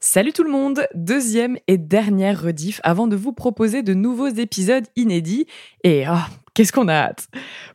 Salut 0.00 0.32
tout 0.32 0.44
le 0.44 0.50
monde, 0.50 0.86
deuxième 0.94 1.58
et 1.66 1.76
dernière 1.76 2.40
rediff 2.40 2.80
avant 2.84 3.08
de 3.08 3.16
vous 3.16 3.32
proposer 3.32 3.82
de 3.82 3.94
nouveaux 3.94 4.28
épisodes 4.28 4.86
inédits. 4.94 5.46
Et 5.82 6.04
oh, 6.08 6.14
qu'est-ce 6.54 6.70
qu'on 6.70 6.86
a 6.86 6.94
hâte 6.94 7.26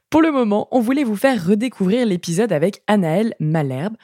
Pour 0.09 0.21
le 0.21 0.31
moment, 0.31 0.69
on 0.71 0.79
voulait 0.79 1.03
vous 1.03 1.17
faire 1.17 1.45
redécouvrir 1.45 2.05
l'épisode 2.05 2.53
avec 2.53 2.81
Anaëlle 2.87 3.35
Malherbe, 3.41 3.97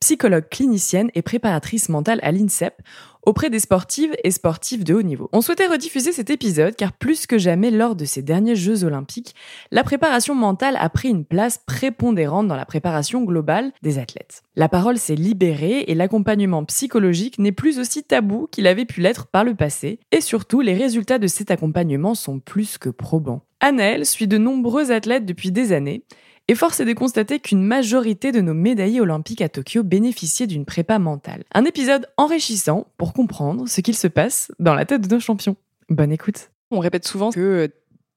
psychologue 0.00 0.48
clinicienne 0.48 1.10
et 1.14 1.20
préparatrice 1.20 1.90
mentale 1.90 2.18
à 2.22 2.32
l'INSEP, 2.32 2.80
auprès 3.26 3.50
des 3.50 3.58
sportives 3.58 4.14
et 4.24 4.30
sportifs 4.30 4.84
de 4.84 4.94
haut 4.94 5.02
niveau. 5.02 5.28
On 5.32 5.40
souhaitait 5.40 5.66
rediffuser 5.66 6.12
cet 6.12 6.30
épisode 6.30 6.76
car 6.76 6.92
plus 6.92 7.26
que 7.26 7.38
jamais 7.38 7.70
lors 7.70 7.96
de 7.96 8.04
ces 8.04 8.22
derniers 8.22 8.56
Jeux 8.56 8.84
olympiques, 8.84 9.34
la 9.72 9.84
préparation 9.84 10.34
mentale 10.34 10.76
a 10.80 10.88
pris 10.88 11.08
une 11.08 11.24
place 11.24 11.58
prépondérante 11.66 12.46
dans 12.46 12.56
la 12.56 12.64
préparation 12.64 13.22
globale 13.24 13.72
des 13.82 13.98
athlètes. 13.98 14.42
La 14.54 14.68
parole 14.68 14.96
s'est 14.96 15.16
libérée 15.16 15.84
et 15.88 15.94
l'accompagnement 15.94 16.64
psychologique 16.64 17.38
n'est 17.38 17.52
plus 17.52 17.78
aussi 17.78 18.04
tabou 18.04 18.48
qu'il 18.50 18.66
avait 18.66 18.84
pu 18.84 19.00
l'être 19.00 19.26
par 19.26 19.44
le 19.44 19.54
passé, 19.54 19.98
et 20.12 20.20
surtout 20.20 20.60
les 20.60 20.74
résultats 20.74 21.18
de 21.18 21.26
cet 21.26 21.50
accompagnement 21.50 22.14
sont 22.14 22.38
plus 22.38 22.78
que 22.78 22.88
probants. 22.88 23.42
Annelle 23.60 24.06
suit 24.06 24.28
de 24.28 24.38
nombreux 24.38 24.92
athlètes 24.92 25.26
depuis 25.26 25.50
des 25.50 25.72
années, 25.72 26.04
et 26.48 26.54
force 26.54 26.80
est 26.80 26.84
de 26.84 26.92
constater 26.92 27.40
qu'une 27.40 27.62
majorité 27.62 28.30
de 28.30 28.40
nos 28.40 28.54
médaillés 28.54 29.00
olympiques 29.00 29.42
à 29.42 29.48
Tokyo 29.48 29.82
bénéficiaient 29.82 30.46
d'une 30.46 30.64
prépa 30.64 30.98
mentale. 30.98 31.44
Un 31.52 31.64
épisode 31.64 32.08
enrichissant 32.16 32.86
pour 32.98 33.12
comprendre 33.12 33.68
ce 33.68 33.80
qu'il 33.80 33.96
se 33.96 34.06
passe 34.06 34.52
dans 34.58 34.74
la 34.74 34.84
tête 34.84 35.06
de 35.08 35.14
nos 35.14 35.20
champions. 35.20 35.56
Bonne 35.88 36.12
écoute. 36.12 36.50
On 36.70 36.78
répète 36.78 37.06
souvent 37.06 37.30
que 37.30 37.40
euh, 37.40 37.68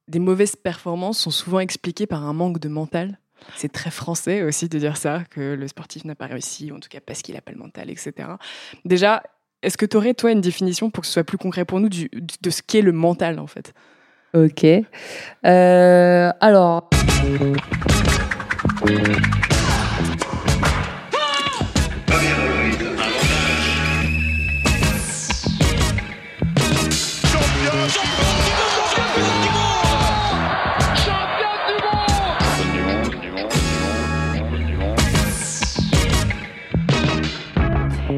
des 0.08 0.20
mauvaises 0.20 0.56
performances 0.56 1.20
sont 1.20 1.32
souvent 1.32 1.60
expliquées 1.60 2.08
par 2.08 2.24
un 2.24 2.34
manque 2.34 2.60
de 2.60 2.70
mental. 2.70 3.20
C'est 3.56 3.72
très 3.72 3.90
français 3.90 4.44
aussi 4.44 4.68
de 4.70 4.78
dire 4.78 4.98
ça, 4.98 5.24
que 5.30 5.56
le 5.56 5.68
sportif 5.68 6.04
n'a 6.06 6.16
pas 6.16 6.26
réussi, 6.26 6.72
en 6.72 6.80
tout 6.80 6.90
cas 6.90 7.00
parce 7.04 7.22
qu'il 7.22 7.36
n'a 7.36 7.42
pas 7.42 7.52
le 7.52 7.58
mental, 7.58 7.90
etc. 7.90 8.14
Déjà, 8.86 9.24
est-ce 9.64 9.78
que 9.78 9.86
tu 9.86 9.98
aurais, 9.98 10.14
toi, 10.14 10.32
une 10.32 10.42
définition 10.42 10.90
pour 10.90 11.02
que 11.02 11.08
ce 11.08 11.14
soit 11.14 11.24
plus 11.24 11.38
concret 11.38 11.66
pour 11.66 11.80
nous 11.80 11.90
du, 11.90 12.10
de 12.42 12.50
ce 12.50 12.62
qu'est 12.62 12.82
le 12.82 12.92
mental, 12.92 13.40
en 13.40 13.48
fait? 13.48 13.74
Ok. 14.34 14.66
Euh, 15.46 16.32
alors. 16.40 16.90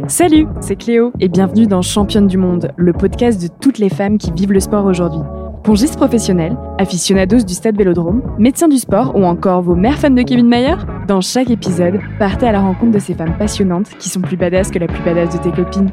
Salut, 0.07 0.45
c'est 0.59 0.75
Cléo 0.75 1.11
et 1.19 1.27
bienvenue 1.27 1.65
dans 1.65 1.81
Championne 1.81 2.27
du 2.27 2.37
Monde, 2.37 2.71
le 2.77 2.93
podcast 2.93 3.41
de 3.41 3.47
toutes 3.47 3.79
les 3.79 3.89
femmes 3.89 4.19
qui 4.19 4.31
vivent 4.31 4.51
le 4.51 4.59
sport 4.59 4.85
aujourd'hui. 4.85 5.40
Pongistes 5.63 5.95
professionnels, 5.95 6.57
aficionados 6.79 7.45
du 7.45 7.53
stade 7.53 7.77
Vélodrome, 7.77 8.23
médecins 8.39 8.67
du 8.67 8.77
sport 8.77 9.15
ou 9.15 9.23
encore 9.25 9.61
vos 9.61 9.75
mères 9.75 9.99
fans 9.99 10.09
de 10.09 10.23
Kevin 10.23 10.47
Mayer 10.47 10.75
Dans 11.07 11.21
chaque 11.21 11.51
épisode, 11.51 11.99
partez 12.17 12.47
à 12.47 12.51
la 12.51 12.61
rencontre 12.61 12.93
de 12.93 12.99
ces 12.99 13.13
femmes 13.13 13.37
passionnantes 13.37 13.89
qui 13.99 14.09
sont 14.09 14.21
plus 14.21 14.37
badass 14.37 14.71
que 14.71 14.79
la 14.79 14.87
plus 14.87 15.03
badass 15.03 15.37
de 15.37 15.43
tes 15.43 15.51
copines. 15.51 15.91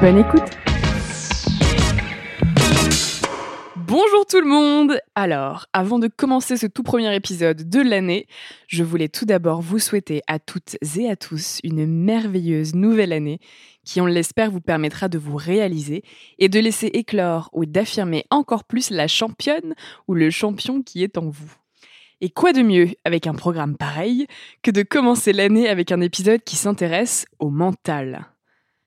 Bonne 0.00 0.18
écoute 0.18 0.71
Bonjour 3.92 4.24
tout 4.24 4.40
le 4.40 4.48
monde 4.48 4.98
Alors, 5.14 5.66
avant 5.74 5.98
de 5.98 6.08
commencer 6.08 6.56
ce 6.56 6.66
tout 6.66 6.82
premier 6.82 7.14
épisode 7.14 7.68
de 7.68 7.80
l'année, 7.82 8.26
je 8.66 8.84
voulais 8.84 9.10
tout 9.10 9.26
d'abord 9.26 9.60
vous 9.60 9.78
souhaiter 9.78 10.22
à 10.26 10.38
toutes 10.38 10.78
et 10.96 11.10
à 11.10 11.14
tous 11.14 11.58
une 11.62 11.84
merveilleuse 11.84 12.74
nouvelle 12.74 13.12
année 13.12 13.38
qui, 13.84 14.00
on 14.00 14.06
l'espère, 14.06 14.50
vous 14.50 14.62
permettra 14.62 15.10
de 15.10 15.18
vous 15.18 15.36
réaliser 15.36 16.04
et 16.38 16.48
de 16.48 16.58
laisser 16.58 16.86
éclore 16.86 17.50
ou 17.52 17.66
d'affirmer 17.66 18.24
encore 18.30 18.64
plus 18.64 18.88
la 18.88 19.08
championne 19.08 19.74
ou 20.08 20.14
le 20.14 20.30
champion 20.30 20.80
qui 20.80 21.02
est 21.02 21.18
en 21.18 21.28
vous. 21.28 21.52
Et 22.22 22.30
quoi 22.30 22.54
de 22.54 22.62
mieux 22.62 22.88
avec 23.04 23.26
un 23.26 23.34
programme 23.34 23.76
pareil 23.76 24.26
que 24.62 24.70
de 24.70 24.80
commencer 24.80 25.34
l'année 25.34 25.68
avec 25.68 25.92
un 25.92 26.00
épisode 26.00 26.42
qui 26.44 26.56
s'intéresse 26.56 27.26
au 27.40 27.50
mental? 27.50 28.24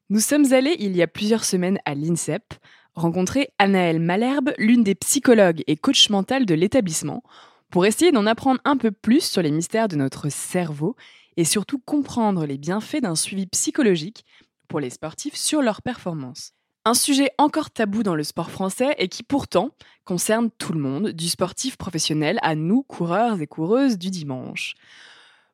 Nous 0.09 0.19
sommes 0.19 0.51
allés 0.51 0.75
il 0.79 0.95
y 0.97 1.03
a 1.03 1.07
plusieurs 1.07 1.45
semaines 1.45 1.77
à 1.85 1.93
l'INSEP 1.93 2.55
rencontrer 2.95 3.49
Anaëlle 3.59 3.99
Malherbe, 3.99 4.53
l'une 4.57 4.83
des 4.83 4.95
psychologues 4.95 5.63
et 5.67 5.75
coach 5.75 6.09
mental 6.09 6.45
de 6.45 6.55
l'établissement, 6.55 7.23
pour 7.69 7.85
essayer 7.85 8.11
d'en 8.11 8.25
apprendre 8.25 8.61
un 8.65 8.77
peu 8.77 8.91
plus 8.91 9.23
sur 9.23 9.41
les 9.41 9.51
mystères 9.51 9.87
de 9.87 9.95
notre 9.95 10.29
cerveau 10.29 10.95
et 11.37 11.43
surtout 11.43 11.79
comprendre 11.79 12.45
les 12.45 12.57
bienfaits 12.57 13.01
d'un 13.01 13.15
suivi 13.15 13.45
psychologique 13.47 14.25
pour 14.67 14.79
les 14.79 14.89
sportifs 14.89 15.35
sur 15.35 15.61
leur 15.61 15.81
performance. 15.81 16.53
Un 16.85 16.93
sujet 16.93 17.31
encore 17.37 17.71
tabou 17.71 18.03
dans 18.03 18.15
le 18.15 18.23
sport 18.23 18.51
français 18.51 18.93
et 18.99 19.07
qui 19.07 19.23
pourtant 19.23 19.71
concerne 20.05 20.51
tout 20.51 20.71
le 20.71 20.79
monde, 20.79 21.09
du 21.09 21.29
sportif 21.29 21.77
professionnel 21.77 22.37
à 22.43 22.55
nous, 22.55 22.83
coureurs 22.83 23.41
et 23.41 23.47
coureuses 23.47 23.97
du 23.97 24.11
dimanche. 24.11 24.75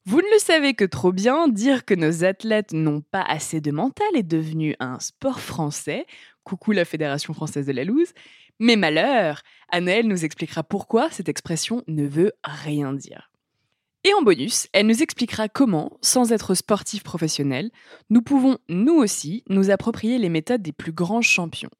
Vous 0.05 0.17
ne 0.17 0.33
le 0.33 0.39
savez 0.39 0.73
que 0.73 0.83
trop 0.83 1.11
bien, 1.11 1.47
dire 1.47 1.85
que 1.85 1.93
nos 1.93 2.23
athlètes 2.23 2.73
n'ont 2.73 3.01
pas 3.01 3.21
assez 3.21 3.61
de 3.61 3.71
mental 3.71 4.07
est 4.15 4.23
devenu 4.23 4.75
un 4.79 4.99
sport 4.99 5.39
français. 5.39 6.07
Coucou 6.51 6.73
la 6.73 6.83
Fédération 6.83 7.33
française 7.33 7.65
de 7.65 7.71
la 7.71 7.85
loose. 7.85 8.11
Mais 8.59 8.75
malheur, 8.75 9.41
Annelle 9.69 10.05
nous 10.05 10.25
expliquera 10.25 10.63
pourquoi 10.63 11.09
cette 11.09 11.29
expression 11.29 11.81
ne 11.87 12.05
veut 12.05 12.33
rien 12.43 12.91
dire. 12.91 13.31
Et 14.03 14.13
en 14.13 14.21
bonus, 14.21 14.67
elle 14.73 14.87
nous 14.87 15.01
expliquera 15.01 15.47
comment, 15.47 15.97
sans 16.01 16.33
être 16.33 16.53
sportif 16.53 17.03
professionnel, 17.03 17.71
nous 18.09 18.21
pouvons, 18.21 18.57
nous 18.67 18.95
aussi, 18.95 19.45
nous 19.47 19.69
approprier 19.69 20.17
les 20.17 20.27
méthodes 20.27 20.61
des 20.61 20.73
plus 20.73 20.91
grands 20.91 21.21
champions. 21.21 21.71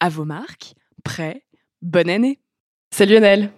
À 0.00 0.10
vos 0.10 0.26
marques, 0.26 0.74
prêts, 1.02 1.46
bonne 1.80 2.10
année 2.10 2.40
Salut 2.90 3.16
Annelle 3.16 3.50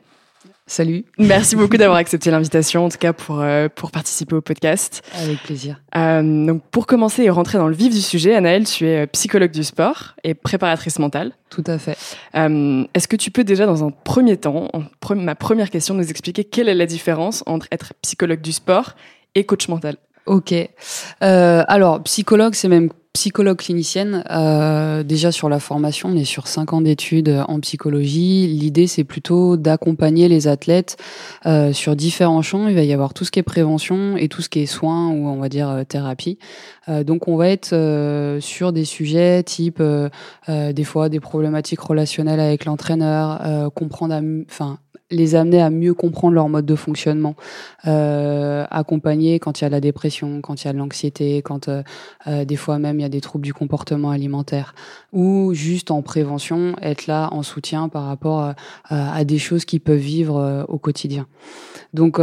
Salut. 0.70 1.04
Merci 1.19 1.56
beaucoup 1.56 1.76
d'avoir 1.76 1.98
accepté 1.98 2.31
l'invitation, 2.31 2.84
en 2.84 2.88
tout 2.91 2.97
cas 2.97 3.12
pour, 3.12 3.41
euh, 3.41 3.66
pour 3.75 3.91
participer 3.91 4.36
au 4.36 4.41
podcast. 4.41 5.03
Avec 5.20 5.42
plaisir. 5.42 5.81
Euh, 5.97 6.47
donc 6.47 6.62
pour 6.70 6.86
commencer 6.86 7.25
et 7.25 7.31
rentrer 7.31 7.58
dans 7.58 7.66
le 7.66 7.75
vif 7.75 7.92
du 7.92 8.00
sujet, 8.00 8.36
Anaëlle, 8.36 8.66
tu 8.66 8.86
es 8.86 9.03
euh, 9.03 9.06
psychologue 9.06 9.50
du 9.50 9.64
sport 9.64 10.14
et 10.22 10.34
préparatrice 10.34 11.00
mentale. 11.00 11.32
Tout 11.48 11.64
à 11.66 11.76
fait. 11.76 11.98
Est-ce 12.34 13.08
que 13.08 13.16
tu 13.16 13.32
peux 13.32 13.42
déjà, 13.42 13.66
dans 13.66 13.82
un 13.82 13.91
premier 13.91 14.36
temps, 14.36 14.69
ma 15.16 15.34
première 15.34 15.70
question, 15.70 15.94
nous 15.94 16.08
expliquer 16.08 16.44
quelle 16.44 16.69
est 16.69 16.76
la 16.76 16.87
différence 16.87 17.42
entre 17.47 17.66
être 17.72 17.92
psychologue 18.00 18.41
du 18.41 18.52
sport 18.52 18.94
et 19.34 19.42
coach 19.42 19.66
mental? 19.66 19.97
Ok. 20.26 20.54
alors, 21.20 22.00
psychologue, 22.04 22.54
c'est 22.54 22.69
même 22.69 22.91
psychologue 23.12 23.59
clinicienne. 23.59 24.25
Euh, 24.31 25.03
déjà 25.03 25.32
sur 25.32 25.48
la 25.48 25.59
formation, 25.59 26.10
on 26.10 26.16
est 26.16 26.25
sur 26.25 26.47
cinq 26.47 26.72
ans 26.72 26.81
d'études 26.81 27.44
en 27.48 27.60
psychologie. 27.60 28.47
L'idée, 28.47 28.87
c'est 28.87 29.04
plutôt 29.04 29.56
d'accompagner 29.56 30.28
les 30.28 30.48
athlètes 30.48 30.97
euh, 31.44 31.72
sur 31.72 31.97
différents 31.97 32.43
champs. 32.43 32.69
Il 32.69 32.75
va 32.75 32.82
y 32.82 32.93
avoir 32.93 33.12
tout 33.12 33.25
ce 33.25 33.31
qui 33.31 33.38
est 33.38 33.43
prévention 33.43 34.16
et 34.16 34.28
tout 34.28 34.43
ce 34.43 34.49
qui 34.49 34.60
est 34.60 34.66
soins 34.66 35.09
ou 35.09 35.26
on 35.26 35.37
va 35.37 35.49
dire 35.49 35.69
euh, 35.69 35.84
thérapie. 35.84 36.38
Donc, 37.06 37.28
on 37.28 37.37
va 37.37 37.49
être 37.49 37.69
sur 38.41 38.72
des 38.72 38.84
sujets 38.84 39.44
type 39.44 39.81
des 40.49 40.84
fois 40.84 41.09
des 41.09 41.20
problématiques 41.20 41.78
relationnelles 41.78 42.41
avec 42.41 42.65
l'entraîneur, 42.65 43.70
comprendre, 43.72 44.20
enfin 44.50 44.81
les 45.10 45.34
amener 45.34 45.60
à 45.60 45.71
mieux 45.71 45.94
comprendre 45.94 46.34
leur 46.34 46.48
mode 46.48 46.66
de 46.66 46.76
fonctionnement, 46.76 47.34
euh, 47.87 48.65
accompagner 48.71 49.38
quand 49.38 49.60
il 49.60 49.65
y 49.65 49.66
a 49.66 49.71
la 49.71 49.81
dépression, 49.81 50.41
quand 50.41 50.62
il 50.62 50.66
y 50.66 50.71
a 50.71 50.72
l'anxiété, 50.72 51.43
quand 51.43 51.69
euh, 51.69 51.82
euh, 52.26 52.44
des 52.44 52.56
fois 52.56 52.78
même 52.78 52.98
il 52.98 53.03
y 53.03 53.06
a 53.06 53.09
des 53.09 53.20
troubles 53.20 53.44
du 53.44 53.53
comportement 53.53 54.10
alimentaire, 54.10 54.75
ou 55.12 55.53
juste 55.54 55.91
en 55.91 56.03
prévention, 56.03 56.76
être 56.81 57.06
là 57.06 57.28
en 57.32 57.43
soutien 57.43 57.88
par 57.88 58.04
rapport 58.04 58.41
à, 58.41 58.54
à 58.88 59.25
des 59.25 59.38
choses 59.38 59.65
qu'ils 59.65 59.81
peuvent 59.81 59.97
vivre 59.97 60.66
au 60.69 60.78
quotidien. 60.78 61.26
Donc 61.93 62.20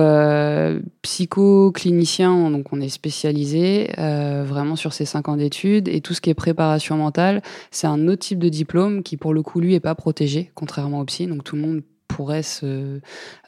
psycho-clinicien, 1.01 2.51
donc 2.51 2.71
on 2.71 2.79
est 2.79 2.89
spécialisé 2.89 3.91
vraiment 3.97 4.77
sur 4.77 4.93
ces 4.93 5.05
cinq 5.05 5.27
ans 5.27 5.35
d'études. 5.35 5.89
Et 5.89 5.99
tout 6.01 6.13
ce 6.13 6.21
qui 6.21 6.29
est 6.29 6.33
préparation 6.33 6.95
mentale, 6.95 7.41
c'est 7.71 7.87
un 7.87 8.07
autre 8.07 8.21
type 8.21 8.39
de 8.39 8.49
diplôme 8.49 9.03
qui 9.03 9.17
pour 9.17 9.33
le 9.33 9.41
coup 9.41 9.59
lui 9.59 9.75
est 9.75 9.81
pas 9.81 9.95
protégé, 9.95 10.51
contrairement 10.55 11.01
au 11.01 11.05
psy, 11.05 11.27
donc 11.27 11.43
tout 11.43 11.57
le 11.57 11.61
monde 11.61 11.81
pourrait 12.17 12.41
se, 12.41 12.99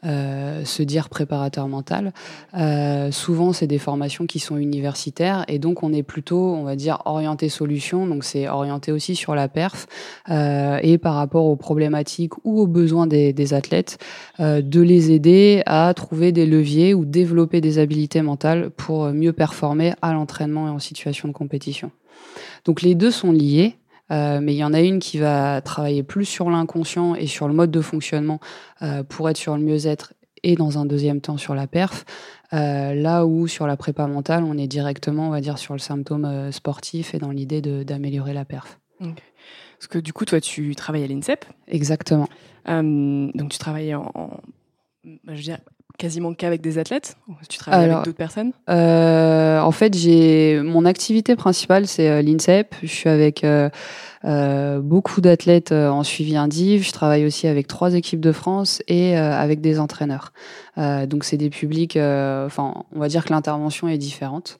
euh, 0.06 0.64
se 0.64 0.82
dire 0.84 1.08
préparateur 1.08 1.66
mental. 1.66 2.12
Euh, 2.56 3.10
souvent, 3.10 3.52
c'est 3.52 3.66
des 3.66 3.80
formations 3.80 4.26
qui 4.26 4.38
sont 4.38 4.56
universitaires 4.56 5.44
et 5.48 5.58
donc 5.58 5.82
on 5.82 5.92
est 5.92 6.04
plutôt, 6.04 6.54
on 6.54 6.62
va 6.62 6.76
dire, 6.76 7.02
orienté 7.04 7.48
solution. 7.48 8.06
Donc 8.06 8.22
c'est 8.22 8.48
orienté 8.48 8.92
aussi 8.92 9.16
sur 9.16 9.34
la 9.34 9.48
perf 9.48 9.88
euh, 10.28 10.78
et 10.84 10.98
par 10.98 11.14
rapport 11.14 11.46
aux 11.46 11.56
problématiques 11.56 12.34
ou 12.44 12.60
aux 12.60 12.68
besoins 12.68 13.08
des, 13.08 13.32
des 13.32 13.54
athlètes, 13.54 13.98
de 14.38 14.80
les 14.80 15.10
aider 15.10 15.64
à 15.66 15.92
trouver 15.92 16.30
des 16.30 16.46
leviers 16.46 16.94
ou 16.94 17.04
développer 17.04 17.60
des 17.60 17.80
habilités 17.80 18.22
mentales 18.22 18.70
pour 18.70 19.06
mieux 19.06 19.32
performer 19.32 19.94
à 20.00 20.12
l'entraînement 20.12 20.68
et 20.68 20.70
en 20.70 20.78
situation 20.78 21.26
de 21.26 21.32
compétition. 21.32 21.90
Donc 22.64 22.82
les 22.82 22.94
deux 22.94 23.10
sont 23.10 23.32
liés. 23.32 23.79
Euh, 24.10 24.40
mais 24.40 24.54
il 24.54 24.58
y 24.58 24.64
en 24.64 24.72
a 24.72 24.80
une 24.80 24.98
qui 24.98 25.18
va 25.18 25.60
travailler 25.60 26.02
plus 26.02 26.24
sur 26.24 26.50
l'inconscient 26.50 27.14
et 27.14 27.26
sur 27.26 27.48
le 27.48 27.54
mode 27.54 27.70
de 27.70 27.80
fonctionnement 27.80 28.40
euh, 28.82 29.02
pour 29.02 29.28
être 29.28 29.36
sur 29.36 29.56
le 29.56 29.62
mieux-être 29.62 30.14
et 30.42 30.54
dans 30.54 30.78
un 30.78 30.86
deuxième 30.86 31.20
temps 31.20 31.36
sur 31.36 31.54
la 31.54 31.66
perf. 31.66 32.04
là 32.52 33.26
où 33.26 33.46
sur 33.46 33.66
la 33.66 33.76
prépa 33.76 34.06
mentale, 34.06 34.42
on 34.42 34.56
est 34.56 34.66
directement, 34.66 35.28
on 35.28 35.30
va 35.30 35.42
dire, 35.42 35.58
sur 35.58 35.74
le 35.74 35.78
symptôme 35.78 36.50
sportif 36.50 37.14
et 37.14 37.18
dans 37.18 37.30
l'idée 37.30 37.60
d'améliorer 37.60 38.32
la 38.32 38.46
perf. 38.46 38.80
Parce 38.98 39.86
que 39.88 39.98
du 39.98 40.14
coup, 40.14 40.24
toi, 40.24 40.40
tu 40.40 40.74
travailles 40.74 41.04
à 41.04 41.06
l'INSEP? 41.08 41.44
Exactement. 41.68 42.26
donc 42.66 43.50
tu 43.50 43.58
travailles 43.58 43.94
en, 43.94 44.40
bah, 45.04 45.32
je 45.32 45.32
veux 45.32 45.42
dire, 45.42 45.58
quasiment 46.00 46.32
qu'avec 46.32 46.62
des 46.62 46.78
athlètes 46.78 47.16
Tu 47.48 47.58
travailles 47.58 47.90
avec 47.90 48.04
d'autres 48.04 48.16
personnes 48.16 48.52
euh, 48.70 49.60
En 49.60 49.70
fait, 49.70 49.94
j'ai 49.94 50.60
mon 50.64 50.86
activité 50.86 51.36
principale, 51.36 51.86
c'est 51.86 52.08
euh, 52.08 52.22
l'INSEP. 52.22 52.74
Je 52.82 52.88
suis 52.88 53.08
avec 53.10 53.44
euh, 53.44 53.68
euh 54.24 54.80
beaucoup 54.80 55.20
d'athlètes 55.20 55.72
euh, 55.72 55.90
en 55.90 56.02
suivi 56.02 56.36
indiv. 56.36 56.82
Je 56.86 56.92
travaille 56.92 57.26
aussi 57.26 57.46
avec 57.46 57.66
trois 57.66 57.94
équipes 57.94 58.20
de 58.20 58.32
France 58.32 58.82
et 58.88 59.16
avec 59.16 59.60
des 59.60 59.78
entraîneurs. 59.78 60.32
donc, 60.76 61.24
c'est 61.24 61.36
des 61.36 61.50
publics. 61.50 61.96
Enfin, 61.96 62.84
on 62.94 62.98
va 62.98 63.08
dire 63.08 63.24
que 63.24 63.32
l'intervention 63.32 63.86
est 63.86 63.98
différente. 63.98 64.58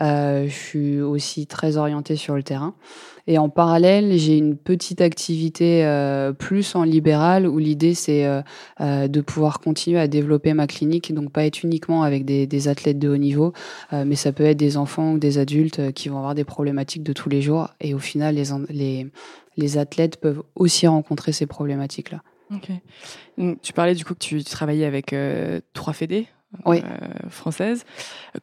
je 0.00 0.46
suis 0.50 1.00
aussi 1.00 1.46
très 1.46 1.78
orientée 1.78 2.16
sur 2.16 2.34
le 2.34 2.42
terrain. 2.42 2.74
Et 3.26 3.38
en 3.38 3.48
parallèle, 3.48 4.16
j'ai 4.18 4.36
une 4.36 4.56
petite 4.56 5.00
activité 5.00 5.84
euh, 5.84 6.32
plus 6.32 6.74
en 6.74 6.82
libéral 6.82 7.46
où 7.46 7.58
l'idée 7.58 7.94
c'est 7.94 8.26
euh, 8.26 8.42
euh, 8.80 9.06
de 9.06 9.20
pouvoir 9.20 9.60
continuer 9.60 10.00
à 10.00 10.08
développer 10.08 10.54
ma 10.54 10.66
clinique, 10.66 11.14
donc 11.14 11.30
pas 11.30 11.44
être 11.44 11.62
uniquement 11.62 12.02
avec 12.02 12.24
des, 12.24 12.68
athlètes 12.68 12.98
de 12.98 13.08
haut 13.08 13.16
niveau, 13.16 13.52
mais 13.92 14.14
ça 14.14 14.32
peut 14.32 14.44
être 14.44 14.56
des 14.56 14.76
enfants 14.76 15.14
ou 15.14 15.18
des 15.18 15.38
adultes 15.38 15.92
qui 15.92 16.08
vont 16.08 16.18
avoir 16.18 16.34
des 16.34 16.44
problématiques 16.44 17.02
de 17.02 17.12
tous 17.12 17.28
les 17.28 17.42
jours. 17.42 17.68
Et 17.80 17.92
au 17.92 17.98
final, 17.98 18.36
les, 18.36 18.44
les, 18.68 19.06
les 19.56 19.78
athlètes 19.78 20.18
peuvent 20.18 20.42
aussi 20.54 20.86
rencontrer 20.86 21.32
ces 21.32 21.46
problématiques-là. 21.46 22.22
Ok. 22.54 22.68
tu 23.62 23.72
parlais 23.72 23.94
du 23.94 24.04
coup 24.04 24.14
que 24.14 24.20
tu 24.20 24.44
travaillais 24.44 24.84
avec 24.84 25.14
trois 25.72 25.92
fédés 25.92 26.26
oui. 26.66 26.82
Euh, 26.84 27.28
française. 27.30 27.84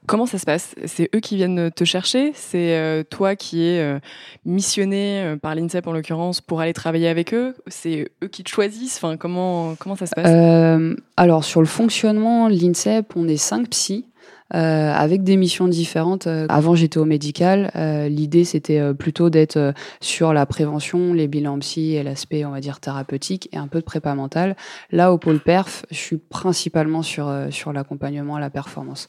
Comment 0.05 0.25
ça 0.25 0.37
se 0.37 0.45
passe? 0.45 0.75
C'est 0.85 1.09
eux 1.15 1.19
qui 1.19 1.35
viennent 1.35 1.71
te 1.71 1.83
chercher? 1.83 2.31
C'est 2.33 2.75
euh, 2.75 3.03
toi 3.03 3.35
qui 3.35 3.63
es 3.63 3.79
euh, 3.79 3.99
missionné 4.45 5.35
par 5.41 5.55
l'INSEP 5.55 5.85
en 5.87 5.91
l'occurrence 5.91 6.41
pour 6.41 6.59
aller 6.61 6.73
travailler 6.73 7.07
avec 7.07 7.33
eux? 7.33 7.55
C'est 7.67 8.11
eux 8.23 8.27
qui 8.27 8.43
te 8.43 8.49
choisissent? 8.49 8.97
Enfin, 8.97 9.17
comment, 9.17 9.75
comment 9.75 9.95
ça 9.95 10.05
se 10.05 10.15
passe? 10.15 10.97
Alors 11.17 11.43
sur 11.43 11.61
le 11.61 11.67
fonctionnement, 11.67 12.47
l'INSEP, 12.47 13.13
on 13.15 13.27
est 13.27 13.37
cinq 13.37 13.69
psys. 13.69 14.05
Euh, 14.55 14.91
avec 14.91 15.23
des 15.23 15.37
missions 15.37 15.67
différentes. 15.67 16.27
Euh, 16.27 16.47
avant, 16.49 16.73
j'étais 16.73 16.97
au 16.97 17.05
médical. 17.05 17.71
Euh, 17.75 18.07
l'idée, 18.07 18.45
c'était 18.45 18.93
plutôt 18.93 19.29
d'être 19.29 19.73
sur 20.01 20.33
la 20.33 20.45
prévention, 20.45 21.13
les 21.13 21.27
bilans 21.27 21.59
psy 21.59 21.95
et 21.95 22.03
l'aspect, 22.03 22.45
on 22.45 22.51
va 22.51 22.59
dire, 22.59 22.79
thérapeutique 22.79 23.49
et 23.51 23.57
un 23.57 23.67
peu 23.67 23.79
de 23.79 23.85
prépa 23.85 24.15
mentale. 24.15 24.55
Là, 24.91 25.13
au 25.13 25.17
pôle 25.17 25.39
perf, 25.39 25.85
je 25.91 25.97
suis 25.97 26.17
principalement 26.17 27.03
sur, 27.03 27.31
sur 27.51 27.73
l'accompagnement 27.73 28.35
à 28.35 28.39
la 28.39 28.49
performance. 28.49 29.07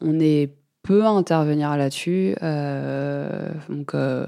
On 0.00 0.20
est 0.20 0.50
peut 0.86 1.04
intervenir 1.04 1.76
là-dessus. 1.76 2.36
Euh, 2.42 3.48
donc, 3.68 3.94
euh, 3.94 4.26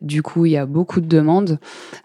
du 0.00 0.22
coup, 0.22 0.44
il 0.44 0.52
y 0.52 0.56
a 0.56 0.66
beaucoup 0.66 1.00
de 1.00 1.06
demandes. 1.06 1.58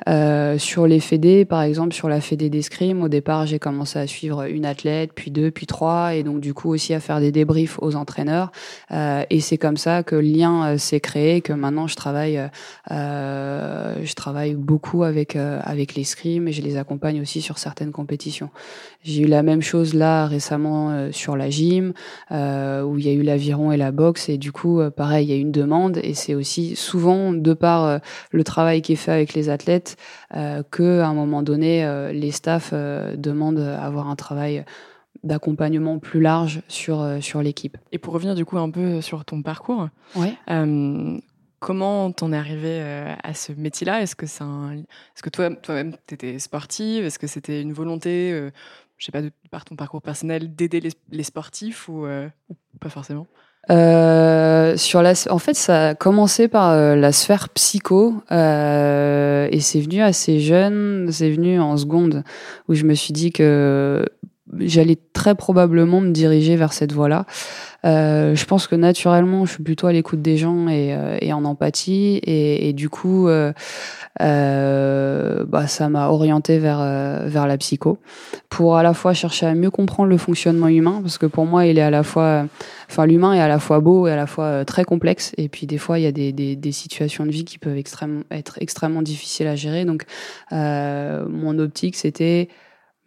Euh, 0.07 0.57
sur 0.60 0.86
les 0.86 1.00
fédés, 1.00 1.44
par 1.44 1.63
exemple, 1.63 1.94
sur 1.94 2.07
la 2.07 2.22
fédé 2.22 2.50
d'escrime, 2.50 3.02
au 3.02 3.10
départ, 3.10 3.48
j'ai 3.48 3.57
commencé 3.57 3.98
à 3.98 4.06
suivre 4.06 4.44
une 4.44 4.66
athlète, 4.66 5.12
puis 5.16 5.31
deux, 5.31 5.50
puis 5.50 5.66
trois, 5.66 6.13
et 6.13 6.22
donc 6.22 6.40
du 6.40 6.54
coup 6.54 6.69
aussi 6.69 6.94
à 6.94 7.00
faire 7.00 7.19
des 7.19 7.31
débriefs 7.31 7.80
aux 7.81 7.96
entraîneurs. 7.96 8.52
et 8.92 9.40
c'est 9.40 9.57
comme 9.57 9.78
ça 9.78 10.04
que 10.04 10.16
le 10.16 10.22
lien 10.22 10.78
s'est 10.78 11.00
créé, 11.00 11.42
que 11.42 11.54
maintenant 11.54 11.88
je 11.88 11.96
travaille, 11.96 12.40
je 12.90 14.13
travaille 14.13 14.54
beaucoup 14.54 15.04
avec 15.04 15.36
avec 15.36 15.96
l'escrime 15.96 16.48
et 16.48 16.51
je 16.51 16.62
les 16.62 16.78
accompagne 16.78 17.22
aussi 17.22 17.42
sur 17.42 17.58
certaines 17.58 17.92
compétitions. 17.92 18.50
J'ai 19.04 19.24
eu 19.24 19.28
la 19.28 19.44
même 19.44 19.62
chose 19.62 19.94
là 19.94 20.28
récemment 20.28 21.12
sur 21.12 21.36
la 21.38 21.50
gym, 21.50 21.94
où 22.31 22.98
il 22.98 23.06
y 23.06 23.10
a 23.10 23.13
eu 23.13 23.24
l'aviron 23.24 23.72
et 23.72 23.78
la 23.78 23.92
boxe 23.96 24.30
et 24.30 24.38
du 24.38 24.52
coup 24.52 24.80
euh, 24.80 24.92
pareil 24.92 25.26
il 25.28 25.30
y 25.32 25.34
a 25.34 25.38
une 25.38 25.52
demande 25.52 25.98
et 26.04 26.14
c'est 26.14 26.36
aussi 26.36 26.76
souvent 26.76 27.34
de 27.34 27.54
par 27.54 27.86
euh, 27.86 27.98
le 28.32 28.44
travail 28.44 28.82
qui 28.82 28.94
est 28.94 28.98
fait 28.98 29.12
avec 29.12 29.34
les 29.34 29.50
athlètes 29.50 29.98
euh, 30.36 30.62
que 30.70 31.00
à 31.00 31.08
un 31.08 31.14
moment 31.14 31.42
donné 31.42 31.66
les 32.14 32.32
staffs 32.32 32.74
demandent 32.74 33.60
à 33.60 33.84
avoir 33.84 34.10
un 34.10 34.16
travail 34.16 34.66
d'accompagnement 35.24 36.00
plus 36.00 36.22
large 36.22 36.62
sur 36.68 37.06
sur 37.22 37.42
l'équipe. 37.42 37.78
Et 37.92 37.98
pour 37.98 38.14
revenir 38.14 38.36
du 38.36 38.46
coup 38.46 38.58
un 38.58 38.70
peu 38.70 39.02
sur 39.02 39.26
ton 39.26 39.42
parcours, 39.42 39.90
ouais. 40.16 40.34
comment 41.60 42.12
t'en 42.12 42.32
es 42.34 42.38
arrivé 42.38 42.82
à 43.24 43.34
ce 43.34 43.52
métier-là? 43.54 44.02
Est-ce 44.02 44.16
que 44.16 44.26
c'est 44.26 44.44
un... 44.44 44.74
est-ce 44.74 45.24
que 45.24 45.30
toi 45.30 45.50
toi-même 45.56 45.96
t'étais 46.06 46.38
sportive? 46.40 47.06
Est-ce 47.06 47.20
que 47.20 47.28
c'était 47.28 47.62
une 47.62 47.74
volonté 47.74 48.50
je 48.98 49.06
sais 49.06 49.12
pas, 49.12 49.22
de, 49.22 49.32
par 49.52 49.66
ton 49.66 49.76
parcours 49.76 50.02
personnel, 50.02 50.56
d'aider 50.56 50.82
les, 51.12 51.24
sportifs 51.24 51.88
ou, 51.90 52.06
ou 52.08 52.56
pas 52.80 52.90
forcément? 52.90 53.28
Euh, 53.72 54.78
sur 54.78 55.02
la, 55.02 55.14
en 55.30 55.40
fait, 55.40 55.56
ça 55.56 55.90
a 55.90 55.96
commencé 55.96 56.48
par 56.48 56.72
euh, 56.72 56.96
la 56.96 57.12
sphère 57.12 57.50
psycho 57.50 58.16
euh, 58.32 59.48
et 59.52 59.60
c'est 59.60 59.80
venu 59.80 60.02
assez 60.02 60.40
jeune, 60.40 61.10
c'est 61.12 61.32
venu 61.32 61.60
en 61.60 61.76
seconde 61.78 62.24
où 62.68 62.76
je 62.76 62.84
me 62.84 62.94
suis 62.94 63.14
dit 63.14 63.32
que 63.32 64.06
j'allais 64.60 64.98
très 65.14 65.36
probablement 65.36 66.02
me 66.02 66.12
diriger 66.12 66.56
vers 66.56 66.74
cette 66.74 66.92
voie-là. 66.92 67.26
Euh, 67.86 68.36
je 68.36 68.46
pense 68.46 68.68
que 68.68 68.76
naturellement, 68.76 69.46
je 69.46 69.54
suis 69.54 69.64
plutôt 69.64 69.88
à 69.88 69.94
l'écoute 69.94 70.22
des 70.22 70.38
gens 70.38 70.68
et, 70.68 70.94
euh, 70.94 71.18
et 71.22 71.34
en 71.34 71.46
empathie, 71.46 72.20
et, 72.24 72.70
et 72.70 72.74
du 72.74 72.90
coup, 72.90 73.28
euh, 73.28 73.54
bah, 74.20 75.68
ça 75.68 75.90
m'a 75.90 76.10
orienté 76.10 76.58
vers 76.58 76.80
vers 77.28 77.48
la 77.48 77.58
psycho 77.58 78.00
pour 78.50 78.78
à 78.78 78.84
la 78.84 78.94
fois 78.94 79.14
chercher 79.14 79.46
à 79.46 79.56
mieux 79.56 79.72
comprendre 79.72 80.10
le 80.10 80.18
fonctionnement 80.18 80.68
humain, 80.68 81.00
parce 81.02 81.18
que 81.18 81.26
pour 81.26 81.46
moi, 81.46 81.66
il 81.66 81.78
est 81.78 81.84
à 81.84 81.92
la 81.92 82.04
fois, 82.04 82.46
enfin, 82.90 83.06
l'humain 83.06 83.34
est 83.34 83.42
à 83.42 83.48
la 83.48 83.60
fois 83.60 83.80
beau 83.80 84.08
et 84.08 84.12
à 84.12 84.16
la 84.16 84.28
fois 84.28 84.66
très 84.66 84.84
complexe, 84.84 85.34
et 85.38 85.50
puis 85.50 85.68
des 85.68 85.78
fois, 85.78 86.00
il 86.00 86.04
y 86.04 86.08
a 86.08 86.12
des, 86.12 86.32
des, 86.32 86.56
des 86.56 86.72
situations 86.72 87.26
de 87.26 87.32
vie 87.32 87.46
qui 87.46 87.60
peuvent 87.60 87.78
extrêmement, 87.78 88.24
être 88.32 88.58
extrêmement 88.62 89.02
difficiles 89.02 89.48
à 89.48 89.56
gérer. 89.56 89.86
Donc, 89.86 90.06
mon 90.52 91.60
optique, 91.60 91.96
c'était 91.96 92.50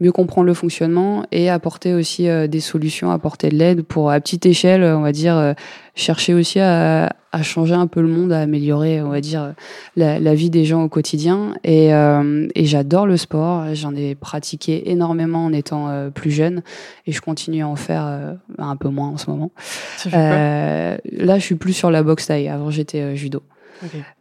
mieux 0.00 0.12
comprendre 0.12 0.46
le 0.46 0.54
fonctionnement 0.54 1.24
et 1.32 1.50
apporter 1.50 1.92
aussi 1.92 2.28
euh, 2.28 2.46
des 2.46 2.60
solutions, 2.60 3.10
apporter 3.10 3.48
de 3.48 3.56
l'aide 3.56 3.82
pour 3.82 4.10
à 4.10 4.20
petite 4.20 4.46
échelle, 4.46 4.84
on 4.84 5.00
va 5.00 5.10
dire, 5.10 5.36
euh, 5.36 5.54
chercher 5.96 6.34
aussi 6.34 6.60
à, 6.60 7.12
à, 7.32 7.42
changer 7.42 7.74
un 7.74 7.88
peu 7.88 8.00
le 8.00 8.06
monde, 8.06 8.32
à 8.32 8.40
améliorer, 8.40 9.02
on 9.02 9.08
va 9.08 9.20
dire, 9.20 9.54
la, 9.96 10.20
la 10.20 10.34
vie 10.34 10.50
des 10.50 10.64
gens 10.64 10.84
au 10.84 10.88
quotidien. 10.88 11.54
Et, 11.64 11.92
euh, 11.92 12.46
et 12.54 12.64
j'adore 12.64 13.06
le 13.06 13.16
sport, 13.16 13.74
j'en 13.74 13.94
ai 13.96 14.14
pratiqué 14.14 14.90
énormément 14.90 15.46
en 15.46 15.52
étant 15.52 16.10
plus 16.14 16.30
jeune 16.30 16.62
et 17.06 17.12
je 17.12 17.20
continue 17.20 17.62
à 17.62 17.68
en 17.68 17.76
faire 17.76 18.36
un 18.58 18.76
peu 18.76 18.88
moins 18.88 19.08
en 19.08 19.16
ce 19.16 19.30
moment. 19.30 19.50
là, 20.12 21.38
je 21.38 21.42
suis 21.42 21.56
plus 21.56 21.72
sur 21.72 21.90
la 21.90 22.04
boxe 22.04 22.26
taille. 22.26 22.48
Avant, 22.48 22.70
j'étais 22.70 23.16
judo. 23.16 23.42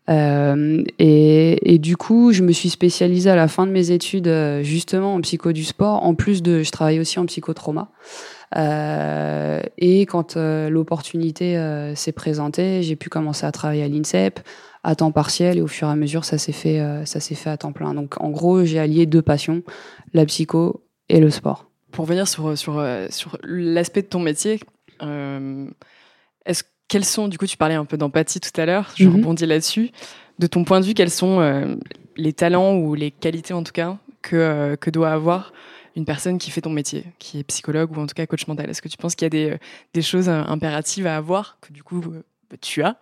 Euh, 0.10 0.84
et, 1.00 1.74
et, 1.74 1.80
du 1.80 1.98
coup, 1.98 2.32
je 2.32 2.44
me 2.44 2.52
suis 2.52 2.70
spécialisée 2.70 3.30
à 3.30 3.36
la 3.36 3.48
fin 3.48 3.66
de 3.66 3.72
mes 3.72 3.92
études 3.92 4.28
euh, 4.28 4.64
justement 4.64 5.16
en 5.16 5.22
psycho 5.22 5.52
du 5.52 5.64
sport. 5.64 6.04
En 6.04 6.16
plus 6.16 6.42
de, 6.42 6.64
je 6.64 6.72
travaille 6.72 7.00
aussi 7.00 7.20
en 7.20 7.26
psychotrauma. 7.26 7.90
Euh, 8.56 9.62
et 9.78 10.06
quand 10.06 10.38
euh, 10.38 10.70
l'opportunité 10.70 11.58
euh, 11.58 11.96
s'est 11.96 12.12
présentée, 12.12 12.82
j'ai 12.82 12.96
pu 12.96 13.10
commencer 13.10 13.46
à 13.46 13.52
travailler 13.52 13.84
à 13.84 13.88
l'INSEP 13.88 14.40
à 14.84 14.96
temps 14.96 15.12
partiel 15.12 15.58
et 15.58 15.62
au 15.62 15.68
fur 15.68 15.88
et 15.88 15.92
à 15.92 15.96
mesure, 15.96 16.24
ça 16.24 16.38
s'est 16.38 16.54
fait, 16.54 16.82
ça 17.06 17.20
s'est 17.20 17.36
fait 17.36 17.50
à 17.50 17.58
temps 17.58 17.74
plein. 17.74 17.94
Donc, 17.94 18.22
en 18.22 18.30
gros, 18.30 18.64
j'ai 18.64 18.80
allié 18.80 19.06
deux 19.06 19.22
passions, 19.22 19.64
la 20.14 20.26
psycho 20.26 20.82
et 21.10 21.20
le 21.20 21.30
sport. 21.30 21.70
Pour 21.92 22.06
venir 22.06 22.26
sur 22.26 22.58
sur 22.58 22.82
sur 23.10 23.38
l'aspect 23.44 24.04
de 24.04 24.08
ton 24.08 24.22
métier, 24.22 24.62
est-ce 25.02 26.64
quels 26.88 27.06
sont, 27.06 27.28
du 27.28 27.38
coup, 27.38 27.46
tu 27.46 27.58
parlais 27.58 27.76
un 27.76 27.86
peu 27.86 27.98
d'empathie 27.98 28.40
tout 28.40 28.60
à 28.60 28.66
l'heure, 28.66 28.92
je 28.96 29.06
mhm. 29.06 29.18
rebondis 29.18 29.46
là-dessus. 29.46 29.92
De 30.40 30.48
ton 30.48 30.64
point 30.64 30.80
de 30.80 30.86
vue, 30.86 30.94
quels 30.94 31.10
sont 31.10 31.40
euh, 31.40 31.76
les 32.16 32.34
talents 32.34 32.76
ou 32.76 32.96
les 32.96 33.12
qualités, 33.12 33.54
en 33.54 33.64
tout 33.64 33.74
cas, 33.74 33.98
que, 34.22 34.36
euh, 34.36 34.76
que 34.76 34.90
doit 34.90 35.12
avoir 35.12 35.52
une 35.96 36.06
personne 36.06 36.38
qui 36.38 36.52
fait 36.52 36.62
ton 36.62 36.70
métier, 36.70 37.06
qui 37.20 37.40
est 37.40 37.44
psychologue 37.44 37.98
ou 37.98 38.00
en 38.00 38.08
tout 38.08 38.14
cas 38.14 38.26
coach 38.26 38.48
mental? 38.48 38.70
Est-ce 38.70 38.82
que 38.82 38.88
tu 38.88 38.98
penses 38.98 39.16
qu'il 39.16 39.26
y 39.26 39.28
a 39.28 39.30
des, 39.30 39.50
euh, 39.52 39.58
des, 39.94 40.02
choses 40.02 40.30
impératives 40.30 41.08
à 41.08 41.18
avoir 41.18 41.58
que 41.60 41.74
du 41.74 41.84
coup 41.84 42.04
tu 42.62 42.84
as 42.84 42.98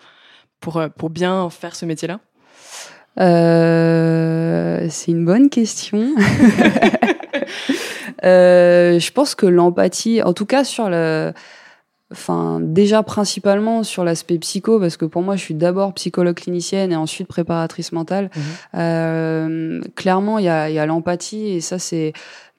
pour, 0.61 0.81
pour 0.97 1.09
bien 1.09 1.49
faire 1.49 1.75
ce 1.75 1.85
métier-là? 1.85 2.21
C'est 3.17 5.11
une 5.11 5.25
bonne 5.25 5.49
question. 5.49 6.15
je 8.23 9.11
pense 9.11 9.35
que 9.35 9.45
l'empathie, 9.45 10.21
en 10.23 10.33
tout 10.33 10.45
cas 10.45 10.63
sur 10.63 10.89
le 10.89 11.33
Enfin, 12.11 12.59
déjà 12.61 13.01
principalement 13.01 13.81
sur 13.83 14.03
l'aspect 14.03 14.37
psycho, 14.37 14.79
parce 14.79 14.95
que 14.95 15.05
pour 15.05 15.23
moi, 15.23 15.35
je 15.35 15.41
suis 15.41 15.55
d'abord 15.55 15.93
psychologue 15.95 16.35
clinicienne 16.35 16.91
et 16.91 16.95
ensuite 16.95 17.27
préparatrice 17.27 17.91
mentale. 17.91 18.29
Mhm. 18.35 18.43
Euh, 18.75 19.81
clairement, 19.95 20.37
il 20.37 20.45
y 20.45 20.49
a, 20.49 20.69
y 20.69 20.77
a 20.77 20.85
l'empathie 20.85 21.47
et 21.47 21.61
ça, 21.61 21.79
c'est 21.79 22.13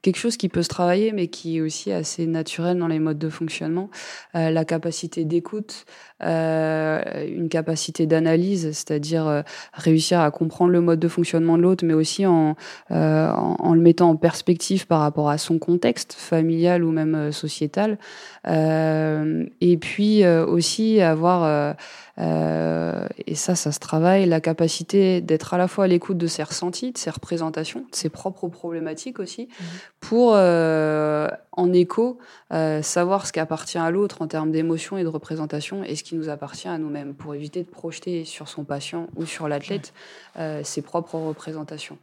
quelque 0.06 0.18
chose 0.18 0.36
qui 0.36 0.48
peut 0.48 0.62
se 0.62 0.68
travailler, 0.68 1.10
mais 1.10 1.26
qui 1.26 1.56
est 1.56 1.60
aussi 1.60 1.90
assez 1.90 2.26
naturel 2.26 2.78
dans 2.78 2.86
les 2.86 3.00
modes 3.00 3.18
de 3.18 3.28
fonctionnement. 3.28 3.90
Euh, 4.36 4.50
la 4.50 4.64
capacité 4.64 5.24
d'écoute, 5.24 5.84
euh, 6.22 7.02
une 7.26 7.48
capacité 7.48 8.06
d'analyse, 8.06 8.66
c'est-à-dire 8.66 9.26
euh, 9.26 9.42
réussir 9.72 10.20
à 10.20 10.30
comprendre 10.30 10.70
le 10.70 10.80
mode 10.80 11.00
de 11.00 11.08
fonctionnement 11.08 11.56
de 11.56 11.62
l'autre, 11.62 11.84
mais 11.84 11.92
aussi 11.92 12.24
en, 12.24 12.54
en, 12.90 13.56
en, 13.58 13.74
le 13.74 13.80
mettant 13.80 14.10
en 14.10 14.16
perspective 14.16 14.86
par 14.86 15.00
rapport 15.00 15.28
à 15.28 15.38
son 15.38 15.58
contexte 15.58 16.12
familial 16.12 16.84
ou 16.84 16.92
même 16.92 17.32
sociétal. 17.32 17.98
Et 18.46 19.76
puis 19.80 20.26
aussi 20.26 21.00
avoir 21.00 21.74
euh, 22.18 23.06
et 23.26 23.34
ça, 23.34 23.54
ça 23.54 23.72
se 23.72 23.78
travaille, 23.78 24.26
la 24.26 24.40
capacité 24.40 25.20
d'être 25.20 25.52
à 25.52 25.58
la 25.58 25.68
fois 25.68 25.84
à 25.84 25.86
l'écoute 25.86 26.16
de 26.16 26.26
ses 26.26 26.42
ressentis, 26.42 26.92
de 26.92 26.98
ses 26.98 27.10
représentations, 27.10 27.80
de 27.80 27.94
ses 27.94 28.08
propres 28.08 28.48
problématiques 28.48 29.18
aussi, 29.18 29.44
mmh. 29.44 29.64
pour, 30.00 30.32
euh, 30.34 31.28
en 31.52 31.72
écho, 31.72 32.18
euh, 32.52 32.80
savoir 32.80 33.26
ce 33.26 33.32
qui 33.32 33.40
appartient 33.40 33.78
à 33.78 33.90
l'autre 33.90 34.22
en 34.22 34.28
termes 34.28 34.50
d'émotion 34.50 34.96
et 34.96 35.02
de 35.02 35.08
représentation 35.08 35.84
et 35.84 35.94
ce 35.94 36.04
qui 36.04 36.14
nous 36.14 36.30
appartient 36.30 36.68
à 36.68 36.78
nous-mêmes, 36.78 37.14
pour 37.14 37.34
éviter 37.34 37.62
de 37.62 37.68
projeter 37.68 38.24
sur 38.24 38.48
son 38.48 38.64
patient 38.64 39.08
ou 39.16 39.26
sur 39.26 39.46
l'athlète 39.46 39.92
euh, 40.38 40.62
ses 40.64 40.80
propres 40.80 41.18
représentations. 41.18 41.98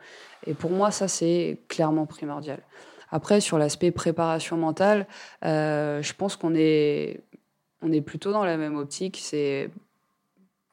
Et 0.45 0.53
pour 0.53 0.71
moi, 0.71 0.91
ça, 0.91 1.07
c'est 1.07 1.57
clairement 1.69 2.05
primordial. 2.05 2.59
Après, 3.13 3.41
sur 3.41 3.59
l'aspect 3.59 3.91
préparation 3.91 4.57
mentale, 4.57 5.05
euh, 5.45 6.01
je 6.01 6.13
pense 6.15 6.35
qu'on 6.35 6.55
est, 6.55 7.21
on 7.83 7.91
est 7.91 8.01
plutôt 8.01 8.31
dans 8.31 8.43
la 8.43 8.57
même 8.57 8.75
optique. 8.75 9.19
C'est 9.21 9.69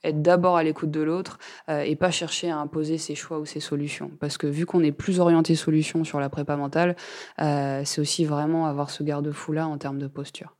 être 0.02 0.22
d'abord 0.22 0.56
à 0.56 0.62
l'écoute 0.62 0.90
de 0.90 1.02
l'autre 1.02 1.38
euh, 1.68 1.82
et 1.82 1.96
pas 1.96 2.10
chercher 2.10 2.50
à 2.50 2.56
imposer 2.56 2.96
ses 2.96 3.14
choix 3.14 3.40
ou 3.40 3.44
ses 3.44 3.60
solutions. 3.60 4.10
Parce 4.20 4.38
que 4.38 4.46
vu 4.46 4.64
qu'on 4.64 4.82
est 4.82 4.90
plus 4.90 5.20
orienté 5.20 5.54
solution 5.54 6.02
sur 6.02 6.18
la 6.18 6.30
prépa 6.30 6.56
mentale, 6.56 6.96
euh, 7.42 7.82
c'est 7.84 8.00
aussi 8.00 8.24
vraiment 8.24 8.64
avoir 8.64 8.88
ce 8.88 9.02
garde-fou-là 9.02 9.68
en 9.68 9.76
termes 9.76 9.98
de 9.98 10.06
posture. 10.06 10.56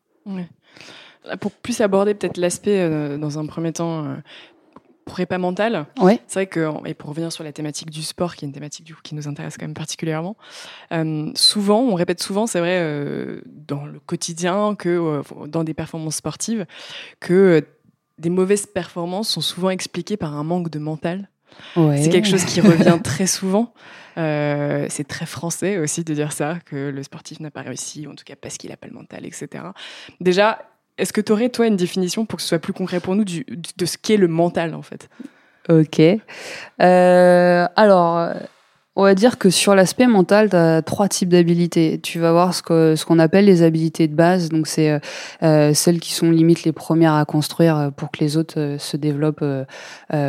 Pour 1.40 1.50
plus 1.50 1.80
aborder 1.80 2.12
peut-être 2.12 2.36
l'aspect, 2.36 3.16
dans 3.18 3.38
un 3.38 3.46
premier 3.46 3.72
temps, 3.72 4.16
prépa 5.10 5.38
mentale, 5.38 5.86
ouais. 6.00 6.20
c'est 6.26 6.40
vrai 6.40 6.46
que, 6.46 6.70
et 6.86 6.94
pour 6.94 7.10
revenir 7.10 7.32
sur 7.32 7.44
la 7.44 7.52
thématique 7.52 7.90
du 7.90 8.02
sport, 8.02 8.36
qui 8.36 8.44
est 8.44 8.48
une 8.48 8.54
thématique 8.54 8.84
du 8.84 8.94
coup, 8.94 9.00
qui 9.02 9.14
nous 9.14 9.28
intéresse 9.28 9.56
quand 9.58 9.66
même 9.66 9.74
particulièrement, 9.74 10.36
souvent, 11.34 11.80
on 11.80 11.94
répète 11.94 12.22
souvent, 12.22 12.46
c'est 12.46 12.60
vrai, 12.60 13.40
dans 13.46 13.86
le 13.86 14.00
quotidien, 14.00 14.74
que 14.74 15.22
dans 15.46 15.64
des 15.64 15.74
performances 15.74 16.16
sportives, 16.16 16.66
que 17.20 17.64
des 18.18 18.30
mauvaises 18.30 18.66
performances 18.66 19.30
sont 19.30 19.40
souvent 19.40 19.70
expliquées 19.70 20.16
par 20.16 20.36
un 20.36 20.44
manque 20.44 20.70
de 20.70 20.78
mental. 20.78 21.28
C'est 21.74 22.10
quelque 22.10 22.28
chose 22.28 22.44
qui 22.44 22.60
revient 22.60 22.98
très 23.04 23.26
souvent. 23.26 23.72
Euh, 24.18 24.86
c'est 24.88 25.06
très 25.06 25.26
français 25.26 25.78
aussi 25.78 26.04
de 26.04 26.14
dire 26.14 26.32
ça, 26.32 26.58
que 26.66 26.90
le 26.90 27.02
sportif 27.02 27.40
n'a 27.40 27.50
pas 27.50 27.62
réussi, 27.62 28.06
ou 28.06 28.12
en 28.12 28.14
tout 28.14 28.24
cas 28.24 28.34
parce 28.40 28.56
qu'il 28.58 28.70
n'a 28.70 28.76
pas 28.76 28.86
le 28.86 28.92
mental, 28.92 29.24
etc. 29.24 29.64
Déjà, 30.20 30.58
est-ce 31.00 31.12
que 31.12 31.20
tu 31.20 31.32
aurais, 31.32 31.48
toi, 31.48 31.66
une 31.66 31.76
définition 31.76 32.26
pour 32.26 32.36
que 32.36 32.42
ce 32.42 32.48
soit 32.48 32.58
plus 32.58 32.72
concret 32.72 33.00
pour 33.00 33.16
nous 33.16 33.24
du, 33.24 33.44
de 33.76 33.86
ce 33.86 33.96
qu'est 33.96 34.16
le 34.16 34.28
mental, 34.28 34.74
en 34.74 34.82
fait? 34.82 35.08
Ok. 35.68 36.00
Euh, 36.00 37.66
alors, 37.76 38.28
on 38.96 39.04
va 39.04 39.14
dire 39.14 39.38
que 39.38 39.50
sur 39.50 39.74
l'aspect 39.74 40.06
mental, 40.06 40.50
tu 40.50 40.56
as 40.56 40.82
trois 40.82 41.08
types 41.08 41.28
d'habilités. 41.28 42.00
Tu 42.02 42.18
vas 42.18 42.32
voir 42.32 42.54
ce 42.54 42.62
qu'on 42.62 42.96
ce 42.96 43.18
appelle 43.18 43.44
les 43.44 43.62
habilités 43.62 44.08
de 44.08 44.14
base. 44.14 44.48
Donc, 44.48 44.66
c'est 44.66 44.90
euh, 44.90 44.98
euh, 45.42 45.74
celles 45.74 46.00
qui 46.00 46.12
sont 46.12 46.30
limite 46.30 46.64
les 46.64 46.72
premières 46.72 47.14
à 47.14 47.24
construire 47.24 47.92
pour 47.96 48.10
que 48.10 48.18
les 48.18 48.36
autres 48.36 48.76
se 48.78 48.96
développent 48.96 49.44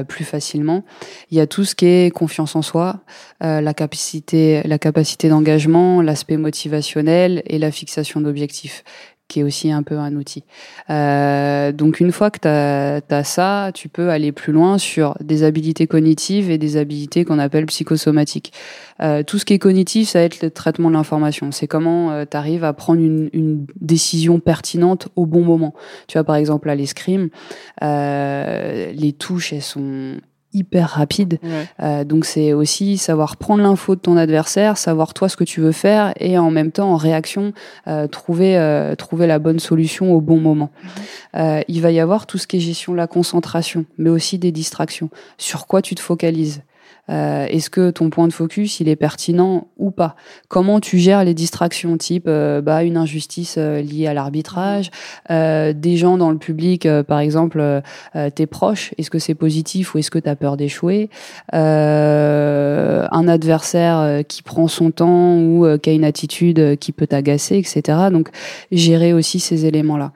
plus 0.08 0.26
facilement. 0.26 0.84
Il 1.32 1.38
y 1.38 1.42
a 1.42 1.48
tout 1.48 1.66
ce 1.66 1.76
qui 1.76 1.86
est 1.86 2.12
confiance 2.12 2.56
en 2.56 2.62
soi, 2.62 3.02
la 3.42 3.74
capacité, 3.74 4.62
la 4.64 4.78
capacité 4.78 5.28
d'engagement, 5.28 6.02
l'aspect 6.02 6.38
motivationnel 6.38 7.42
et 7.46 7.58
la 7.58 7.72
fixation 7.72 8.22
d'objectifs 8.22 8.84
qui 9.32 9.40
est 9.40 9.44
aussi 9.44 9.72
un 9.72 9.82
peu 9.82 9.98
un 9.98 10.14
outil. 10.18 10.44
Euh, 10.90 11.72
donc 11.72 12.02
une 12.02 12.12
fois 12.12 12.32
que 12.32 12.40
tu 12.40 12.48
as, 12.48 13.24
ça, 13.24 13.72
tu 13.74 13.88
peux 13.88 14.10
aller 14.10 14.34
plus 14.34 14.52
loin 14.52 14.78
sur 14.78 15.16
des 15.22 15.44
habilités 15.44 15.88
cognitives 15.88 16.52
et 16.52 16.58
des 16.58 16.76
habilités 16.76 17.24
qu'on 17.24 17.40
appelle 17.40 17.66
psychosomatiques. 17.66 18.52
Euh, 19.02 19.24
tout 19.24 19.40
ce 19.40 19.46
qui 19.46 19.54
est 19.54 19.60
cognitif, 19.60 20.10
ça 20.10 20.20
va 20.20 20.26
être 20.26 20.42
le 20.42 20.52
traitement 20.52 20.90
de 20.90 20.96
l'information. 20.96 21.52
C'est 21.52 21.68
comment 21.68 22.12
euh, 22.12 22.26
tu 22.30 22.36
arrives 22.36 22.66
à 22.66 22.74
prendre 22.74 23.02
une, 23.02 23.30
une, 23.32 23.66
décision 23.80 24.40
pertinente 24.40 25.08
au 25.16 25.26
bon 25.26 25.44
moment. 25.44 25.74
Tu 26.08 26.18
vois, 26.18 26.26
par 26.26 26.36
exemple, 26.36 26.70
à 26.70 26.76
l'escrime, 26.76 27.30
euh, 27.84 28.92
les 28.92 29.14
touches, 29.14 29.54
elles 29.54 29.62
sont 29.62 30.18
hyper 30.54 30.90
rapide. 30.90 31.40
Euh, 31.82 32.04
donc 32.04 32.26
c'est 32.26 32.54
aussi 32.54 32.98
savoir 32.98 33.38
prendre 33.38 33.64
l'info 33.64 33.96
de 33.96 34.00
ton 34.00 34.18
adversaire, 34.18 34.78
savoir 34.78 35.14
toi 35.14 35.30
ce 35.30 35.38
que 35.38 35.44
tu 35.44 35.62
veux 35.62 35.72
faire 35.72 36.14
et 36.20 36.38
en 36.38 36.52
même 36.52 36.72
temps 36.72 36.92
en 36.92 36.98
réaction 36.98 37.54
euh, 37.88 38.08
trouver 38.08 38.58
euh, 38.58 38.96
trouver 38.96 39.28
la 39.28 39.40
bonne 39.40 39.60
solution 39.60 40.14
au 40.14 40.22
bon 40.22 40.40
moment. 40.40 40.72
Il 41.34 41.82
va 41.82 41.92
y 41.92 42.00
avoir 42.00 42.28
tout 42.28 42.38
ce 42.38 42.48
qui 42.48 42.58
est 42.58 42.60
gestion 42.60 42.92
de 42.92 42.98
la 42.98 43.08
concentration, 43.08 43.86
mais 43.98 44.10
aussi 44.10 44.38
des 44.38 44.52
distractions. 44.52 45.10
Sur 45.38 45.68
quoi 45.68 45.82
tu 45.82 45.96
te 45.96 46.02
focalises? 46.02 46.62
Euh, 47.10 47.46
Est-ce 47.46 47.70
que 47.70 47.90
ton 47.90 48.10
point 48.10 48.28
de 48.28 48.34
focus 48.34 48.80
il 48.80 48.88
est 48.88 48.96
pertinent 48.96 49.68
ou 49.78 49.92
pas? 49.92 50.16
Comment 50.48 50.80
tu 50.80 50.98
gères 50.98 51.24
les 51.24 51.34
distractions 51.34 51.98
type 51.98 52.26
euh, 52.28 52.62
bah, 52.62 52.84
une 52.84 52.98
injustice 52.98 53.56
euh, 53.58 53.82
liée 53.82 54.08
à 54.08 54.14
l'arbitrage, 54.14 54.92
euh, 55.30 55.74
des 55.74 55.98
gens 55.98 56.18
dans 56.18 56.32
le 56.32 56.38
public, 56.38 56.88
par 57.08 57.20
exemple 57.20 57.82
tes 58.36 58.46
proches, 58.46 58.94
est-ce 58.98 59.10
que 59.10 59.20
c'est 59.20 59.36
positif 59.36 59.94
ou 59.94 59.98
est-ce 59.98 60.12
que 60.12 60.20
tu 60.20 60.30
as 60.30 60.36
peur 60.36 60.58
d'échouer? 60.58 61.10
Un 61.52 63.28
adversaire 63.28 64.24
qui 64.28 64.42
prend 64.42 64.68
son 64.68 64.92
temps 64.92 65.38
ou 65.38 65.78
qui 65.78 65.90
a 65.90 65.94
une 65.94 66.04
attitude 66.04 66.78
qui 66.78 66.92
peut 66.92 67.08
t'agacer, 67.08 67.58
etc. 67.58 68.10
Donc 68.12 68.30
gérer 68.72 69.14
aussi 69.14 69.40
ces 69.40 69.66
éléments-là. 69.66 70.12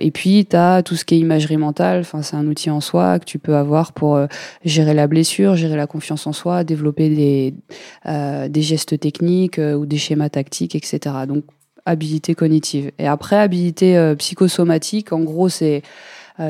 et 0.00 0.10
puis 0.10 0.46
tu 0.46 0.56
as 0.56 0.82
tout 0.82 0.96
ce 0.96 1.04
qui 1.04 1.14
est 1.14 1.18
imagerie 1.18 1.56
mentale, 1.56 2.04
c'est 2.22 2.36
un 2.36 2.46
outil 2.46 2.70
en 2.70 2.80
soi 2.80 3.18
que 3.18 3.24
tu 3.24 3.38
peux 3.38 3.56
avoir 3.56 3.92
pour 3.92 4.18
gérer 4.64 4.94
la 4.94 5.06
blessure, 5.06 5.56
la 5.74 5.86
confiance 5.86 6.26
en 6.26 6.32
soi, 6.32 6.64
développer 6.64 7.08
des, 7.08 7.54
euh, 8.06 8.48
des 8.48 8.62
gestes 8.62 8.98
techniques 8.98 9.58
euh, 9.58 9.74
ou 9.74 9.86
des 9.86 9.98
schémas 9.98 10.28
tactiques, 10.28 10.74
etc. 10.74 11.00
Donc, 11.26 11.44
habilité 11.84 12.34
cognitive. 12.34 12.92
Et 12.98 13.06
après, 13.06 13.36
habilité 13.36 13.96
euh, 13.96 14.14
psychosomatique, 14.14 15.12
en 15.12 15.20
gros, 15.20 15.48
c'est, 15.48 15.82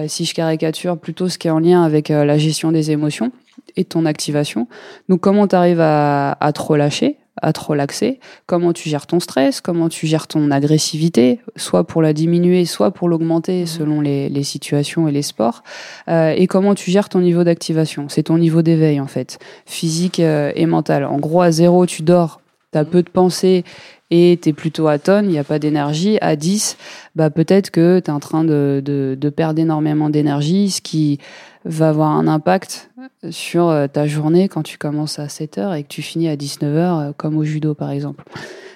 si 0.07 0.25
je 0.25 0.33
caricature, 0.33 0.97
plutôt 0.97 1.29
ce 1.29 1.37
qui 1.37 1.49
est 1.49 1.51
en 1.51 1.59
lien 1.59 1.83
avec 1.83 2.09
la 2.09 2.39
gestion 2.39 2.73
des 2.73 2.93
émotions 2.93 3.31
et 3.77 3.85
ton 3.85 4.07
activation. 4.07 4.67
Donc, 5.09 5.21
comment 5.21 5.47
tu 5.47 5.57
arrives 5.57 5.81
à, 5.81 6.33
à 6.41 6.53
te 6.53 6.63
relâcher? 6.63 7.19
À 7.41 7.53
te 7.53 7.61
relaxer, 7.61 8.21
comment 8.47 8.73
tu 8.73 8.89
gères 8.89 9.07
ton 9.07 9.19
stress, 9.19 9.61
comment 9.61 9.89
tu 9.89 10.07
gères 10.07 10.27
ton 10.27 10.51
agressivité, 10.51 11.41
soit 11.57 11.87
pour 11.87 12.03
la 12.03 12.13
diminuer, 12.13 12.67
soit 12.67 12.91
pour 12.91 13.09
l'augmenter 13.09 13.63
mmh. 13.63 13.67
selon 13.67 14.01
les, 14.03 14.29
les, 14.29 14.43
situations 14.43 15.09
et 15.09 15.13
les 15.13 15.23
sports, 15.23 15.63
euh, 16.09 16.35
et 16.37 16.47
comment 16.47 16.75
tu 16.75 16.91
gères 16.91 17.09
ton 17.09 17.21
niveau 17.21 17.43
d'activation? 17.43 18.07
C'est 18.09 18.25
ton 18.25 18.37
niveau 18.37 18.61
d'éveil 18.61 19.01
en 19.01 19.07
fait, 19.07 19.39
physique 19.65 20.21
euh, 20.21 20.53
et 20.55 20.67
mental. 20.67 21.05
En 21.05 21.19
gros, 21.19 21.41
à 21.41 21.51
zéro, 21.51 21.87
tu 21.87 22.03
dors, 22.03 22.41
tu 22.73 22.79
as 22.79 22.83
mmh. 22.83 22.87
peu 22.87 23.03
de 23.03 23.09
pensées 23.09 23.65
et 24.15 24.39
tu 24.41 24.51
es 24.51 24.53
plutôt 24.53 24.89
à 24.89 24.99
tonne, 24.99 25.25
il 25.25 25.31
n'y 25.31 25.39
a 25.39 25.45
pas 25.45 25.59
d'énergie. 25.59 26.19
À 26.21 26.37
10, 26.37 26.77
bah, 27.17 27.31
peut-être 27.31 27.71
que 27.71 27.99
tu 27.99 28.11
es 28.11 28.13
en 28.13 28.21
train 28.21 28.45
de, 28.45 28.83
de, 28.85 29.31
perdre 29.31 29.59
énormément 29.59 30.11
d'énergie, 30.11 30.71
ce 30.71 30.83
qui 30.83 31.19
va 31.65 31.89
avoir 31.89 32.11
un 32.11 32.29
impact 32.29 32.91
sur 33.31 33.69
euh, 33.69 33.87
ta 33.87 34.07
journée 34.07 34.51
quand 34.51 34.63
tu 34.63 34.77
commences 34.77 35.19
à 35.19 35.31
7 35.31 35.57
heures 35.57 35.75
et 35.75 35.83
que 35.83 35.89
tu 35.89 36.03
finis 36.03 36.29
à 36.29 36.37
19 36.37 36.77
heures, 36.77 36.99
euh, 36.99 37.13
comme 37.17 37.39
au 37.39 37.45
judo 37.45 37.75
par 37.75 37.91
exemple. 37.91 38.23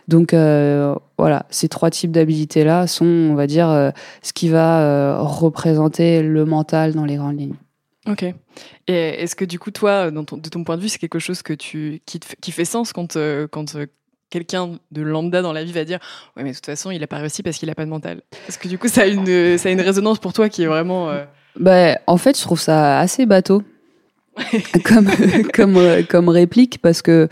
Donc 0.08 0.32
euh, 0.32 0.94
voilà, 1.18 1.44
ces 1.50 1.68
trois 1.68 1.90
types 1.90 2.12
d'habilités-là 2.12 2.86
sont, 2.86 3.04
on 3.04 3.34
va 3.34 3.46
dire, 3.46 3.92
ce 4.22 4.32
qui 4.32 4.48
va 4.48 5.18
représenter 5.18 6.22
le 6.22 6.46
mental 6.46 6.94
dans 6.94 7.04
les 7.04 7.16
grandes 7.16 7.38
lignes. 7.38 7.56
Ok. 8.06 8.24
Et 8.86 8.94
est-ce 8.94 9.36
que 9.36 9.44
du 9.44 9.58
coup, 9.58 9.72
toi, 9.72 10.10
de 10.10 10.48
ton 10.48 10.64
point 10.64 10.76
de 10.76 10.82
vue, 10.82 10.88
c'est 10.88 10.98
quelque 10.98 11.18
chose 11.18 11.42
que 11.42 11.52
tu, 11.52 12.00
qui, 12.06 12.20
qui 12.40 12.52
fait 12.52 12.64
sens 12.64 12.92
quand, 12.94 13.18
quand 13.50 13.76
quelqu'un 14.30 14.78
de 14.90 15.02
lambda 15.02 15.42
dans 15.42 15.52
la 15.52 15.64
vie 15.64 15.72
va 15.72 15.84
dire 15.84 15.98
ouais 16.36 16.42
mais 16.42 16.50
de 16.50 16.56
toute 16.56 16.66
façon 16.66 16.90
il 16.90 17.02
a 17.02 17.06
pas 17.06 17.18
réussi 17.18 17.42
parce 17.42 17.58
qu'il 17.58 17.70
a 17.70 17.74
pas 17.74 17.84
de 17.84 17.90
mental 17.90 18.22
est-ce 18.48 18.58
que 18.58 18.68
du 18.68 18.78
coup 18.78 18.88
ça 18.88 19.02
a 19.02 19.06
une 19.06 19.56
ça 19.58 19.68
a 19.68 19.72
une 19.72 19.80
résonance 19.80 20.18
pour 20.18 20.32
toi 20.32 20.48
qui 20.48 20.62
est 20.62 20.66
vraiment 20.66 21.10
bah, 21.58 21.98
en 22.06 22.16
fait, 22.16 22.36
je 22.36 22.42
trouve 22.42 22.60
ça 22.60 22.98
assez 23.00 23.26
bateau. 23.26 23.62
comme 24.84 25.08
comme 25.54 25.76
euh, 25.78 26.02
comme 26.06 26.28
réplique 26.28 26.82
parce 26.82 27.00
que 27.00 27.26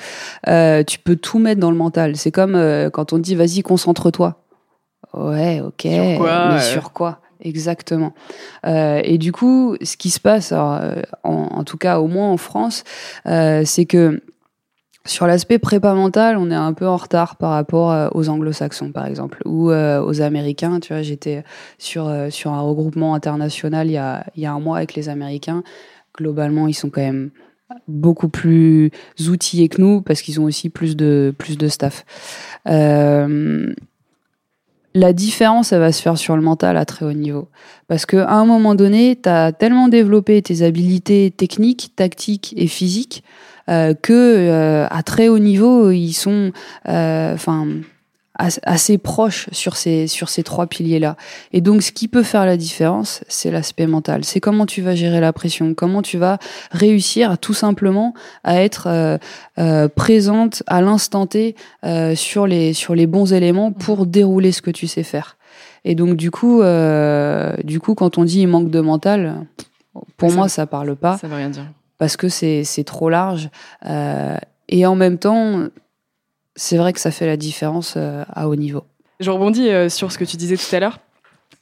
euh, 0.49 0.83
tu 0.85 0.99
peux 0.99 1.17
tout 1.17 1.39
mettre 1.39 1.61
dans 1.61 1.71
le 1.71 1.77
mental. 1.77 2.17
C'est 2.17 2.31
comme 2.31 2.55
euh, 2.55 2.89
quand 2.89 3.13
on 3.13 3.19
dit 3.19 3.35
vas-y 3.35 3.63
concentre-toi. 3.63 4.43
Ouais, 5.13 5.61
ok. 5.61 5.83
Sur 5.83 6.19
quoi, 6.19 6.49
mais 6.53 6.61
sur 6.61 6.93
quoi? 6.93 7.21
Exactement. 7.41 8.15
Euh, 8.67 9.03
et 9.05 9.19
du 9.19 9.33
coup, 9.33 9.77
ce 9.83 9.99
qui 9.99 10.09
se 10.09 10.19
passe, 10.19 10.51
alors, 10.51 10.81
en, 11.25 11.49
en, 11.53 11.65
tout 11.65 11.77
cas 11.77 11.99
au 11.99 12.07
moins 12.07 12.31
en 12.31 12.39
France, 12.39 12.85
c'est 13.27 13.85
que 13.85 14.23
sur 15.07 15.27
l'aspect 15.27 15.59
prépa 15.59 15.93
mental, 15.95 16.39
on 16.39 16.51
est 16.51 16.55
un 16.55 16.73
peu 16.73 16.87
en 16.87 16.97
retard 16.97 17.37
par 17.37 17.51
rapport 17.51 17.93
euh, 17.93 18.09
aux 18.13 18.31
anglo-saxons, 18.31 18.91
par 18.91 19.07
exemple, 19.07 19.43
ou 19.45 19.71
euh, 19.71 20.03
aux 20.03 20.23
américains. 20.23 20.81
Tu 20.81 20.95
vois, 20.95 21.03
j'étais 21.03 21.45
sur, 21.77 22.09
euh, 22.09 22.31
sur 22.31 22.53
un 22.53 22.61
regroupement 22.63 23.15
international 23.15 23.89
il 23.89 23.93
y, 23.93 23.99
a, 23.99 24.25
y 24.37 24.47
a 24.47 24.53
un 24.53 24.61
mois 24.61 24.79
avec 24.79 24.95
les 24.95 25.11
américains. 25.11 25.63
Globalement, 26.17 26.69
ils 26.69 26.75
sont 26.75 26.89
quand 26.89 27.03
même 27.03 27.31
beaucoup 27.87 28.29
plus 28.29 28.91
outillés 29.29 29.69
que 29.69 29.81
nous 29.81 30.01
parce 30.01 30.23
qu'ils 30.23 30.41
ont 30.41 30.45
aussi 30.45 30.71
plus 30.71 30.97
de 30.97 31.35
plus 31.37 31.59
de 31.59 31.69
staff. 31.69 32.05
La 34.97 35.13
différence, 35.13 35.73
elle 35.73 35.81
va 35.81 35.91
se 35.91 36.01
faire 36.01 36.17
sur 36.17 36.37
le 36.37 36.43
mental 36.43 36.77
à 36.77 36.85
très 36.85 37.05
haut 37.05 37.13
niveau. 37.13 37.49
Parce 37.89 38.07
qu'à 38.07 38.31
un 38.31 38.45
moment 38.45 38.77
donné, 38.77 39.19
tu 39.21 39.29
as 39.29 39.51
tellement 39.51 39.89
développé 39.89 40.41
tes 40.41 40.63
habilités 40.63 41.33
techniques, 41.37 41.91
tactiques 41.97 42.55
et 42.57 42.69
physiques 42.69 43.25
que 43.69 44.13
euh, 44.13 44.87
à 44.91 45.03
très 45.03 45.29
haut 45.29 45.39
niveau, 45.39 45.91
ils 45.91 46.13
sont, 46.13 46.53
euh, 46.89 47.35
enfin, 47.35 47.67
assez 48.37 48.99
proches 48.99 49.49
sur 49.53 49.77
ces 49.77 50.09
sur 50.09 50.29
ces 50.29 50.43
trois 50.43 50.67
piliers 50.67 50.99
là. 50.99 51.17
Et 51.53 51.61
donc, 51.61 51.83
ce 51.83 51.93
qui 51.93 52.09
peut 52.09 52.23
faire 52.23 52.47
la 52.47 52.57
différence, 52.57 53.23
c'est 53.29 53.51
l'aspect 53.51 53.87
mental. 53.87 54.25
C'est 54.25 54.41
comment 54.41 54.67
tu 54.67 54.83
vas 54.83 54.95
gérer 54.95 55.21
la 55.21 55.33
pression, 55.33 55.75
comment 55.75 56.03
tu 56.03 56.19
vas 56.19 56.39
réussir 56.73 57.39
tout 57.39 57.55
simplement 57.55 58.13
à 58.43 58.61
être 58.61 58.89
euh, 58.89 59.19
euh, 59.59 59.89
présente 59.89 60.63
à 60.67 60.81
l'instant 60.81 61.27
T 61.27 61.55
euh, 61.85 62.15
sur 62.15 62.47
les 62.47 62.73
sur 62.73 62.95
les 62.95 63.07
bons 63.07 63.33
éléments 63.33 63.71
pour 63.71 64.07
dérouler 64.07 64.51
ce 64.51 64.63
que 64.63 64.71
tu 64.71 64.87
sais 64.87 65.05
faire. 65.05 65.37
Et 65.85 65.95
donc, 65.95 66.17
du 66.17 66.31
coup, 66.31 66.63
du 67.63 67.81
coup, 67.81 67.95
quand 67.95 68.17
on 68.17 68.25
dit 68.25 68.41
il 68.41 68.49
manque 68.49 68.71
de 68.71 68.81
mental, 68.81 69.47
pour 70.17 70.33
moi, 70.33 70.49
ça 70.49 70.67
parle 70.67 70.97
pas. 70.97 71.19
Ça 71.19 71.29
veut 71.29 71.37
rien 71.37 71.51
dire 71.51 71.67
parce 71.99 72.17
que 72.17 72.29
c'est 72.29 72.85
trop 72.85 73.09
large. 73.09 73.51
Euh, 73.87 74.37
et 74.69 74.87
en 74.87 74.95
même 74.95 75.19
temps, 75.19 75.69
c'est 76.57 76.77
vrai 76.77 76.93
que 76.93 77.01
ça 77.01 77.11
fait 77.11 77.27
la 77.27 77.37
différence 77.37 77.95
euh, 77.97 78.25
à 78.29 78.49
haut 78.49 78.57
niveau. 78.57 78.85
Je 79.21 79.31
rebondis 79.31 79.69
euh, 79.69 79.89
sur 79.89 80.11
ce 80.11 80.19
que 80.19 80.25
tu 80.25 80.37
disais 80.37 80.57
tout 80.57 80.75
à 80.75 80.81
l'heure. 80.81 80.99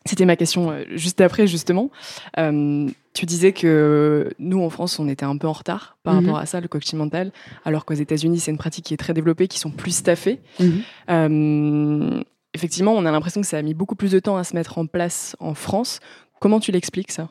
C'était 0.05 0.25
ma 0.25 0.35
question 0.35 0.75
juste 0.91 1.21
après, 1.21 1.47
justement. 1.47 1.91
tu 2.37 3.27
disais 3.27 3.53
que 3.53 4.33
nous, 4.41 4.61
en 4.61 4.69
France, 4.69 4.99
on 4.99 5.07
était 5.07 5.25
un 5.25 5.37
peu 5.37 5.47
en 5.47 5.53
retard 5.53 5.97
par 6.03 6.15
mhm. 6.15 6.25
rapport 6.25 6.39
à 6.41 6.47
ça, 6.47 6.61
le 6.61 6.67
coaching 6.67 6.99
mental, 6.99 7.31
alors 7.65 7.85
qu'aux 7.85 7.95
États-Unis, 7.95 8.41
c'est 8.41 8.51
une 8.51 8.59
pratique 8.59 8.87
qui 8.87 8.95
est 8.95 8.97
très 8.97 9.15
développée, 9.15 9.47
qui 9.47 9.61
sont 9.61 9.71
plus 9.71 9.95
staffés. 9.95 10.41
Mhm. 10.59 12.25
effectivement, 12.53 12.95
on 12.95 13.07
a 13.07 13.13
l'impression 13.13 13.41
que 13.41 13.47
ça 13.47 13.59
a 13.59 13.63
mis 13.63 13.75
beaucoup 13.75 13.95
plus 13.95 14.11
de 14.11 14.19
temps 14.19 14.37
à 14.37 14.43
se 14.43 14.57
mettre 14.57 14.79
en 14.79 14.87
place 14.87 15.37
en 15.39 15.55
France. 15.55 16.01
Comment 16.41 16.59
tu 16.59 16.73
l'expliques, 16.73 17.13
ça? 17.13 17.29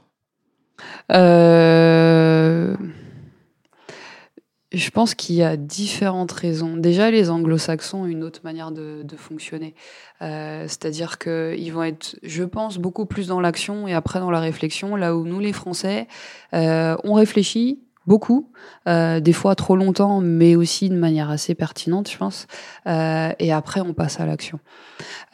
Euh, 1.11 2.75
je 4.71 4.89
pense 4.89 5.15
qu'il 5.15 5.35
y 5.35 5.43
a 5.43 5.57
différentes 5.57 6.31
raisons. 6.31 6.77
Déjà, 6.77 7.11
les 7.11 7.29
anglo-saxons 7.29 8.03
ont 8.03 8.05
une 8.05 8.23
autre 8.23 8.39
manière 8.43 8.71
de, 8.71 9.03
fonctionner. 9.17 9.75
Euh, 10.21 10.63
c'est-à-dire 10.63 11.17
qu'ils 11.17 11.73
vont 11.73 11.83
être, 11.83 12.17
je 12.23 12.43
pense, 12.43 12.77
beaucoup 12.77 13.05
plus 13.05 13.27
dans 13.27 13.41
l'action 13.41 13.87
et 13.87 13.93
après 13.93 14.19
dans 14.19 14.31
la 14.31 14.39
réflexion, 14.39 14.95
là 14.95 15.15
où 15.15 15.25
nous, 15.25 15.39
les 15.39 15.51
Français, 15.51 16.07
euh, 16.53 16.95
on 17.03 17.13
réfléchit, 17.13 17.79
beaucoup, 18.07 18.51
euh, 18.87 19.19
des 19.19 19.33
fois 19.33 19.55
trop 19.55 19.75
longtemps, 19.75 20.21
mais 20.21 20.55
aussi 20.55 20.89
de 20.89 20.95
manière 20.95 21.29
assez 21.29 21.55
pertinente, 21.55 22.09
je 22.09 22.17
pense. 22.17 22.47
Euh, 22.87 23.31
et 23.39 23.53
après, 23.53 23.81
on 23.81 23.93
passe 23.93 24.19
à 24.19 24.25
l'action. 24.25 24.59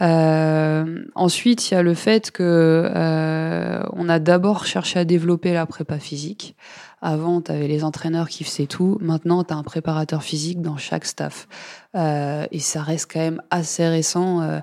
Euh, 0.01 1.03
ensuite, 1.15 1.69
il 1.69 1.73
y 1.73 1.77
a 1.77 1.81
le 1.81 1.93
fait 1.93 2.31
que 2.31 2.91
on 3.93 4.09
a 4.09 4.19
d'abord 4.19 4.65
cherché 4.65 4.99
à 4.99 5.05
développer 5.05 5.53
la 5.53 5.65
prépa 5.65 5.99
physique. 5.99 6.55
Avant, 7.01 7.41
tu 7.41 7.51
avais 7.51 7.67
les 7.67 7.83
entraîneurs 7.83 8.29
qui 8.29 8.43
faisaient 8.43 8.67
tout. 8.67 8.97
Maintenant, 9.01 9.43
tu 9.43 9.53
as 9.53 9.57
un 9.57 9.63
préparateur 9.63 10.23
physique 10.23 10.61
dans 10.61 10.77
chaque 10.77 11.05
staff. 11.05 11.47
et 11.95 12.59
ça 12.59 12.81
reste 12.81 13.11
quand 13.11 13.19
même 13.19 13.41
assez 13.49 13.87
récent 13.87 14.61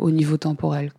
au 0.00 0.10
niveau 0.10 0.36
temporel. 0.36 0.92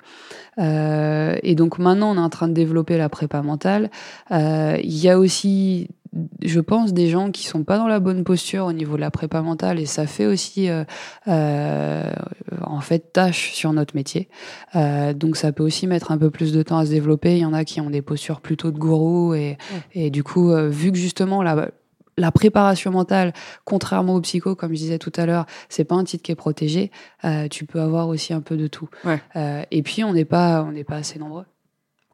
Euh, 0.60 1.38
et 1.44 1.56
donc 1.56 1.80
maintenant, 1.80 2.12
on 2.12 2.16
est 2.16 2.26
en 2.26 2.30
train 2.30 2.48
de 2.48 2.54
développer 2.54 2.98
la 2.98 3.10
prépa 3.10 3.42
mentale. 3.42 3.90
Euh, 4.32 4.78
il 4.84 4.98
y 4.98 5.10
a 5.10 5.18
aussi 5.18 5.90
je 6.42 6.60
pense 6.60 6.94
des 6.94 7.08
gens 7.08 7.32
qui 7.32 7.46
sont 7.46 7.64
pas 7.64 7.78
dans 7.78 7.88
la 7.88 8.00
bonne 8.00 8.24
posture 8.24 8.66
au 8.66 8.74
niveau 8.74 8.96
de 8.96 9.02
la 9.02 9.12
prépa 9.12 9.42
mentale 9.42 9.80
et 9.80 9.86
ça 9.86 10.08
fait 10.08 10.26
aussi 10.26 10.70
euh, 10.70 10.84
euh, 11.28 12.12
en 12.64 12.82
fait 12.82 13.14
tâche 13.14 13.54
sur 13.54 13.72
notre 13.72 13.96
métier. 13.96 14.28
Euh, 14.76 15.14
donc 15.14 15.38
ça 15.38 15.52
peut 15.52 15.64
aussi 15.64 15.88
mettre 15.88 16.12
un 16.12 16.18
peu 16.18 16.30
plus 16.30 16.52
de 16.52 16.64
temps 16.64 16.78
à 16.78 16.86
se 16.86 16.92
développer. 16.92 17.38
Il 17.38 17.42
y 17.42 17.46
en 17.46 17.54
a 17.54 17.64
qui 17.64 17.80
ont 17.80 17.90
des 17.90 18.02
postures 18.02 18.42
plutôt 18.42 18.72
de 18.72 18.78
gourou 18.78 19.34
et, 19.34 19.58
et 19.94 20.10
du 20.10 20.24
coup 20.24 20.54
vu 20.70 20.92
que 20.92 20.98
justement 20.98 21.42
la, 21.44 21.70
la 22.18 22.32
préparation 22.32 22.92
mentale, 22.92 23.34
contrairement 23.66 24.16
au 24.16 24.22
psycho, 24.22 24.56
comme 24.56 24.72
je 24.72 24.78
disais 24.78 25.00
tout 25.00 25.12
à 25.16 25.26
l'heure, 25.26 25.46
c'est 25.70 25.84
pas 25.84 25.96
un 25.96 26.04
titre 26.04 26.24
qui 26.24 26.32
est 26.32 26.36
protégé. 26.36 26.92
Euh, 27.26 27.48
tu 27.48 27.66
peux 27.66 27.82
avoir 27.82 28.08
aussi 28.08 28.34
un 28.34 28.42
peu 28.42 28.58
de 28.58 28.68
tout. 28.68 28.90
Euh, 29.36 29.64
et 29.72 29.82
puis 29.82 30.04
on 30.04 30.14
n'est 30.14 30.26
pas, 30.26 30.64
on 30.64 30.72
n'est 30.72 30.84
pas 30.84 30.96
assez 30.96 31.20
nombreux, 31.20 31.46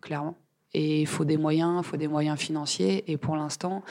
clairement. 0.02 0.36
Et 0.78 1.02
il 1.02 1.08
faut 1.08 1.26
des 1.26 1.38
moyens, 1.38 1.82
il 1.84 1.88
faut 1.88 1.98
des 1.98 2.08
moyens 2.08 2.38
financiers. 2.38 3.10
Et 3.12 3.18
pour 3.18 3.36
l'instant, 3.36 3.84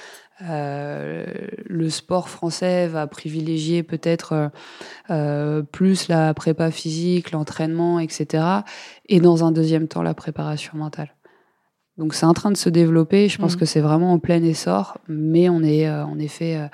euh, 0.42 1.24
le 1.64 1.90
sport 1.90 2.28
français 2.28 2.86
va 2.86 3.06
privilégier 3.06 3.82
peut-être 3.82 4.50
plus 5.72 6.08
la 6.08 6.34
prépa 6.34 6.70
physique, 6.70 7.32
l'entraînement, 7.32 7.98
etc. 7.98 8.44
Et 9.08 9.20
dans 9.20 9.44
un 9.44 9.52
deuxième 9.52 9.88
temps, 9.88 10.02
la 10.02 10.14
préparation 10.14 10.76
mentale. 10.76 11.16
Donc 11.98 12.14
c'est 12.14 12.26
en 12.26 12.34
train 12.34 12.50
de 12.50 12.56
se 12.56 12.68
développer. 12.68 13.28
Je 13.28 13.38
pense 13.38 13.56
mm. 13.56 13.58
que 13.58 13.64
c'est 13.64 13.80
vraiment 13.80 14.12
en 14.12 14.18
plein 14.18 14.42
essor, 14.42 14.98
mais 15.08 15.48
on 15.48 15.62
est 15.62 15.88
euh, 15.88 16.04
en 16.04 16.18
effet 16.18 16.56
euh, 16.56 16.68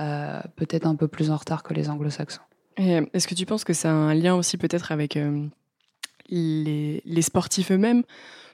euh, 0.00 0.40
peut-être 0.56 0.86
un 0.86 0.96
peu 0.96 1.08
plus 1.08 1.30
en 1.30 1.36
retard 1.36 1.62
que 1.62 1.74
les 1.74 1.88
anglo-saxons. 1.88 2.42
Est-ce 2.78 3.26
que 3.26 3.34
tu 3.34 3.46
penses 3.46 3.64
que 3.64 3.72
ça 3.72 3.90
a 3.90 3.94
un 3.94 4.12
lien 4.12 4.34
aussi 4.34 4.58
peut-être 4.58 4.92
avec 4.92 5.18
les, 6.28 7.22
sportifs 7.22 7.70
eux-mêmes? 7.70 8.02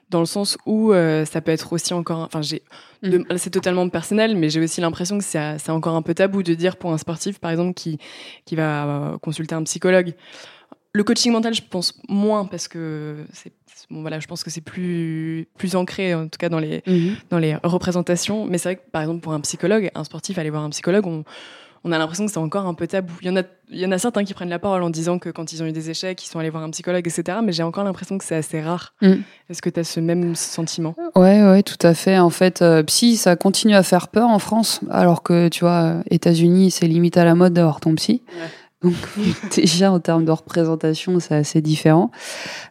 Dans 0.09 0.19
le 0.19 0.25
sens 0.25 0.57
où 0.65 0.93
ça 0.93 1.41
peut 1.41 1.51
être 1.51 1.73
aussi 1.73 1.93
encore, 1.93 2.19
enfin 2.19 2.41
j'ai, 2.41 2.61
mm. 3.03 3.37
c'est 3.37 3.49
totalement 3.49 3.87
personnel, 3.89 4.35
mais 4.35 4.49
j'ai 4.49 4.61
aussi 4.61 4.81
l'impression 4.81 5.17
que 5.17 5.23
c'est 5.23 5.69
encore 5.69 5.95
un 5.95 6.01
peu 6.01 6.13
tabou 6.13 6.43
de 6.43 6.53
dire 6.53 6.77
pour 6.77 6.91
un 6.91 6.97
sportif, 6.97 7.39
par 7.39 7.51
exemple, 7.51 7.73
qui 7.73 7.97
qui 8.45 8.55
va 8.55 9.17
consulter 9.21 9.55
un 9.55 9.63
psychologue. 9.63 10.13
Le 10.95 11.03
coaching 11.03 11.31
mental, 11.31 11.55
je 11.55 11.63
pense 11.67 11.99
moins 12.07 12.45
parce 12.45 12.67
que 12.67 13.25
c'est 13.33 13.51
bon 13.89 14.01
voilà, 14.01 14.19
je 14.19 14.27
pense 14.27 14.43
que 14.43 14.49
c'est 14.49 14.61
plus 14.61 15.47
plus 15.57 15.75
ancré 15.75 16.13
en 16.13 16.27
tout 16.27 16.37
cas 16.37 16.49
dans 16.49 16.59
les 16.59 16.83
mhm. 16.85 17.15
dans 17.29 17.39
les 17.39 17.55
représentations. 17.63 18.45
Mais 18.45 18.57
c'est 18.57 18.69
vrai 18.69 18.75
que 18.77 18.89
par 18.91 19.01
exemple 19.01 19.21
pour 19.21 19.33
un 19.33 19.41
psychologue, 19.41 19.89
un 19.95 20.03
sportif 20.03 20.37
aller 20.37 20.49
voir 20.49 20.63
un 20.63 20.69
psychologue, 20.69 21.07
on, 21.07 21.23
on 21.83 21.91
a 21.91 21.97
l'impression 21.97 22.25
que 22.25 22.31
c'est 22.31 22.39
encore 22.39 22.65
un 22.65 22.73
peu 22.73 22.87
tabou. 22.87 23.13
Il 23.21 23.27
y 23.27 23.29
en 23.29 23.35
a 23.35 23.43
il 23.73 23.79
y 23.79 23.85
en 23.85 23.91
a 23.91 23.97
certains 23.97 24.23
qui 24.23 24.33
prennent 24.33 24.49
la 24.49 24.59
parole 24.59 24.83
en 24.83 24.89
disant 24.89 25.19
que 25.19 25.29
quand 25.29 25.51
ils 25.51 25.63
ont 25.63 25.65
eu 25.65 25.71
des 25.71 25.89
échecs, 25.89 26.23
ils 26.23 26.27
sont 26.27 26.39
allés 26.39 26.49
voir 26.49 26.63
un 26.63 26.69
psychologue, 26.69 27.05
etc. 27.07 27.39
Mais 27.43 27.51
j'ai 27.51 27.63
encore 27.63 27.83
l'impression 27.83 28.17
que 28.17 28.23
c'est 28.23 28.35
assez 28.35 28.61
rare. 28.61 28.93
Mm. 29.01 29.15
Est-ce 29.49 29.61
que 29.61 29.69
tu 29.69 29.79
as 29.79 29.83
ce 29.83 29.99
même 29.99 30.35
sentiment? 30.35 30.95
Ouais, 31.15 31.43
ouais, 31.43 31.63
tout 31.63 31.77
à 31.81 31.93
fait. 31.93 32.19
En 32.19 32.29
fait, 32.29 32.61
euh, 32.61 32.83
psy, 32.83 33.17
ça 33.17 33.35
continue 33.35 33.75
à 33.75 33.83
faire 33.83 34.09
peur 34.09 34.29
en 34.29 34.39
France, 34.39 34.81
alors 34.91 35.23
que 35.23 35.49
tu 35.49 35.61
vois, 35.61 35.95
États-Unis, 36.09 36.71
c'est 36.71 36.87
limite 36.87 37.17
à 37.17 37.25
la 37.25 37.35
mode 37.35 37.53
d'avoir 37.53 37.79
ton 37.79 37.95
psy. 37.95 38.21
Donc 38.83 38.93
déjà 39.55 39.91
en 39.91 39.99
termes 39.99 40.25
de 40.25 40.31
représentation, 40.31 41.19
c'est 41.19 41.35
assez 41.35 41.61
différent. 41.61 42.11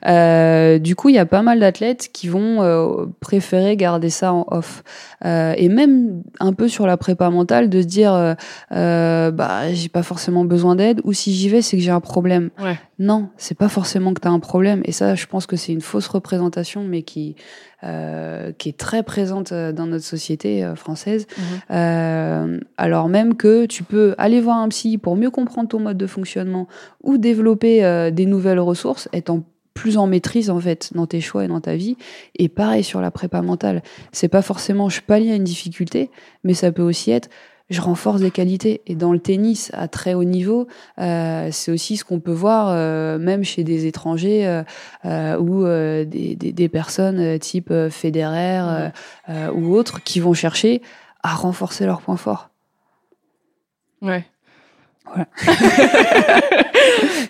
Euh, 0.07 0.79
du 0.79 0.95
coup, 0.95 1.09
il 1.09 1.15
y 1.15 1.19
a 1.19 1.27
pas 1.27 1.43
mal 1.43 1.61
d'athlètes 1.61 2.11
qui 2.13 2.29
vont 2.29 2.63
euh, 2.63 3.07
préférer 3.21 3.77
garder 3.77 4.11
ça 4.11 4.33
en 4.33 4.47
off. 4.51 4.83
Euh, 5.25 5.55
et 5.57 5.69
même 5.69 6.23
un 6.41 6.53
peu 6.53 6.69
sur 6.69 6.87
la 6.87 6.97
prépa 6.97 7.31
mentale, 7.31 7.71
de 7.71 7.81
se 7.81 7.87
dire, 7.87 8.13
euh, 8.13 8.35
euh, 8.73 9.31
bah 9.31 9.73
j'ai 9.73 9.89
pas 9.89 10.03
forcément 10.03 10.45
besoin 10.45 10.77
d'aide, 10.77 11.01
ou 11.05 11.13
si 11.13 11.33
j'y 11.33 11.49
vais, 11.49 11.63
c'est 11.63 11.77
que 11.77 11.83
j'ai 11.83 11.91
un 11.91 12.01
problème. 12.01 12.51
Ouais. 12.63 12.79
Non, 13.03 13.31
c'est 13.37 13.59
pas 13.59 13.69
forcément 13.69 14.15
que 14.15 14.21
tu 14.21 14.29
as 14.29 14.31
un 14.31 14.39
problème. 14.39 14.81
Et 14.85 14.93
ça, 14.93 15.17
je 15.17 15.27
pense 15.27 15.47
que 15.47 15.57
c'est 15.57 15.73
une 15.73 15.81
fausse 15.81 16.07
représentation, 16.07 16.85
mais 16.85 17.03
qui 17.03 17.35
euh, 17.83 18.53
qui 18.53 18.69
est 18.69 18.79
très 18.79 19.03
présente 19.03 19.51
euh, 19.51 19.73
dans 19.73 19.89
notre 19.89 20.05
société 20.05 20.65
euh, 20.65 20.77
française. 20.77 21.27
Mhm. 21.37 22.61
alors 22.77 23.09
même 23.09 23.35
que 23.35 23.67
tu 23.67 23.83
peux 23.83 24.15
aller 24.19 24.41
voir 24.41 24.59
un 24.59 24.69
psy 24.69 24.99
pour 24.99 25.17
mieux 25.17 25.31
comprendre 25.31 25.69
ton 25.69 25.81
mode 25.81 25.97
de 25.97 26.07
fonctionnement 26.07 26.69
ou 27.03 27.19
développer 27.19 28.11
des 28.13 28.27
nouvelles 28.27 28.61
ressources, 28.61 29.09
étant 29.13 29.43
plus 29.75 29.99
en 29.99 30.07
maîtrise 30.07 30.49
en 30.49 30.61
fait 30.61 30.93
dans 30.95 31.07
tes 31.07 31.21
choix 31.21 31.45
et 31.45 31.49
dans 31.49 31.61
ta 31.61 31.75
vie. 31.75 31.97
Et 32.37 32.49
pareil 32.49 32.85
sur 32.85 33.01
la 33.01 33.11
prépa 33.11 33.43
mentale, 33.43 33.83
c'est 34.13 34.29
pas 34.29 34.43
forcément 34.43 34.89
je 34.89 35.01
pallie 35.01 35.33
à 35.33 35.35
une 35.35 35.45
difficulté, 35.45 36.11
mais 36.45 36.55
ça 36.55 36.71
peut 36.71 36.83
aussi 36.83 37.11
être 37.11 37.31
je 37.73 37.81
renforce 37.81 38.21
des 38.21 38.31
qualités. 38.31 38.83
Et 38.87 38.95
dans 38.95 39.13
le 39.13 39.19
tennis 39.19 39.71
à 39.75 39.89
très 39.89 40.15
haut 40.15 40.25
niveau, 40.25 40.69
euh, 40.99 41.49
c'est 41.51 41.73
aussi 41.73 41.97
ce 41.97 42.05
qu'on 42.05 42.21
peut 42.21 42.33
voir 42.33 42.69
euh, 42.69 43.19
même 43.19 43.45
chez 43.45 43.65
des 43.65 43.87
étrangers 43.87 44.47
euh, 44.47 44.63
euh 45.05 45.39
ou 45.39 45.65
euh, 45.65 46.05
des, 46.05 46.37
des, 46.37 46.53
des, 46.53 46.69
personnes 46.69 47.39
type 47.39 47.73
Federer 47.91 48.91
ou 49.55 49.75
autres 49.75 50.03
qui 50.03 50.21
vont 50.21 50.35
chercher 50.35 50.83
à 51.23 51.35
renforcer 51.35 51.87
leurs 51.87 52.03
points 52.03 52.17
forts. 52.17 52.51
Ouais. 54.01 54.25
Voilà. 55.05 55.27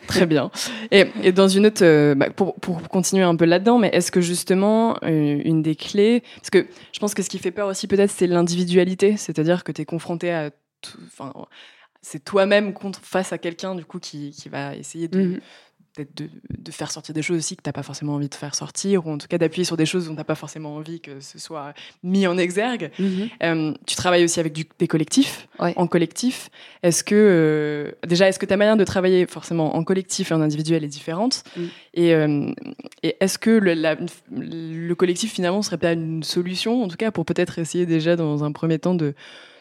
Très 0.07 0.27
bien. 0.27 0.51
Et, 0.91 1.07
et, 1.23 1.33
dans 1.33 1.49
une 1.49 1.67
autre, 1.67 1.85
euh, 1.85 2.15
bah, 2.15 2.31
pour, 2.31 2.55
pour, 2.57 2.87
continuer 2.89 3.23
un 3.23 3.37
peu 3.37 3.45
là-dedans, 3.45 3.79
mais 3.79 3.89
est-ce 3.93 4.13
que 4.13 4.21
justement, 4.21 4.97
euh, 5.05 5.41
une 5.45 5.63
des 5.63 5.75
clés, 5.75 6.23
parce 6.37 6.51
que 6.51 6.67
je 6.93 6.99
pense 6.99 7.15
que 7.15 7.23
ce 7.23 7.31
qui 7.31 7.39
fait 7.39 7.51
peur 7.51 7.69
aussi 7.69 7.87
peut-être, 7.87 8.11
c'est 8.11 8.27
l'individualité, 8.27 9.17
c'est-à-dire 9.17 9.65
que 9.65 9.73
tu 9.73 9.83
es 9.83 9.85
confronté 9.85 10.33
à, 10.33 10.51
enfin, 11.07 11.33
c'est 12.03 12.25
toi-même 12.25 12.75
face 13.01 13.33
à 13.33 13.39
quelqu'un 13.39 13.75
du 13.75 13.85
coup 13.85 14.01
qui, 14.01 14.33
qui 14.33 14.49
va 14.49 14.75
essayer 14.77 15.09
de, 15.09 15.23
mhm. 15.23 15.41
Peut-être 15.95 16.17
de, 16.17 16.29
de, 16.59 16.71
faire 16.73 16.91
sortir 16.91 17.15
des 17.15 17.23
choses 17.23 17.37
aussi 17.39 17.55
que 17.57 17.63
tu 17.63 17.69
n'as 17.69 17.73
pas 17.73 17.83
forcément 17.83 18.15
envie 18.15 18.29
de 18.29 18.35
faire 18.35 18.55
sortir, 18.55 19.07
ou 19.07 19.11
en 19.11 19.19
tout 19.19 19.27
cas 19.29 19.37
d'appuyer 19.39 19.65
sur 19.65 19.77
des 19.77 19.85
choses 19.87 20.07
dont 20.07 20.13
tu 20.13 20.17
n'as 20.17 20.25
pas 20.25 20.35
forcément 20.35 20.75
envie 20.77 21.01
que 21.01 21.21
ce 21.21 21.39
soit 21.39 21.75
mis 22.03 22.27
en 22.27 22.39
exergue. 22.39 22.91
Mhm. 22.99 23.29
Euh, 23.43 23.75
tu 23.87 23.95
travailles 23.97 24.25
aussi 24.25 24.41
avec 24.41 24.53
du, 24.53 24.65
des 24.79 24.89
collectifs, 24.89 25.49
Ouais. 25.61 25.75
en 25.77 25.87
collectif. 25.87 26.49
Est-ce 26.83 27.05
que, 27.05 27.15
euh, 27.15 27.93
déjà, 28.07 28.29
est-ce 28.29 28.39
que 28.39 28.47
ta 28.47 28.57
manière 28.57 28.77
de 28.77 28.85
travailler 28.85 29.27
forcément 29.27 29.77
en 29.77 29.85
collectif 29.85 30.31
et 30.31 30.35
en 30.35 30.41
individuel 30.41 30.83
est 30.85 30.89
différente 30.89 31.45
Mm. 31.57 31.61
Et, 31.95 32.15
euh, 32.15 32.53
et 33.03 33.17
est-ce 33.21 33.39
que 33.39 33.51
le, 33.51 33.75
la- 33.75 33.97
le 34.31 34.95
collectif 34.95 35.33
finalement 35.33 35.61
serait 35.63 35.77
pas 35.79 35.93
une 35.93 36.23
solution, 36.23 36.83
en 36.83 36.89
tout 36.89 36.97
cas 36.97 37.11
pour 37.11 37.25
peut-être 37.27 37.59
essayer 37.59 37.85
déjà 37.87 38.17
dans 38.17 38.45
un 38.45 38.53
premier 38.53 38.79
temps 38.79 38.95
de 38.95 39.15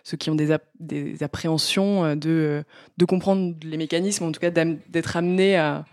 ceux 0.04 0.18
qui 0.18 0.30
ont 0.30 0.36
des, 0.36 0.52
ap- 0.52 0.64
des 0.80 1.22
appréhensions 1.24 2.16
de, 2.16 2.64
de 2.98 3.06
comprendre 3.06 3.54
les 3.64 3.78
mécanismes, 3.78 4.24
en 4.26 4.32
tout 4.32 4.40
cas 4.40 4.50
d'être 4.50 5.18
amenés 5.18 5.56
à, 5.58 5.76
à- 5.76 5.86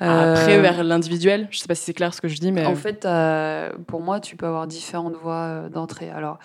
après 0.00 0.56
Euh, 0.58 0.60
vers 0.62 0.82
l'individuel. 0.84 1.48
Je 1.50 1.58
sais 1.58 1.66
pas 1.68 1.74
si 1.74 1.84
c'est 1.84 1.94
clair 1.94 2.12
ce 2.14 2.20
que 2.20 2.28
je 2.28 2.38
dis, 2.38 2.52
mais 2.52 2.66
En 2.66 2.74
fait, 2.74 3.04
euh, 3.04 3.70
pour 3.86 4.00
moi, 4.00 4.20
tu 4.20 4.36
peux 4.36 4.46
avoir 4.46 4.66
différentes 4.66 5.14
voies 5.14 5.34
euh, 5.34 5.68
d'entrée. 5.68 6.10
Alors, 6.10 6.38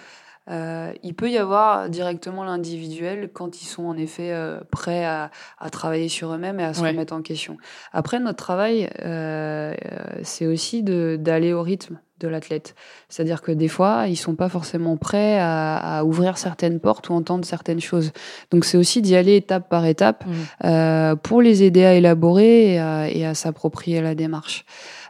euh, 0.49 0.91
il 1.03 1.13
peut 1.13 1.29
y 1.29 1.37
avoir 1.37 1.89
directement 1.89 2.43
l'individuel 2.43 3.29
quand 3.31 3.61
ils 3.61 3.65
sont 3.65 3.83
en 3.85 3.95
effet 3.97 4.31
euh, 4.31 4.59
prêts 4.71 5.05
à, 5.05 5.29
à 5.59 5.69
travailler 5.69 6.09
sur 6.09 6.33
eux-mêmes 6.33 6.59
et 6.59 6.63
à 6.63 6.73
se 6.73 6.81
Ouais. 6.81 6.89
remettre 6.89 7.13
en 7.13 7.21
question. 7.21 7.57
Après, 7.93 8.19
notre 8.19 8.37
travail, 8.37 8.89
euh, 9.05 9.75
c'est 10.23 10.47
aussi 10.47 10.81
d'aller 10.83 11.53
au 11.53 11.61
rythme 11.61 11.99
de 12.19 12.27
l'athlète. 12.27 12.75
C'est-à-dire 13.07 13.41
que 13.41 13.51
des 13.51 13.67
fois, 13.67 14.05
ils 14.07 14.15
sont 14.17 14.35
pas 14.35 14.49
forcément 14.49 14.97
prêts 14.97 15.39
à, 15.39 15.99
à 15.99 16.03
ouvrir 16.03 16.37
certaines 16.37 16.79
portes 16.79 17.09
ou 17.09 17.13
entendre 17.13 17.45
certaines 17.45 17.81
choses. 17.81 18.11
Donc, 18.51 18.65
c'est 18.65 18.77
aussi 18.77 19.01
d'y 19.01 19.15
aller 19.15 19.35
étape 19.35 19.69
par 19.69 19.85
étape 19.85 20.25
Mhm. 20.25 20.33
euh, 20.65 21.15
pour 21.15 21.41
les 21.41 21.63
aider 21.63 21.85
à 21.85 21.93
élaborer 21.93 22.73
et 22.73 22.79
à, 22.79 23.09
et 23.09 23.25
à 23.25 23.33
s'approprier 23.33 24.01
la 24.01 24.15
démarche. 24.15 24.65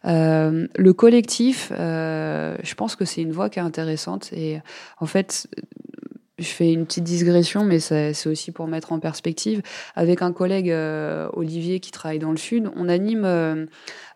Euh, 0.06 0.67
le 0.76 0.93
collectif, 0.93 1.72
euh, 1.78 2.56
je 2.63 2.74
pense 2.76 2.95
que 2.95 3.06
c'est 3.06 3.22
une 3.22 3.32
voie 3.32 3.50
qui 3.50 3.60
est 3.60 3.62
intéressante 3.62 4.32
et 4.34 4.60
en 5.00 5.06
fait, 5.06 5.48
je 6.38 6.45
fais 6.45 6.72
une 6.72 6.86
petite 6.86 7.04
digression, 7.04 7.65
mais 7.65 7.80
c'est 7.80 8.13
c'est 8.13 8.30
aussi 8.30 8.52
pour 8.54 8.65
mettre 8.67 8.93
en 8.93 9.00
perspective. 9.00 9.62
Avec 9.95 10.22
un 10.22 10.32
collègue, 10.32 10.72
euh, 10.72 11.28
Olivier, 11.34 11.82
qui 11.82 11.91
travaille 11.91 12.19
dans 12.19 12.32
le 12.32 12.38
Sud, 12.38 12.72
on 12.78 12.88
anime 12.88 13.26
euh, 13.26 13.65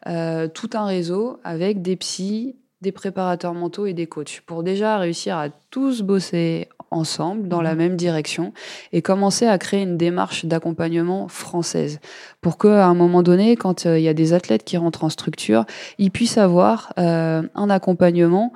euh, 0.08 0.48
tout 0.48 0.70
un 0.74 0.86
réseau 0.86 1.40
avec 1.44 1.82
des 1.82 1.98
psys, 1.98 2.56
des 2.84 2.92
préparateurs 2.92 3.56
mentaux 3.56 3.88
et 3.88 3.94
des 3.94 4.06
coachs 4.06 4.42
pour 4.46 4.62
déjà 4.62 4.98
réussir 5.00 5.38
à 5.38 5.50
tous 5.72 6.04
bosser 6.04 6.68
ensemble 6.92 7.48
dans 7.48 7.62
la 7.64 7.72
Mhm. 7.72 7.78
même 7.78 7.96
direction 7.96 8.54
et 8.92 9.02
commencer 9.02 9.48
à 9.48 9.58
créer 9.58 9.82
une 9.82 9.98
démarche 9.98 10.46
d'accompagnement 10.46 11.28
française 11.28 12.00
pour 12.44 12.58
que 12.60 12.68
à 12.68 12.86
un 12.86 12.94
moment 12.94 13.24
donné 13.24 13.56
quand 13.56 13.86
euh, 13.88 13.98
il 13.98 14.04
y 14.04 14.08
a 14.08 14.14
des 14.14 14.34
athlètes 14.34 14.64
qui 14.64 14.78
rentrent 14.78 15.04
en 15.04 15.10
structure 15.10 15.66
ils 15.98 16.12
puissent 16.12 16.38
avoir 16.38 16.94
euh, 17.00 17.42
un 17.56 17.70
accompagnement 17.72 18.54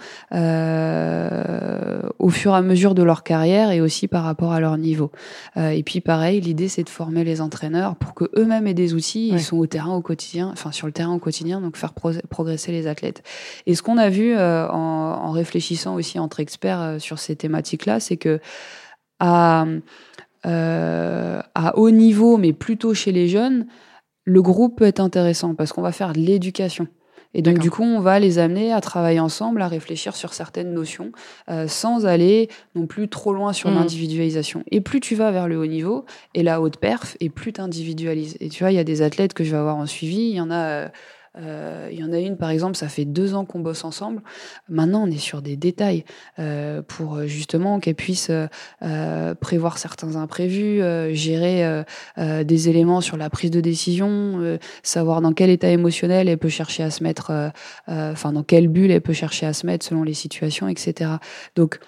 euh, 0.87 2.01
au 2.19 2.29
fur 2.29 2.53
et 2.53 2.57
à 2.57 2.61
mesure 2.61 2.93
de 2.93 3.03
leur 3.03 3.23
carrière 3.23 3.71
et 3.71 3.81
aussi 3.81 4.07
par 4.07 4.23
rapport 4.23 4.51
à 4.53 4.59
leur 4.59 4.77
niveau. 4.77 5.11
Euh, 5.57 5.69
et 5.69 5.83
puis 5.83 6.01
pareil 6.01 6.41
l'idée 6.41 6.67
c'est 6.67 6.83
de 6.83 6.89
former 6.89 7.23
les 7.23 7.41
entraîneurs 7.41 7.95
pour 7.95 8.13
que 8.13 8.25
eux-mêmes 8.35 8.67
aient 8.67 8.73
des 8.73 8.93
outils. 8.93 9.29
Ouais. 9.31 9.37
ils 9.39 9.43
sont 9.43 9.57
au 9.57 9.65
terrain 9.67 9.95
au 9.95 10.01
quotidien 10.01 10.49
enfin 10.51 10.71
sur 10.71 10.87
le 10.87 10.93
terrain 10.93 11.13
au 11.15 11.19
quotidien 11.19 11.61
donc 11.61 11.77
faire 11.77 11.93
pro- 11.93 12.11
progresser 12.29 12.71
les 12.71 12.87
athlètes. 12.87 13.23
Et 13.65 13.73
ce 13.75 13.81
qu'on 13.81 13.97
a 13.97 14.09
vu 14.09 14.35
euh, 14.35 14.67
en, 14.69 14.77
en 15.27 15.31
réfléchissant 15.31 15.95
aussi 15.95 16.19
entre 16.19 16.39
experts 16.39 16.97
sur 16.99 17.19
ces 17.19 17.35
thématiques-là, 17.35 17.99
c'est 17.99 18.17
que 18.17 18.39
à, 19.19 19.65
à 20.47 21.77
haut 21.77 21.89
niveau, 21.91 22.37
mais 22.37 22.53
plutôt 22.53 22.93
chez 22.93 23.11
les 23.11 23.27
jeunes, 23.27 23.67
le 24.23 24.41
groupe 24.41 24.77
peut 24.77 24.85
être 24.85 24.99
intéressant 24.99 25.55
parce 25.55 25.71
qu'on 25.73 25.81
va 25.81 25.91
faire 25.91 26.13
de 26.13 26.19
l'éducation. 26.19 26.87
Et 27.33 27.41
donc, 27.41 27.59
du 27.59 27.69
coup, 27.69 27.83
on 27.83 27.99
va 27.99 28.19
les 28.19 28.39
amener 28.39 28.71
à 28.73 28.81
travailler 28.81 29.19
ensemble, 29.19 29.61
à 29.61 29.67
réfléchir 29.67 30.15
sur 30.15 30.33
certaines 30.33 30.73
notions, 30.73 31.11
euh, 31.49 31.67
sans 31.67 32.05
aller 32.05 32.49
non 32.73 32.87
plus 32.87 33.09
trop 33.09 33.33
loin 33.33 33.53
sur 33.53 33.69
Mhm. 33.69 33.75
l'individualisation. 33.75 34.63
Et 34.71 34.81
plus 34.81 35.01
tu 35.01 35.13
vas 35.15 35.29
vers 35.31 35.47
le 35.47 35.57
haut 35.59 35.65
niveau 35.65 36.05
et 36.33 36.41
la 36.41 36.61
haute 36.61 36.77
perf, 36.77 37.15
et 37.19 37.29
plus 37.29 37.53
tu 37.53 37.61
individualises. 37.61 38.37
Et 38.39 38.49
tu 38.49 38.63
vois, 38.63 38.71
il 38.71 38.75
y 38.75 38.79
a 38.79 38.83
des 38.85 39.01
athlètes 39.01 39.33
que 39.33 39.43
je 39.43 39.51
vais 39.51 39.57
avoir 39.57 39.75
en 39.75 39.85
suivi, 39.85 40.29
il 40.29 40.35
y 40.35 40.41
en 40.41 40.49
a. 40.49 40.55
euh, 40.55 40.85
euh, 40.85 40.89
il 41.91 41.99
y 41.99 42.03
en 42.03 42.11
a 42.13 42.19
une, 42.19 42.37
par 42.37 42.49
exemple, 42.49 42.75
ça 42.75 42.87
fait 42.89 43.05
deux 43.05 43.33
ans 43.35 43.45
qu'on 43.45 43.59
bosse 43.59 43.83
ensemble. 43.83 44.21
Maintenant, 44.69 45.03
on 45.03 45.11
est 45.11 45.17
sur 45.17 45.41
des 45.41 45.55
détails 45.55 46.03
euh, 46.39 46.81
pour 46.81 47.15
euh, 47.15 47.25
justement 47.27 47.79
qu'elle 47.79 47.95
puisse 47.95 48.29
euh, 48.29 48.47
euh, 48.81 49.33
prévoir 49.35 49.77
certains 49.77 50.15
imprévus, 50.15 50.81
euh, 50.81 51.13
gérer 51.13 51.65
euh, 51.65 51.83
euh, 52.17 52.43
des 52.43 52.69
éléments 52.69 53.01
sur 53.01 53.17
la 53.17 53.29
prise 53.29 53.51
de 53.51 53.61
décision, 53.61 54.07
euh, 54.41 54.57
savoir 54.83 55.21
dans 55.21 55.33
quel 55.33 55.49
état 55.49 55.69
émotionnel 55.69 56.27
elle 56.27 56.37
peut 56.37 56.49
chercher 56.49 56.83
à 56.83 56.89
se 56.91 57.03
mettre, 57.03 57.31
euh, 57.31 57.49
euh, 57.89 58.11
enfin 58.11 58.33
dans 58.33 58.43
quelle 58.43 58.67
bulle 58.67 58.91
elle 58.91 59.01
peut 59.01 59.13
chercher 59.13 59.45
à 59.45 59.53
se 59.53 59.65
mettre 59.65 59.85
selon 59.85 60.03
les 60.03 60.13
situations, 60.13 60.67
etc. 60.67 61.11
Donc, 61.55 61.79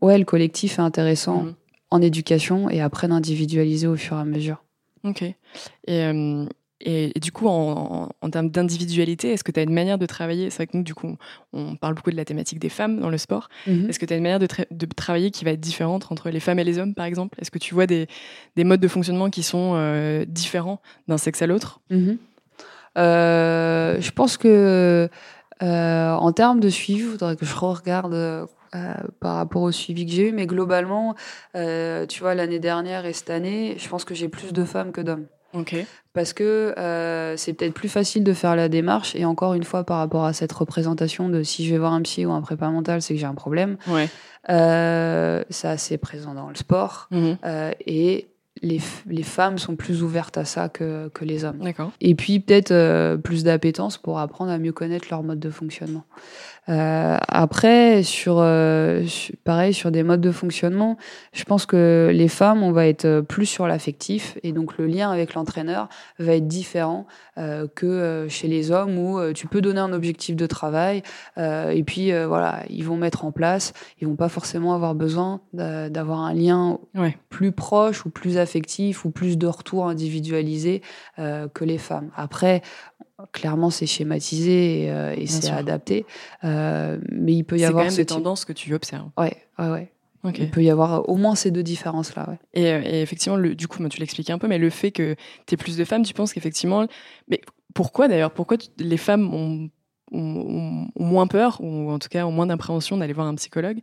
ouais, 0.00 0.18
le 0.18 0.24
collectif 0.24 0.78
est 0.78 0.82
intéressant 0.82 1.42
Mhm. 1.42 1.54
en 1.90 2.02
éducation 2.02 2.70
et 2.70 2.80
après 2.80 3.08
d'individualiser 3.08 3.86
au 3.86 3.96
fur 3.96 4.16
et 4.16 4.20
à 4.20 4.24
mesure. 4.24 4.62
Ok. 5.04 5.22
Et, 5.22 5.34
euh, 5.88 6.46
et, 6.84 7.12
et 7.16 7.20
du 7.20 7.32
coup, 7.32 7.48
en, 7.48 8.04
en- 8.04 8.08
en 8.20 8.30
termes 8.30 8.50
d'individualité, 8.50 9.32
est-ce 9.32 9.42
que 9.42 9.50
tu 9.52 9.58
as 9.58 9.62
une 9.62 9.72
manière 9.72 9.98
de 9.98 10.06
travailler? 10.06 10.50
C'est 10.50 10.56
vrai 10.56 10.66
que 10.66 10.76
nous, 10.76 10.82
du 10.84 10.94
coup, 10.94 11.16
on, 11.52 11.76
parle 11.76 11.94
beaucoup 11.94 12.10
de 12.10 12.16
la 12.16 12.24
thématique 12.24 12.58
des 12.58 12.68
femmes 12.68 13.00
dans 13.00 13.10
le 13.10 13.18
sport. 13.18 13.48
Mhm. 13.66 13.88
Est-ce 13.88 13.98
que 13.98 14.06
tu 14.06 14.12
as 14.12 14.16
une 14.16 14.22
manière 14.22 14.38
de, 14.38 14.46
tra- 14.46 14.66
de 14.70 14.86
travailler 14.86 15.30
qui 15.30 15.44
va 15.44 15.50
être 15.52 15.60
différente 15.60 16.06
entre 16.10 16.30
les 16.30 16.40
femmes 16.40 16.58
et 16.58 16.64
les 16.64 16.78
hommes, 16.78 16.94
par 16.94 17.06
exemple? 17.06 17.38
Est-ce 17.40 17.50
que 17.50 17.58
tu 17.58 17.74
vois 17.74 17.86
des, 17.86 18.06
des 18.56 18.64
modes 18.64 18.80
de 18.80 18.88
fonctionnement 18.88 19.30
qui 19.30 19.42
sont 19.42 19.72
euh, 19.74 20.24
différents 20.28 20.80
d'un 21.08 21.18
sexe 21.18 21.42
à 21.42 21.46
l'autre? 21.46 21.80
Mhm. 21.90 22.18
Euh, 22.96 23.96
je 24.00 24.10
pense 24.10 24.36
que 24.36 25.08
euh, 25.62 26.12
en 26.12 26.32
termes 26.32 26.60
de 26.60 26.68
suivi, 26.68 27.00
il 27.00 27.06
faudrait 27.06 27.36
que 27.36 27.46
je 27.46 27.54
regarde 27.56 28.14
euh, 28.14 28.46
par 29.20 29.36
rapport 29.36 29.62
au 29.62 29.72
suivi 29.72 30.04
que 30.06 30.12
j'ai 30.12 30.28
eu, 30.28 30.32
mais 30.32 30.46
globalement, 30.46 31.14
euh, 31.56 32.06
tu 32.06 32.20
vois, 32.20 32.34
l'année 32.34 32.58
dernière 32.58 33.06
et 33.06 33.12
cette 33.12 33.30
année, 33.30 33.76
je 33.78 33.88
pense 33.88 34.04
que 34.04 34.14
j'ai 34.14 34.28
plus 34.28 34.52
de 34.52 34.64
femmes 34.64 34.92
que 34.92 35.00
d'hommes. 35.00 35.26
Ok. 35.54 35.76
Parce 36.12 36.32
que 36.32 36.74
euh, 36.78 37.36
c'est 37.36 37.54
peut-être 37.54 37.74
plus 37.74 37.88
facile 37.88 38.22
de 38.24 38.32
faire 38.32 38.54
la 38.56 38.68
démarche, 38.68 39.16
et 39.16 39.24
encore 39.24 39.54
une 39.54 39.64
fois, 39.64 39.82
par 39.84 39.98
rapport 39.98 40.24
à 40.24 40.32
cette 40.32 40.52
représentation 40.52 41.28
de 41.28 41.42
si 41.42 41.64
je 41.66 41.72
vais 41.72 41.78
voir 41.78 41.92
un 41.92 42.02
psy 42.02 42.24
ou 42.26 42.32
un 42.32 42.40
prépa 42.40 42.68
mental, 42.68 43.02
c'est 43.02 43.14
que 43.14 43.20
j'ai 43.20 43.26
un 43.26 43.34
problème, 43.34 43.76
Ouais. 43.88 44.08
euh, 44.50 45.42
c'est 45.50 45.68
assez 45.68 45.98
présent 45.98 46.34
dans 46.34 46.48
le 46.48 46.54
sport, 46.54 47.08
Mhm. 47.10 47.38
euh, 47.44 47.72
et 47.86 48.28
les, 48.62 48.80
les 49.08 49.22
femmes 49.24 49.58
sont 49.58 49.74
plus 49.74 50.02
ouvertes 50.04 50.38
à 50.38 50.44
ça 50.44 50.68
que, 50.68 51.08
que 51.08 51.24
les 51.24 51.44
hommes. 51.44 51.60
Et 52.00 52.14
puis 52.14 52.38
peut-être 52.40 52.70
euh, 52.70 53.16
plus 53.16 53.42
d'appétence 53.44 53.98
pour 53.98 54.18
apprendre 54.20 54.52
à 54.52 54.58
mieux 54.58 54.72
connaître 54.72 55.08
leur 55.10 55.22
mode 55.24 55.40
de 55.40 55.50
fonctionnement. 55.50 56.04
Euh, 56.68 57.18
après, 57.28 58.02
sur, 58.02 58.36
euh, 58.38 59.04
pareil, 59.44 59.74
sur 59.74 59.90
des 59.90 60.02
modes 60.02 60.22
de 60.22 60.30
fonctionnement, 60.32 60.96
je 61.32 61.44
pense 61.44 61.66
que 61.66 62.10
les 62.12 62.28
femmes, 62.28 62.62
on 62.62 62.72
va 62.72 62.86
être 62.86 63.04
euh, 63.04 63.22
plus 63.22 63.44
sur 63.46 63.66
l'affectif 63.66 64.38
et 64.42 64.52
donc 64.52 64.78
le 64.78 64.86
lien 64.86 65.10
avec 65.10 65.34
l'entraîneur 65.34 65.88
va 66.18 66.34
être 66.36 66.48
différent 66.48 67.06
euh, 67.36 67.66
que 67.74 67.84
euh, 67.84 68.28
chez 68.30 68.48
les 68.48 68.70
hommes 68.70 68.96
où 68.96 69.18
euh, 69.18 69.32
tu 69.34 69.46
peux 69.46 69.60
donner 69.60 69.80
un 69.80 69.92
objectif 69.92 70.36
de 70.36 70.46
travail 70.46 71.02
euh, 71.36 71.68
et 71.70 71.82
puis 71.82 72.12
voilà, 72.26 72.62
ils 72.70 72.84
vont 72.84 72.96
mettre 72.96 73.24
en 73.24 73.32
place, 73.32 73.72
ils 74.00 74.08
vont 74.08 74.16
pas 74.16 74.28
forcément 74.30 74.74
avoir 74.74 74.94
besoin 74.94 75.40
d'a- 75.52 75.90
d'avoir 75.90 76.20
un 76.20 76.32
lien 76.32 76.78
Ouais. 76.94 77.16
plus 77.28 77.52
proche 77.52 78.06
ou 78.06 78.10
plus 78.10 78.38
affectif 78.38 79.04
ou 79.04 79.10
plus 79.10 79.36
de 79.36 79.46
retour 79.46 79.86
individualisé 79.86 80.80
euh, 81.18 81.48
que 81.52 81.64
les 81.64 81.78
femmes. 81.78 82.10
Après, 82.16 82.62
clairement, 83.32 83.70
c'est 83.70 83.86
schématisé 83.86 84.84
et, 84.84 84.90
euh, 84.90 85.14
et 85.16 85.26
c'est 85.26 85.46
sûr. 85.46 85.54
adapté, 85.54 86.06
euh, 86.44 86.98
mais 87.10 87.32
il 87.34 87.44
peut 87.44 87.56
y 87.56 87.60
C'est 87.60 87.64
quand 87.66 87.70
avoir 87.70 87.84
même 87.86 87.94
des 87.94 88.04
type- 88.04 88.16
tendances 88.16 88.44
que 88.44 88.52
tu 88.52 88.72
observes. 88.74 89.08
Ouais, 89.18 89.36
ouais, 89.58 89.68
ouais. 89.70 89.90
Il 90.38 90.50
peut 90.50 90.62
y 90.64 90.70
avoir 90.70 91.06
au 91.10 91.16
moins 91.16 91.34
ces 91.34 91.50
deux 91.50 91.62
différences-là. 91.62 92.26
Ouais. 92.30 92.38
Et, 92.54 92.72
euh, 92.72 92.80
et 92.82 93.02
effectivement, 93.02 93.36
le, 93.36 93.54
du 93.54 93.68
coup, 93.68 93.86
tu 93.88 94.00
l'expliquais 94.00 94.32
un 94.32 94.38
peu, 94.38 94.48
mais 94.48 94.56
le 94.56 94.70
fait 94.70 94.90
que 94.90 95.16
tu 95.46 95.54
aies 95.54 95.56
plus 95.58 95.76
de 95.76 95.84
femmes, 95.84 96.02
tu 96.02 96.14
penses 96.14 96.32
qu'effectivement. 96.32 96.86
Mais 97.28 97.42
pourquoi 97.74 98.08
d'ailleurs 98.08 98.30
Pourquoi 98.30 98.56
tu- 98.56 98.68
les 98.78 98.96
femmes 98.96 99.34
ont- 99.34 99.68
ont 100.12 100.88
moins 100.98 101.26
peur, 101.26 101.58
ou 101.60 101.90
en 101.90 101.98
tout 101.98 102.08
cas 102.08 102.24
ont 102.24 102.32
moins 102.32 102.46
d'appréhension 102.46 102.96
d'aller 102.96 103.12
voir 103.12 103.26
un 103.26 103.34
psychologue 103.34 103.80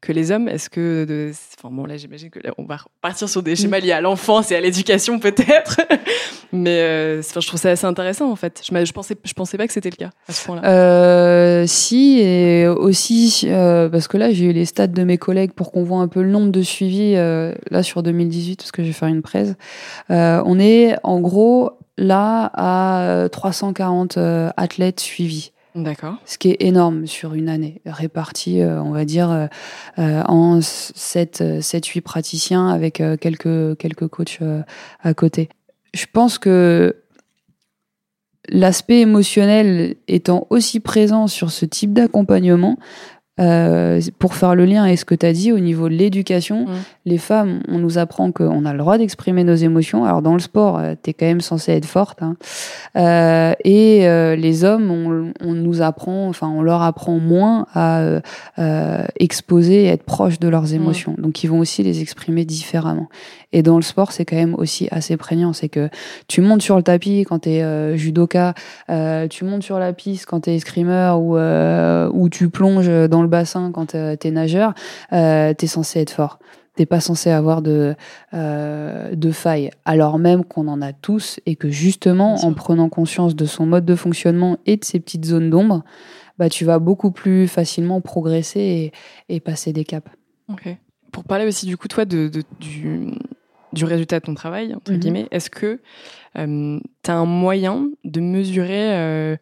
que 0.00 0.12
les 0.12 0.30
hommes 0.30 0.48
Est-ce 0.48 0.70
que. 0.70 1.04
De... 1.04 1.32
Enfin, 1.58 1.74
bon, 1.74 1.84
là, 1.86 1.96
j'imagine 1.96 2.30
que 2.30 2.38
là, 2.42 2.52
on 2.58 2.64
va 2.64 2.76
repartir 2.76 3.28
sur 3.28 3.42
des 3.42 3.56
schémas 3.56 3.80
liés 3.80 3.92
à 3.92 4.00
l'enfance 4.00 4.50
et 4.50 4.56
à 4.56 4.60
l'éducation, 4.60 5.18
peut-être. 5.18 5.80
mais 6.52 6.80
euh, 6.80 7.20
enfin, 7.20 7.40
je 7.40 7.46
trouve 7.46 7.60
ça 7.60 7.70
assez 7.70 7.86
intéressant, 7.86 8.30
en 8.30 8.36
fait. 8.36 8.62
Je, 8.64 8.84
je, 8.84 8.92
pensais, 8.92 9.16
je 9.22 9.32
pensais 9.32 9.56
pas 9.56 9.66
que 9.66 9.72
c'était 9.72 9.90
le 9.90 9.96
cas 9.96 10.10
à 10.28 10.32
ce 10.32 10.44
point-là. 10.44 10.68
Euh, 10.68 11.64
si, 11.66 12.20
et 12.20 12.66
aussi, 12.66 13.42
euh, 13.44 13.88
parce 13.88 14.08
que 14.08 14.16
là, 14.16 14.32
j'ai 14.32 14.46
eu 14.46 14.52
les 14.52 14.64
stats 14.64 14.86
de 14.86 15.04
mes 15.04 15.18
collègues 15.18 15.52
pour 15.52 15.72
qu'on 15.72 15.84
voit 15.84 16.00
un 16.00 16.08
peu 16.08 16.22
le 16.22 16.30
nombre 16.30 16.50
de 16.50 16.62
suivis, 16.62 17.14
là, 17.14 17.82
sur 17.82 18.02
2018, 18.02 18.56
parce 18.56 18.72
que 18.72 18.82
je 18.82 18.88
vais 18.88 18.92
faire 18.92 19.08
une 19.08 19.22
presse. 19.22 19.54
On 20.08 20.58
est, 20.58 20.96
en 21.02 21.20
gros, 21.20 21.72
là, 22.00 22.50
à 22.54 23.02
euh, 23.02 23.28
340 23.28 24.16
euh, 24.16 24.50
athlètes 24.56 25.00
suivis. 25.00 25.52
D'accord. 25.74 26.16
ce 26.24 26.36
qui 26.36 26.50
est 26.50 26.56
énorme 26.60 27.06
sur 27.06 27.34
une 27.34 27.48
année, 27.48 27.80
réparti, 27.86 28.60
euh, 28.60 28.82
on 28.82 28.90
va 28.90 29.04
dire, 29.04 29.30
euh, 29.30 29.46
euh, 29.98 30.22
en 30.24 30.60
7-8 30.60 32.00
praticiens 32.00 32.68
avec 32.68 33.00
euh, 33.00 33.16
quelques, 33.16 33.76
quelques 33.78 34.08
coachs 34.08 34.38
euh, 34.42 34.62
à 35.02 35.14
côté. 35.14 35.48
Je 35.94 36.06
pense 36.12 36.38
que 36.38 36.96
l'aspect 38.48 39.00
émotionnel 39.00 39.96
étant 40.08 40.46
aussi 40.50 40.80
présent 40.80 41.28
sur 41.28 41.50
ce 41.50 41.64
type 41.64 41.92
d'accompagnement, 41.92 42.76
euh, 43.38 44.00
pour 44.18 44.34
faire 44.34 44.54
le 44.54 44.64
lien 44.66 44.84
avec 44.84 44.98
ce 44.98 45.04
que 45.04 45.14
tu 45.14 45.24
as 45.24 45.32
dit 45.32 45.52
au 45.52 45.58
niveau 45.60 45.88
de 45.88 45.94
l'éducation, 45.94 46.66
Mm. 46.66 46.72
les 47.06 47.18
femmes, 47.18 47.60
on 47.68 47.78
nous 47.78 47.96
apprend 47.96 48.32
qu'on 48.32 48.64
a 48.66 48.72
le 48.72 48.78
droit 48.78 48.98
d'exprimer 48.98 49.44
nos 49.44 49.54
émotions. 49.54 50.04
Alors 50.04 50.20
dans 50.20 50.34
le 50.34 50.40
sport, 50.40 50.80
tu 51.02 51.10
es 51.10 51.14
quand 51.14 51.26
même 51.26 51.40
censé 51.40 51.72
être 51.72 51.86
forte. 51.86 52.22
hein. 52.22 52.36
Euh, 52.96 53.52
et 53.64 54.06
euh, 54.08 54.36
les 54.36 54.64
hommes, 54.64 54.90
on, 54.90 55.32
on 55.40 55.54
nous 55.54 55.80
apprend, 55.80 56.28
enfin 56.28 56.48
on 56.48 56.60
leur 56.62 56.82
apprend 56.82 57.18
moins 57.18 57.66
à 57.72 58.00
euh, 58.00 58.20
euh, 58.58 59.04
exposer, 59.18 59.84
et 59.84 59.86
être 59.86 60.02
proche 60.04 60.38
de 60.38 60.48
leurs 60.48 60.74
émotions. 60.74 61.14
Donc 61.16 61.42
ils 61.42 61.46
vont 61.48 61.60
aussi 61.60 61.82
les 61.82 62.00
exprimer 62.02 62.44
différemment. 62.44 63.08
Et 63.52 63.62
dans 63.62 63.76
le 63.76 63.82
sport, 63.82 64.12
c'est 64.12 64.24
quand 64.24 64.36
même 64.36 64.54
aussi 64.54 64.86
assez 64.90 65.16
prégnant. 65.16 65.52
C'est 65.52 65.68
que 65.68 65.88
tu 66.28 66.40
montes 66.40 66.62
sur 66.62 66.76
le 66.76 66.82
tapis 66.82 67.24
quand 67.28 67.40
tu 67.40 67.50
es 67.50 67.96
judoka, 67.96 68.54
euh, 68.90 69.26
tu 69.28 69.44
montes 69.44 69.62
sur 69.62 69.78
la 69.78 69.92
piste 69.92 70.26
quand 70.26 70.42
tu 70.42 70.50
es 70.50 70.56
escrimeur 70.56 71.20
ou, 71.20 71.36
euh, 71.36 72.08
ou 72.12 72.28
tu 72.28 72.48
plonges 72.48 72.88
dans 73.08 73.22
le 73.22 73.28
bassin 73.28 73.72
quand 73.72 73.86
tu 73.86 73.96
es 73.96 74.30
nageur, 74.30 74.72
euh, 75.12 75.52
tu 75.58 75.64
es 75.64 75.68
censé 75.68 76.00
être 76.00 76.10
fort. 76.12 76.38
T'es 76.76 76.86
pas 76.86 77.00
censé 77.00 77.30
avoir 77.30 77.60
de, 77.60 77.96
euh, 78.32 79.14
de 79.14 79.32
failles, 79.32 79.70
alors 79.84 80.18
même 80.18 80.44
qu'on 80.44 80.68
en 80.68 80.80
a 80.80 80.92
tous 80.92 81.40
et 81.44 81.56
que 81.56 81.68
justement, 81.68 82.36
en 82.46 82.52
prenant 82.54 82.88
conscience 82.88 83.34
de 83.34 83.44
son 83.44 83.66
mode 83.66 83.84
de 83.84 83.96
fonctionnement 83.96 84.56
et 84.66 84.76
de 84.76 84.84
ses 84.84 85.00
petites 85.00 85.24
zones 85.24 85.50
d'ombre, 85.50 85.82
bah, 86.38 86.48
tu 86.48 86.64
vas 86.64 86.78
beaucoup 86.78 87.10
plus 87.10 87.48
facilement 87.48 88.00
progresser 88.00 88.92
et, 89.28 89.34
et 89.34 89.40
passer 89.40 89.72
des 89.72 89.84
caps. 89.84 90.08
Ok. 90.48 90.74
Pour 91.12 91.24
parler 91.24 91.44
aussi 91.46 91.66
du 91.66 91.76
coup, 91.76 91.88
toi, 91.88 92.04
de, 92.04 92.28
de- 92.28 92.44
du, 92.60 93.08
du 93.72 93.84
résultat 93.84 94.20
de 94.20 94.24
ton 94.24 94.34
travail, 94.34 94.74
entre 94.74 94.92
Mhm. 94.92 94.98
guillemets, 94.98 95.28
est-ce 95.30 95.50
que 95.50 95.80
tu 96.34 97.10
as 97.10 97.14
un 97.14 97.24
moyen 97.26 97.88
de 98.04 98.20
mesurer 98.20 98.96
euh, 98.96 99.36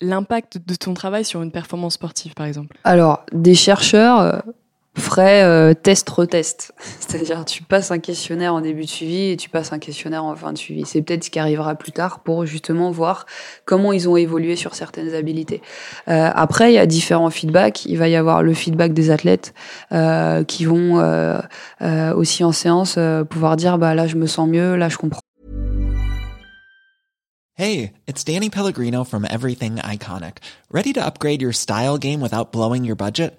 l'impact 0.00 0.58
de 0.66 0.74
ton 0.74 0.94
travail 0.94 1.24
sur 1.24 1.42
une 1.42 1.50
performance 1.52 1.94
sportive, 1.94 2.34
par 2.34 2.46
exemple? 2.46 2.76
Alors, 2.84 3.24
des 3.32 3.54
chercheurs 3.54 4.42
feraient 4.96 5.42
euh, 5.42 5.74
test-retest. 5.74 6.72
C'est-à-dire, 7.00 7.44
tu 7.44 7.62
passes 7.62 7.90
un 7.90 7.98
questionnaire 7.98 8.54
en 8.54 8.60
début 8.60 8.82
de 8.82 8.88
suivi 8.88 9.30
et 9.30 9.36
tu 9.36 9.48
passes 9.48 9.72
un 9.72 9.78
questionnaire 9.78 10.24
en 10.24 10.34
fin 10.36 10.52
de 10.52 10.58
suivi. 10.58 10.84
C'est 10.86 11.02
peut-être 11.02 11.24
ce 11.24 11.30
qui 11.30 11.38
arrivera 11.38 11.74
plus 11.74 11.92
tard 11.92 12.20
pour 12.20 12.46
justement 12.46 12.90
voir 12.90 13.26
comment 13.64 13.92
ils 13.92 14.08
ont 14.08 14.16
évolué 14.16 14.56
sur 14.56 14.74
certaines 14.74 15.14
habilités. 15.14 15.62
Euh, 16.08 16.30
après, 16.34 16.72
il 16.72 16.74
y 16.74 16.78
a 16.78 16.86
différents 16.86 17.30
feedbacks. 17.30 17.84
Il 17.86 17.98
va 17.98 18.08
y 18.08 18.16
avoir 18.16 18.42
le 18.42 18.54
feedback 18.54 18.92
des 18.92 19.10
athlètes 19.10 19.54
euh, 19.92 20.44
qui 20.44 20.64
vont 20.64 21.02
aussi 22.16 22.44
en 22.44 22.52
séance 22.52 22.98
pouvoir 23.28 23.56
dire 23.56 23.78
bah 23.78 23.94
là 23.94 24.06
je 24.06 24.16
me 24.16 24.26
sens 24.26 24.48
mieux, 24.48 24.76
là 24.76 24.88
je 24.88 24.96
comprends 24.96 25.20
Hey, 27.56 27.92
it's 28.08 28.24
Danny 28.24 28.50
Pellegrino 28.50 29.04
from 29.04 29.24
Everything 29.30 29.76
Iconic. 29.76 30.38
Ready 30.72 30.92
to 30.94 31.04
upgrade 31.04 31.40
your 31.40 31.52
style 31.52 31.98
game 31.98 32.20
without 32.20 32.50
blowing 32.50 32.84
your 32.84 32.96
budget? 32.96 33.38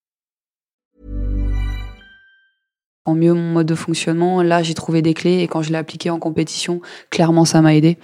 Mieux 3.15 3.33
mon 3.33 3.53
mode 3.53 3.67
de 3.67 3.75
fonctionnement. 3.75 4.41
Là, 4.41 4.63
j'ai 4.63 4.73
trouvé 4.73 5.01
des 5.01 5.13
clés 5.13 5.39
et 5.39 5.47
quand 5.47 5.61
je 5.61 5.71
l'ai 5.71 5.77
appliqué 5.77 6.09
en 6.09 6.19
compétition, 6.19 6.81
clairement, 7.09 7.45
ça 7.45 7.61
m'a 7.61 7.75
aidé. 7.75 7.97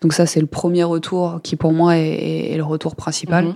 Donc 0.00 0.12
ça, 0.12 0.26
c'est 0.26 0.40
le 0.40 0.46
premier 0.46 0.84
retour 0.84 1.40
qui, 1.42 1.56
pour 1.56 1.72
moi, 1.72 1.96
est, 1.96 2.56
le 2.56 2.64
retour 2.64 2.96
principal. 2.96 3.46
Mhm. 3.46 3.54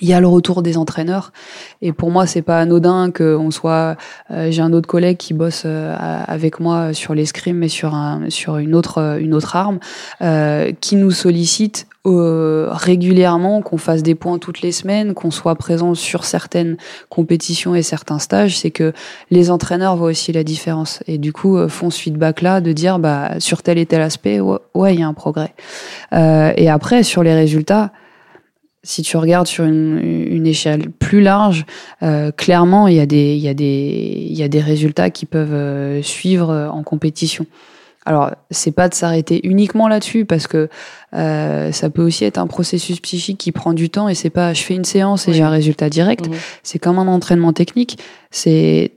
Il 0.00 0.08
y 0.08 0.12
a 0.12 0.20
le 0.20 0.28
retour 0.28 0.62
des 0.62 0.76
entraîneurs 0.76 1.32
et 1.80 1.92
pour 1.92 2.10
moi 2.10 2.26
c'est 2.26 2.42
pas 2.42 2.60
anodin 2.60 3.10
que 3.10 3.36
on 3.36 3.50
soit. 3.50 3.96
euh, 4.30 4.50
J'ai 4.50 4.62
un 4.62 4.72
autre 4.72 4.88
collègue 4.88 5.16
qui 5.16 5.32
bosse 5.34 5.62
euh, 5.64 5.94
avec 6.26 6.60
moi 6.60 6.92
sur 6.92 7.14
l'escrime 7.14 7.56
mais 7.58 7.68
sur 7.68 7.94
un 7.94 8.28
sur 8.28 8.58
une 8.58 8.74
autre 8.74 8.98
euh, 8.98 9.18
une 9.18 9.34
autre 9.34 9.56
arme 9.56 9.78
euh, 10.22 10.72
qui 10.80 10.96
nous 10.96 11.10
sollicite 11.10 11.86
euh, 12.06 12.68
régulièrement, 12.70 13.62
qu'on 13.62 13.78
fasse 13.78 14.04
des 14.04 14.14
points 14.14 14.38
toutes 14.38 14.60
les 14.60 14.70
semaines, 14.70 15.12
qu'on 15.12 15.32
soit 15.32 15.56
présent 15.56 15.94
sur 15.94 16.24
certaines 16.24 16.76
compétitions 17.08 17.74
et 17.74 17.82
certains 17.82 18.20
stages, 18.20 18.56
c'est 18.58 18.70
que 18.70 18.92
les 19.32 19.50
entraîneurs 19.50 19.96
voient 19.96 20.10
aussi 20.10 20.30
la 20.32 20.44
différence 20.44 21.02
et 21.08 21.18
du 21.18 21.32
coup 21.32 21.56
euh, 21.56 21.68
font 21.68 21.90
ce 21.90 22.00
feedback 22.00 22.42
là 22.42 22.60
de 22.60 22.70
dire 22.70 23.00
bah 23.00 23.40
sur 23.40 23.62
tel 23.64 23.76
et 23.78 23.86
tel 23.86 24.02
aspect 24.02 24.38
ouais 24.40 24.94
il 24.94 25.00
y 25.00 25.02
a 25.02 25.08
un 25.08 25.14
progrès. 25.14 25.52
Et 26.12 26.70
après 26.70 27.02
sur 27.02 27.22
les 27.24 27.34
résultats 27.34 27.90
si 28.86 29.02
tu 29.02 29.16
regardes 29.16 29.48
sur 29.48 29.64
une, 29.64 29.98
une 30.30 30.46
échelle 30.46 30.90
plus 30.90 31.20
large, 31.20 31.66
euh, 32.02 32.30
clairement, 32.30 32.86
il 32.86 32.94
y, 32.94 33.00
a 33.00 33.06
des, 33.06 33.34
il, 33.34 33.40
y 33.40 33.48
a 33.48 33.54
des, 33.54 34.26
il 34.30 34.36
y 34.36 34.42
a 34.42 34.48
des 34.48 34.60
résultats 34.60 35.10
qui 35.10 35.26
peuvent 35.26 35.52
euh, 35.52 36.02
suivre 36.02 36.50
euh, 36.50 36.68
en 36.68 36.82
compétition. 36.82 37.46
Alors, 38.04 38.30
c'est 38.52 38.70
pas 38.70 38.88
de 38.88 38.94
s'arrêter 38.94 39.44
uniquement 39.44 39.88
là-dessus 39.88 40.24
parce 40.24 40.46
que 40.46 40.68
euh, 41.14 41.72
ça 41.72 41.90
peut 41.90 42.02
aussi 42.02 42.24
être 42.24 42.38
un 42.38 42.46
processus 42.46 43.00
psychique 43.00 43.38
qui 43.38 43.50
prend 43.50 43.72
du 43.72 43.90
temps 43.90 44.08
et 44.08 44.14
c'est 44.14 44.30
pas 44.30 44.54
je 44.54 44.62
fais 44.62 44.74
une 44.74 44.84
séance 44.84 45.26
et 45.26 45.32
Oui. 45.32 45.38
j'ai 45.38 45.42
un 45.42 45.50
résultat 45.50 45.90
direct. 45.90 46.28
Mhm. 46.28 46.34
C'est 46.62 46.78
comme 46.78 47.00
un 47.00 47.08
entraînement 47.08 47.52
technique. 47.52 47.98
C'est 48.30 48.92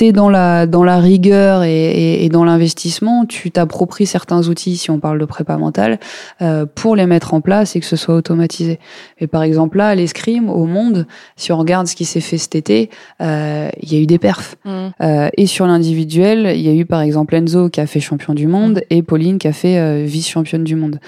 t'es 0.00 0.12
dans 0.12 0.30
la 0.30 0.66
dans 0.66 0.82
la 0.82 0.98
rigueur 0.98 1.62
et, 1.62 1.90
et, 1.90 2.24
et 2.24 2.30
dans 2.30 2.46
l'investissement, 2.46 3.26
tu 3.26 3.50
t'appropries 3.50 4.06
certains 4.06 4.48
outils, 4.48 4.78
si 4.78 4.90
on 4.90 4.98
parle 4.98 5.18
de 5.18 5.26
prépa 5.26 5.58
mentale, 5.58 5.98
euh, 6.40 6.64
pour 6.64 6.96
les 6.96 7.04
mettre 7.04 7.34
en 7.34 7.42
place 7.42 7.76
et 7.76 7.80
que 7.80 7.86
ce 7.86 7.96
soit 7.96 8.14
automatisé. 8.14 8.78
Et 9.18 9.26
par 9.26 9.42
exemple 9.42 9.76
là, 9.76 9.94
l'escrime, 9.94 10.48
au 10.48 10.64
monde, 10.64 11.06
si 11.36 11.52
on 11.52 11.58
regarde 11.58 11.86
ce 11.86 11.94
qui 11.94 12.06
s'est 12.06 12.22
fait 12.22 12.38
cet 12.38 12.54
été, 12.54 12.88
euh, 13.20 13.68
il 13.82 13.92
y 13.92 13.96
a 13.98 14.00
eu 14.00 14.06
des 14.06 14.18
perfs. 14.18 14.56
Mhm. 14.64 14.92
Euh, 15.02 15.28
et 15.36 15.44
sur 15.44 15.66
l'individuel, 15.66 16.50
il 16.56 16.62
y 16.62 16.70
a 16.70 16.74
eu 16.74 16.86
par 16.86 17.02
exemple 17.02 17.34
Enzo 17.34 17.68
qui 17.68 17.82
a 17.82 17.86
fait 17.86 18.00
champion 18.00 18.32
du 18.32 18.46
monde 18.46 18.80
et 18.88 19.02
Pauline 19.02 19.38
qui 19.38 19.48
a 19.48 19.52
fait 19.52 19.76
euh, 19.78 20.04
vice-championne 20.06 20.64
du 20.64 20.76
monde. 20.76 20.98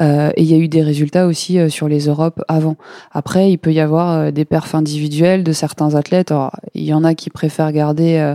Euh, 0.00 0.30
et 0.36 0.42
il 0.42 0.50
y 0.50 0.54
a 0.54 0.58
eu 0.58 0.68
des 0.68 0.82
résultats 0.82 1.26
aussi 1.26 1.58
euh, 1.58 1.68
sur 1.68 1.88
les 1.88 2.06
Europes 2.06 2.42
avant. 2.48 2.76
Après, 3.12 3.50
il 3.50 3.58
peut 3.58 3.72
y 3.72 3.80
avoir 3.80 4.10
euh, 4.10 4.30
des 4.30 4.44
perfs 4.44 4.74
individuels 4.74 5.44
de 5.44 5.52
certains 5.52 5.94
athlètes. 5.94 6.30
Alors, 6.30 6.52
il 6.74 6.82
y 6.84 6.92
en 6.94 7.04
a 7.04 7.14
qui 7.14 7.30
préfèrent 7.30 7.72
garder 7.72 8.16
euh, 8.18 8.34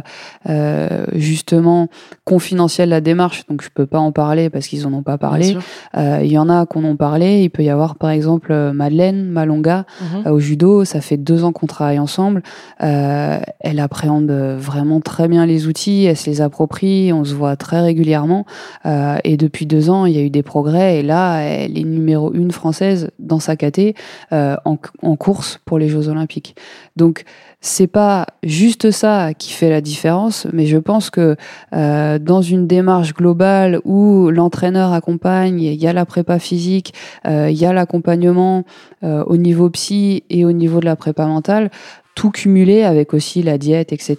euh, 0.49 1.05
justement 1.15 1.89
confidentielle 2.25 2.89
la 2.89 3.01
démarche, 3.01 3.45
donc 3.49 3.61
je 3.61 3.69
peux 3.73 3.85
pas 3.85 3.99
en 3.99 4.11
parler 4.11 4.49
parce 4.49 4.67
qu'ils 4.67 4.85
en 4.87 4.93
ont 4.93 5.03
pas 5.03 5.17
parlé. 5.17 5.57
Euh, 5.97 6.19
il 6.23 6.31
y 6.31 6.37
en 6.37 6.49
a 6.49 6.65
qu'on 6.65 6.83
en 6.83 6.95
parlé. 6.95 7.41
Il 7.43 7.49
peut 7.49 7.63
y 7.63 7.69
avoir 7.69 7.95
par 7.95 8.09
exemple 8.11 8.53
Madeleine 8.73 9.25
Malonga 9.25 9.85
Mhm. 10.01 10.31
au 10.31 10.39
judo. 10.39 10.85
Ça 10.85 11.01
fait 11.01 11.17
deux 11.17 11.43
ans 11.43 11.51
qu'on 11.51 11.67
travaille 11.67 11.99
ensemble. 11.99 12.41
Euh, 12.83 13.39
elle 13.59 13.79
appréhende 13.79 14.31
vraiment 14.31 14.99
très 15.01 15.27
bien 15.27 15.45
les 15.45 15.67
outils. 15.67 16.05
Elle 16.05 16.17
se 16.17 16.29
les 16.29 16.41
approprie. 16.41 17.11
On 17.13 17.23
se 17.23 17.33
voit 17.33 17.55
très 17.55 17.81
régulièrement. 17.81 18.45
Euh, 18.85 19.17
et 19.23 19.37
depuis 19.37 19.65
deux 19.65 19.89
ans, 19.89 20.05
il 20.05 20.15
y 20.15 20.19
a 20.19 20.21
eu 20.21 20.29
des 20.29 20.43
progrès. 20.43 20.99
Et 20.99 21.03
là, 21.03 21.41
elle 21.49 21.77
est 21.77 21.83
numéro 21.83 22.33
une 22.33 22.51
française 22.51 23.11
dans 23.19 23.39
sa 23.39 23.55
caté 23.55 23.95
euh, 24.31 24.55
en, 24.65 24.77
en 25.01 25.15
course 25.15 25.59
pour 25.65 25.79
les 25.79 25.89
Jeux 25.89 26.07
Olympiques. 26.07 26.55
Donc 26.95 27.23
c'est 27.61 27.87
pas 27.87 28.25
juste 28.41 28.91
ça 28.91 29.33
qui 29.33 29.51
fait 29.51 29.69
la 29.69 29.81
différence, 29.81 30.47
mais 30.53 30.65
je 30.65 30.77
pense 30.77 31.09
que 31.09 31.35
euh, 31.73 32.17
dans 32.17 32.41
une 32.41 32.67
démarche 32.67 33.13
globale 33.13 33.81
où 33.83 34.29
l'entraîneur 34.29 34.93
accompagne, 34.93 35.61
il 35.61 35.73
y 35.73 35.87
a 35.87 35.93
la 35.93 36.05
prépa 36.05 36.39
physique, 36.39 36.93
euh, 37.27 37.49
il 37.49 37.57
y 37.57 37.65
a 37.65 37.73
l'accompagnement 37.73 38.63
euh, 39.03 39.23
au 39.25 39.37
niveau 39.37 39.69
psy 39.69 40.23
et 40.29 40.45
au 40.45 40.53
niveau 40.53 40.79
de 40.79 40.85
la 40.85 40.95
prépa 40.95 41.25
mentale, 41.25 41.69
tout 42.15 42.31
cumulé 42.31 42.83
avec 42.83 43.13
aussi 43.13 43.43
la 43.43 43.57
diète, 43.57 43.93
etc. 43.93 44.17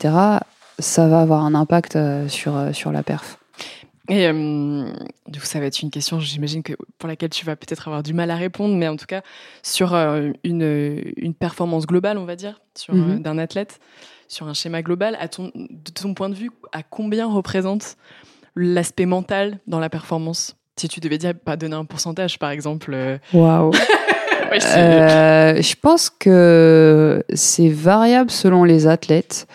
Ça 0.78 1.08
va 1.08 1.20
avoir 1.20 1.44
un 1.44 1.54
impact 1.54 1.96
euh, 1.96 2.28
sur 2.28 2.56
euh, 2.56 2.72
sur 2.72 2.92
la 2.92 3.02
perf. 3.02 3.39
Et 4.10 4.26
euh, 4.26 4.84
du 5.28 5.38
coup, 5.40 5.46
ça 5.46 5.60
va 5.60 5.66
être 5.66 5.80
une 5.82 5.90
question, 5.90 6.18
j'imagine 6.20 6.62
que 6.62 6.72
pour 6.98 7.08
laquelle 7.08 7.30
tu 7.30 7.44
vas 7.46 7.54
peut-être 7.56 7.86
avoir 7.88 8.02
du 8.02 8.12
mal 8.12 8.30
à 8.30 8.36
répondre, 8.36 8.74
mais 8.74 8.88
en 8.88 8.96
tout 8.96 9.06
cas 9.06 9.22
sur 9.62 9.94
euh, 9.94 10.30
une, 10.44 11.00
une 11.16 11.32
performance 11.34 11.86
globale, 11.86 12.18
on 12.18 12.24
va 12.24 12.34
dire, 12.36 12.60
sur, 12.76 12.92
Mhm. 12.94 13.10
euh, 13.10 13.18
d'un 13.20 13.38
athlète, 13.38 13.78
sur 14.26 14.48
un 14.48 14.54
schéma 14.54 14.82
global, 14.82 15.16
à 15.20 15.28
ton, 15.28 15.52
de 15.54 15.90
ton 15.94 16.14
point 16.14 16.28
de 16.28 16.34
vue, 16.34 16.50
à 16.72 16.82
combien 16.82 17.26
représente 17.26 17.96
l'aspect 18.56 19.06
mental 19.06 19.58
dans 19.68 19.78
la 19.80 19.88
performance? 19.88 20.56
Si 20.76 20.88
tu 20.88 20.98
devais 21.00 21.18
dire, 21.18 21.34
pas 21.34 21.56
donner 21.56 21.76
un 21.76 21.84
pourcentage, 21.84 22.38
par 22.38 22.50
exemple. 22.50 22.96
Waouh. 23.32 23.70
ouais, 24.50 24.60
je 24.60 25.74
pense 25.80 26.10
que 26.10 27.22
c'est 27.34 27.68
variable 27.68 28.30
selon 28.30 28.64
les 28.64 28.86
athlètes, 28.86 29.46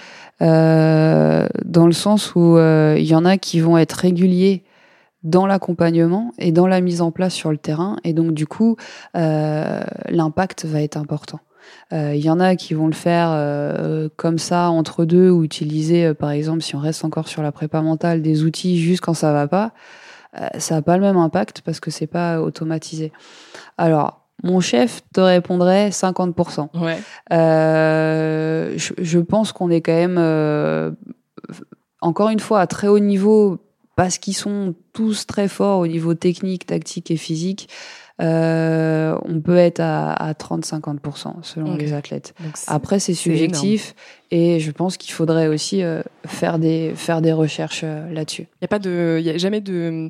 euh, 0.41 1.47
dans 1.63 1.87
le 1.87 1.93
sens 1.93 2.35
où 2.35 2.57
euh, 2.57 2.95
il 2.97 3.05
y 3.05 3.15
en 3.15 3.25
a 3.25 3.37
qui 3.37 3.59
vont 3.59 3.77
être 3.77 3.93
réguliers 3.93 4.63
dans 5.23 5.47
l'accompagnement 5.47 6.33
et 6.37 6.51
dans 6.51 6.67
la 6.67 6.81
mise 6.81 7.01
en 7.01 7.11
place 7.11 7.33
sur 7.33 7.51
le 7.51 7.57
terrain, 7.57 7.97
et 8.03 8.13
donc 8.13 8.33
du 8.33 8.45
coup, 8.45 8.75
euh, 9.17 9.81
l'impact 10.09 10.65
va 10.65 10.81
être 10.81 10.97
important. 10.97 11.39
Il 11.91 12.17
y 12.17 12.29
en 12.29 12.39
a 12.39 12.55
qui 12.55 12.75
vont 12.75 12.85
le 12.85 12.93
faire 12.93 13.29
comme 14.17 14.37
ça 14.37 14.69
entre 14.69 15.03
deux 15.03 15.31
ou 15.31 15.43
utiliser, 15.43 16.13
par 16.13 16.29
exemple, 16.29 16.61
si 16.61 16.75
on 16.75 16.79
reste 16.79 17.03
encore 17.05 17.27
sur 17.27 17.41
la 17.41 17.51
prépa 17.51 17.81
mentale, 17.81 18.21
des 18.21 18.43
outils 18.43 18.79
juste 18.79 19.01
quand 19.01 19.15
ça 19.15 19.31
va 19.31 19.47
pas. 19.47 19.71
ça 20.59 20.75
n'a 20.75 20.81
pas 20.83 20.97
le 20.97 21.01
même 21.01 21.17
impact 21.17 21.61
parce 21.61 21.79
que 21.79 21.89
c'est 21.89 22.07
pas 22.07 22.41
automatisé. 22.41 23.11
Alors, 23.77 24.24
mon 24.43 24.59
chef 24.59 25.01
te 25.13 25.21
répondrait 25.21 25.89
50%. 25.89 26.69
Ouais. 26.79 26.97
Euh, 27.31 28.73
je, 28.77 28.93
je, 28.97 29.19
pense 29.19 29.51
qu'on 29.51 29.69
est 29.69 29.81
quand 29.81 29.93
même, 29.93 30.17
euh, 30.17 30.91
encore 32.01 32.29
une 32.29 32.39
fois, 32.39 32.59
à 32.59 32.67
très 32.67 32.87
haut 32.87 32.99
niveau, 32.99 33.57
parce 33.95 34.17
qu'ils 34.17 34.35
sont 34.35 34.75
tous 34.93 35.25
très 35.25 35.47
forts 35.47 35.79
au 35.79 35.87
niveau 35.87 36.13
technique, 36.13 36.65
tactique 36.65 37.11
et 37.11 37.17
physique. 37.17 37.69
Euh, 38.21 39.17
on 39.25 39.41
peut 39.41 39.57
être 39.57 39.81
à, 39.81 40.13
à 40.13 40.31
30-50% 40.33 41.43
selon 41.43 41.75
les 41.75 41.91
athlètes. 41.91 42.33
Après, 42.67 42.99
c'est 42.99 43.13
subjectif 43.13 43.93
et 44.31 44.61
je 44.61 44.71
pense 44.71 44.95
qu'il 44.95 45.13
faudrait 45.13 45.47
aussi 45.47 45.81
faire, 46.25 46.57
des, 46.57 46.93
faire 46.95 47.21
des 47.21 47.33
recherches 47.33 47.83
là-dessus. 47.83 48.43
Il 48.43 48.57
n'y 48.61 48.65
a 48.65 48.67
pas 48.69 48.79
de, 48.79 49.19
y 49.21 49.29
a 49.29 49.37
jamais 49.37 49.59
de, 49.59 50.09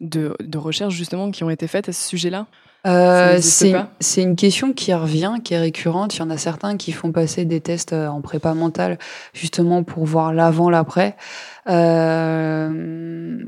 de, 0.00 0.36
de 0.40 0.58
recherches 0.58 0.94
justement 0.94 1.30
qui 1.30 1.44
ont 1.44 1.50
été 1.50 1.68
faites 1.68 1.88
à 1.88 1.92
ce 1.92 2.08
sujet-là? 2.08 2.46
Euh, 2.86 3.38
c'est 3.40 4.22
une 4.22 4.36
question 4.36 4.72
qui 4.72 4.94
revient, 4.94 5.36
qui 5.42 5.54
est 5.54 5.58
récurrente. 5.58 6.16
Il 6.16 6.20
y 6.20 6.22
en 6.22 6.30
a 6.30 6.38
certains 6.38 6.76
qui 6.76 6.92
font 6.92 7.10
passer 7.10 7.44
des 7.44 7.60
tests 7.60 7.92
euh, 7.92 8.06
en 8.06 8.20
prépa 8.20 8.54
mentale 8.54 8.98
justement 9.32 9.82
pour 9.82 10.04
voir 10.04 10.32
l'avant, 10.32 10.70
l'après. 10.70 11.16
Euh, 11.68 13.44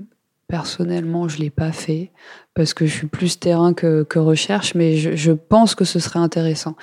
personnellement, 0.48 1.28
je 1.28 1.38
l'ai 1.38 1.50
pas 1.50 1.72
fait 1.72 2.10
parce 2.58 2.74
que 2.74 2.86
je 2.86 2.92
suis 2.92 3.06
plus 3.06 3.38
terrain 3.38 3.72
que, 3.72 4.04
recherche, 4.18 4.74
mais 4.74 4.96
je, 4.96 5.30
pense 5.30 5.76
que 5.76 5.84
ce 5.84 6.00
serait 6.00 6.18
intéressant. 6.18 6.74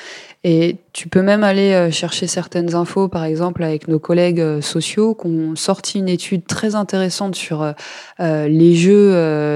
Et 0.46 0.78
tu 0.94 1.10
peux 1.10 1.22
même 1.22 1.44
aller 1.44 1.74
euh, 1.74 1.92
chercher 1.92 2.28
certaines 2.28 2.76
infos, 2.76 3.10
par 3.10 3.26
exemple 3.26 3.62
avec 3.62 3.90
nos 3.90 4.00
collègues 4.00 4.40
euh, 4.40 4.62
sociaux, 4.62 5.16
qui 5.16 5.28
ont 5.28 5.58
sorti 5.58 6.00
une 6.00 6.08
étude 6.08 6.46
très 6.46 6.76
intéressante 6.76 7.36
sur 7.36 7.62
euh, 8.22 8.48
les 8.48 8.74
Jeux 8.74 9.12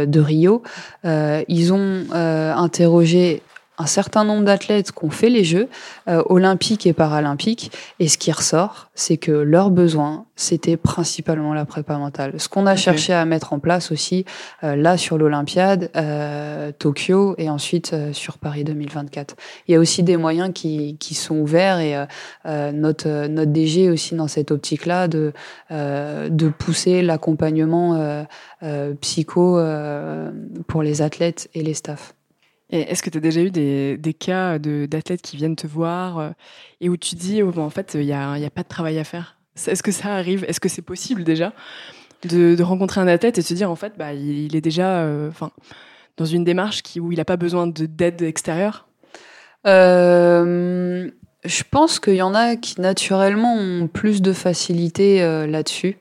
de 0.06 0.20
Rio. 0.20 0.62
Ils 1.06 1.72
ont 1.72 2.04
interrogé 2.12 3.42
un 3.80 3.86
certain 3.86 4.26
nombre 4.26 4.46
d'athlètes 4.46 4.92
qui 4.92 5.06
ont 5.06 5.10
fait 5.10 5.30
les 5.30 5.44
Jeux 5.44 5.70
euh, 6.08 6.22
olympiques 6.28 6.86
et 6.86 6.94
paralympiques, 6.94 7.72
et 8.00 8.08
ce 8.08 8.18
qui 8.18 8.32
ressort, 8.32 8.92
c'est 8.94 9.18
que 9.18 9.32
leurs 9.32 9.72
besoins, 9.72 10.26
c'était 10.36 10.78
principalement 10.78 11.54
la 11.54 11.66
prépa 11.66 11.98
mentale. 11.98 12.34
Ce 12.38 12.50
qu'on 12.50 12.66
a 12.66 12.76
cherché 12.76 13.14
à 13.14 13.24
mettre 13.26 13.54
en 13.54 13.60
place 13.60 13.92
aussi, 13.92 14.26
euh, 14.64 14.76
là 14.76 14.98
sur 14.98 15.18
l'Olympiade, 15.18 15.90
euh, 15.96 16.72
Tokyo, 16.78 17.36
et 17.38 17.50
ensuite 17.50 17.94
euh, 17.94 18.14
sur 18.14 18.38
Paris 18.38 18.66
2024. 18.66 19.36
Il 19.68 19.74
y 19.74 19.76
a 19.76 19.80
aussi 19.80 20.04
des 20.04 20.18
moyens 20.18 20.52
qui, 20.54 20.98
qui 20.98 21.14
sont 21.16 21.38
ouverts, 21.38 21.80
et 21.80 21.96
euh, 21.96 22.06
euh, 22.46 22.72
notre, 22.74 23.28
notre 23.28 23.52
DG 23.52 23.90
aussi 23.90 24.16
dans 24.16 24.28
cette 24.28 24.52
optique-là, 24.52 25.08
de, 25.08 25.32
euh, 25.72 26.28
de 26.30 26.50
pousser 26.50 27.02
l'accompagnement 27.02 27.96
euh, 27.96 28.24
euh, 28.64 28.94
psycho 28.96 29.58
euh, 29.58 30.32
pour 30.68 30.84
les 30.84 31.02
athlètes 31.02 31.50
et 31.54 31.64
les 31.64 31.74
staffs. 31.74 32.14
Est-ce 32.72 33.02
que 33.02 33.10
tu 33.10 33.18
as 33.18 33.22
déjà 33.22 33.42
eu 33.42 33.50
des, 33.50 34.16
cas 34.18 34.60
de- 34.60 34.86
d'athlètes 34.86 35.24
qui 35.24 35.38
viennent 35.38 35.56
te 35.56 35.66
voir 35.66 36.20
euh, 36.20 36.30
et 36.82 36.90
où 36.90 36.98
tu 36.98 37.16
dis, 37.16 37.42
oh, 37.42 37.52
bon, 37.52 37.64
en 37.64 37.70
fait, 37.72 37.96
il 37.96 38.06
n'y 38.06 38.14
a, 38.14 38.38
y 38.38 38.46
a 38.46 38.50
pas 38.52 38.62
de 38.62 38.68
travail 38.68 39.00
à 39.00 39.04
faire? 39.04 39.38
Est-ce 39.56 39.82
que 39.82 39.92
ça 39.92 40.10
arrive? 40.14 40.46
Est-ce 40.48 40.60
que 40.60 40.70
c'est 40.70 40.84
possible 40.84 41.24
déjà 41.24 41.52
de, 42.24 42.62
rencontrer 42.62 43.02
un 43.02 43.08
athlète 43.08 43.38
et 43.40 43.42
de 43.42 43.46
se 43.46 43.54
dire, 43.56 43.72
en 43.72 43.76
fait, 43.76 43.94
bah, 43.98 44.14
il, 44.14 44.56
est 44.56 44.62
déjà 44.62 45.00
euh, 45.00 45.32
dans 46.18 46.26
une 46.26 46.44
démarche 46.44 46.84
qui, 46.84 47.00
où 47.00 47.12
il 47.12 47.18
n'a 47.18 47.26
pas 47.26 47.38
besoin 47.38 47.66
de- 47.66 47.88
d'aide 47.88 48.22
extérieure? 48.22 48.88
Euh, 49.66 51.10
je 51.44 51.64
pense 51.70 52.00
qu'il 52.00 52.16
y 52.16 52.22
en 52.22 52.36
a 52.36 52.56
qui 52.56 52.80
naturellement 52.80 53.56
ont 53.56 53.88
plus 53.88 54.22
de 54.22 54.32
facilité 54.32 55.22
là-dessus. 55.48 55.98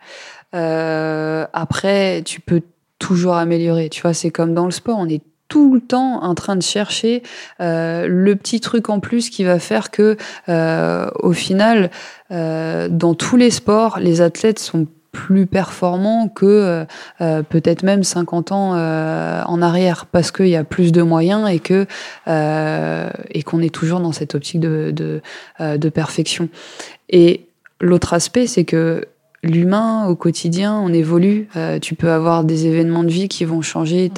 Après, 0.53 2.23
tu 2.25 2.41
peux 2.41 2.61
toujours 2.99 3.35
améliorer. 3.35 3.89
Tu 3.89 4.03
vois, 4.03 4.13
c'est 4.13 4.31
comme 4.31 4.55
dans 4.55 4.67
le 4.67 4.71
sport, 4.71 4.99
on 4.99 5.09
est 5.09 5.23
tout 5.49 5.75
le 5.75 5.81
temps 5.81 6.23
en 6.23 6.35
train 6.35 6.57
de 6.57 6.63
chercher 6.63 7.23
euh, 7.61 8.07
le 8.09 8.37
petit 8.37 8.61
truc 8.61 8.91
en 8.91 9.01
plus 9.01 9.31
qui 9.31 9.45
va 9.45 9.59
faire 9.59 9.91
que, 9.91 10.17
euh, 10.49 11.11
au 11.21 11.33
final, 11.33 11.91
euh, 12.31 12.89
dans 12.91 13.15
tous 13.15 13.37
les 13.37 13.51
sports, 13.51 13.99
les 13.99 14.21
athlètes 14.21 14.59
sont 14.59 14.87
plus 15.13 15.47
performants 15.47 16.29
que 16.29 16.47
euh, 16.47 16.85
euh, 17.21 17.43
peut-être 17.43 17.83
même 17.83 18.05
50 18.05 18.53
ans 18.53 18.75
euh, 18.75 19.43
en 19.45 19.63
arrière 19.63 20.07
parce 20.07 20.31
qu'il 20.31 20.49
y 20.49 20.57
a 20.57 20.65
plus 20.65 20.93
de 20.93 21.03
moyens 21.03 21.49
et 21.51 21.59
que 21.59 21.87
et 22.27 23.43
qu'on 23.43 23.63
est 23.63 23.75
toujours 23.75 24.01
dans 24.01 24.13
cette 24.13 24.35
optique 24.35 24.61
de, 24.61 24.91
de, 24.91 25.21
de 25.61 25.89
perfection. 25.89 26.49
Et 27.09 27.47
l'autre 27.81 28.13
aspect, 28.13 28.47
c'est 28.47 28.65
que 28.65 29.07
l'humain 29.43 30.07
au 30.07 30.17
quotidien, 30.17 30.79
on 30.79 30.93
évolue. 30.93 31.49
Euh, 31.57 31.79
tu 31.79 31.95
peux 31.95 32.11
avoir 32.11 32.45
des 32.45 32.67
événements 32.67 33.05
de 33.05 33.11
vie 33.11 33.29
qui 33.29 33.45
vont 33.45 33.63
changer 33.63 34.11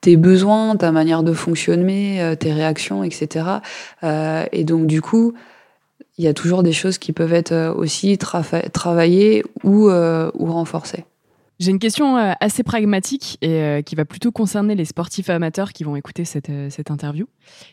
tes 0.00 0.16
besoins, 0.16 0.76
ta 0.76 0.92
manière 0.92 1.22
de 1.22 1.32
fonctionner, 1.32 2.20
euh, 2.22 2.34
tes 2.34 2.52
réactions, 2.52 3.02
etc. 3.04 3.46
Euh, 4.02 4.44
et 4.52 4.64
donc 4.64 4.86
du 4.86 5.00
coup, 5.00 5.34
il 6.18 6.24
y 6.24 6.28
a 6.28 6.34
toujours 6.34 6.62
des 6.62 6.72
choses 6.72 6.98
qui 6.98 7.12
peuvent 7.12 7.32
être 7.32 7.74
aussi 7.76 8.18
travaillées 8.18 9.42
ou, 9.64 9.88
renforcées. 9.88 11.04
J'ai 11.58 11.70
une 11.70 11.78
question 11.78 12.16
assez 12.40 12.62
pragmatique 12.62 13.38
et 13.40 13.82
qui 13.86 13.94
va 13.94 14.04
plutôt 14.04 14.30
concerner 14.30 14.74
les 14.74 14.84
sportifs 14.84 15.30
amateurs 15.30 15.72
qui 15.72 15.82
vont 15.82 15.96
écouter 15.96 16.26
cette, 16.26 16.50
cette 16.68 16.90
interview 16.90 17.26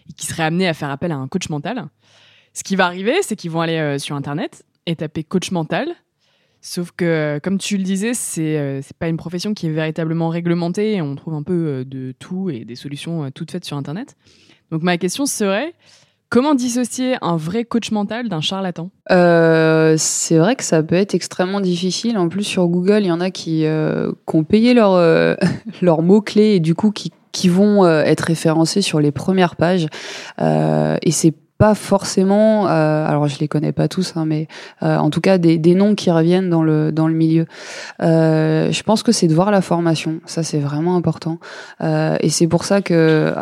et 0.10 0.14
qui 0.14 0.26
seraient 0.26 0.44
amenés 0.44 0.68
à 0.68 0.74
faire 0.74 0.90
appel 0.90 1.12
à 1.12 1.18
un 1.18 1.28
coach 1.28 1.50
mental. 1.50 1.88
Ce 2.54 2.64
qui 2.64 2.78
va 2.78 2.86
arriver, 2.86 3.16
c'est 3.22 3.36
qu'ils 3.36 3.52
vont 3.52 3.60
aller 3.60 4.00
sur 4.00 4.16
Internet 4.16 4.64
et 4.86 4.96
taper 4.96 5.26
coach 5.26 5.52
mental. 5.52 5.96
Sauf 6.62 6.92
que, 6.92 7.40
comme 7.44 7.58
tu 7.58 7.78
le 7.78 7.84
disais, 7.84 8.14
c'est 8.14 8.58
euh, 8.58 8.82
pas 9.00 9.08
une 9.08 9.18
profession 9.18 9.54
qui 9.54 9.68
est 9.68 9.72
véritablement 9.72 10.30
réglementée 10.30 10.96
et 10.96 11.02
on 11.02 11.16
trouve 11.16 11.36
un 11.36 11.44
peu 11.44 11.54
euh, 11.54 11.86
de 11.86 12.14
tout 12.18 12.50
et 12.50 12.66
des 12.66 12.76
solutions 12.76 13.26
euh, 13.26 13.30
toutes 13.34 13.52
faites 13.52 13.66
sur 13.66 13.78
Internet. 13.78 14.16
Donc 14.72 14.82
ma 14.82 14.98
question 14.98 15.26
serait, 15.26 15.74
comment 16.30 16.56
dissocier 16.56 17.16
un 17.22 17.38
vrai 17.38 17.64
coach 17.64 17.92
mental 17.92 18.28
d'un 18.28 18.42
charlatan? 18.42 18.90
Euh, 19.12 19.96
c'est 19.98 20.38
vrai 20.38 20.56
que 20.56 20.64
ça 20.64 20.82
peut 20.82 20.96
être 20.96 21.14
extrêmement 21.14 21.62
difficile. 21.62 22.18
En 22.18 22.28
plus, 22.28 22.44
sur 22.44 22.68
Google, 22.68 23.02
il 23.02 23.08
y 23.08 23.12
en 23.12 23.22
a 23.22 23.30
qui, 23.30 23.66
ont 23.66 24.44
payé 24.44 24.74
leurs 24.74 25.38
leurs 25.82 26.02
mots-clés 26.02 26.56
et 26.56 26.60
du 26.60 26.76
coup 26.76 26.92
qui, 26.92 27.14
qui 27.32 27.48
vont 27.48 27.88
être 27.88 28.22
référencés 28.22 28.82
sur 28.82 29.00
les 29.00 29.12
premières 29.12 29.56
pages. 29.56 29.88
Et 30.40 31.12
c'est 31.12 31.34
pas 31.58 31.76
forcément, 31.76 32.68
euh, 32.68 33.08
alors 33.08 33.28
je 33.28 33.40
les 33.40 33.48
connais 33.48 33.72
pas 33.72 33.88
tous, 33.88 34.14
hein, 34.16 34.26
mais 34.26 34.48
euh, 34.84 34.98
en 34.98 35.10
tout 35.10 35.22
cas 35.22 35.38
des, 35.38 35.58
des 35.58 35.76
noms 35.76 35.96
qui 35.96 36.12
reviennent 36.12 36.50
dans 36.50 36.64
le 36.64 36.92
dans 36.92 37.08
le 37.08 37.14
milieu. 37.14 37.46
Euh, 38.02 38.72
je 38.72 38.84
pense 38.84 39.04
que 39.04 39.12
c'est 39.12 39.28
de 39.28 39.34
voir 39.34 39.50
la 39.52 39.62
formation, 39.62 40.20
ça 40.26 40.44
c'est 40.44 40.60
vraiment 40.60 40.96
important, 40.96 41.40
Euh, 41.82 42.18
et 42.22 42.30
c'est 42.30 42.48
pour 42.48 42.64
ça 42.64 42.82
que 42.82 43.34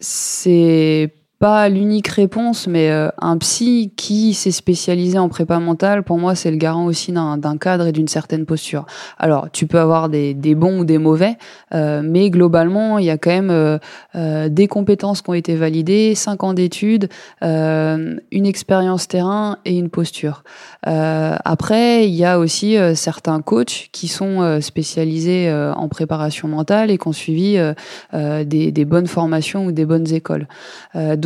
c'est 0.00 1.12
pas 1.40 1.70
l'unique 1.70 2.08
réponse, 2.08 2.66
mais 2.66 2.90
euh, 2.90 3.08
un 3.16 3.38
psy 3.38 3.94
qui 3.96 4.34
s'est 4.34 4.50
spécialisé 4.50 5.18
en 5.18 5.30
prépa 5.30 5.58
mentale, 5.58 6.02
pour 6.02 6.18
moi, 6.18 6.34
c'est 6.34 6.50
le 6.50 6.58
garant 6.58 6.84
aussi 6.84 7.12
d'un 7.12 7.56
cadre 7.56 7.86
et 7.86 7.92
d'une 7.92 8.08
certaine 8.08 8.44
posture. 8.44 8.84
Alors, 9.18 9.50
tu 9.50 9.66
peux 9.66 9.80
avoir 9.80 10.10
des, 10.10 10.34
des 10.34 10.54
bons 10.54 10.80
ou 10.80 10.84
des 10.84 10.98
mauvais, 10.98 11.38
euh, 11.72 12.02
mais 12.04 12.28
globalement, 12.28 12.98
il 12.98 13.06
y 13.06 13.10
a 13.10 13.16
quand 13.16 13.30
même 13.30 13.50
euh, 13.50 13.78
euh, 14.16 14.50
des 14.50 14.68
compétences 14.68 15.22
qui 15.22 15.30
ont 15.30 15.34
été 15.34 15.56
validées, 15.56 16.14
cinq 16.14 16.44
ans 16.44 16.52
d'études, 16.52 17.08
euh, 17.42 18.16
une 18.30 18.44
expérience 18.44 19.08
terrain 19.08 19.56
et 19.64 19.78
une 19.78 19.88
posture. 19.88 20.44
Euh, 20.86 21.36
après, 21.42 22.06
il 22.06 22.14
y 22.14 22.26
a 22.26 22.38
aussi 22.38 22.76
certains 22.94 23.40
coachs 23.40 23.88
qui 23.92 24.08
sont 24.08 24.60
spécialisés 24.60 25.50
en 25.50 25.88
préparation 25.88 26.48
mentale 26.48 26.90
et 26.90 26.98
qui 26.98 27.08
ont 27.08 27.12
suivi 27.12 27.58
des, 28.12 28.72
des 28.72 28.84
bonnes 28.84 29.06
formations 29.06 29.64
ou 29.64 29.72
des 29.72 29.86
bonnes 29.86 30.12
écoles. 30.12 30.46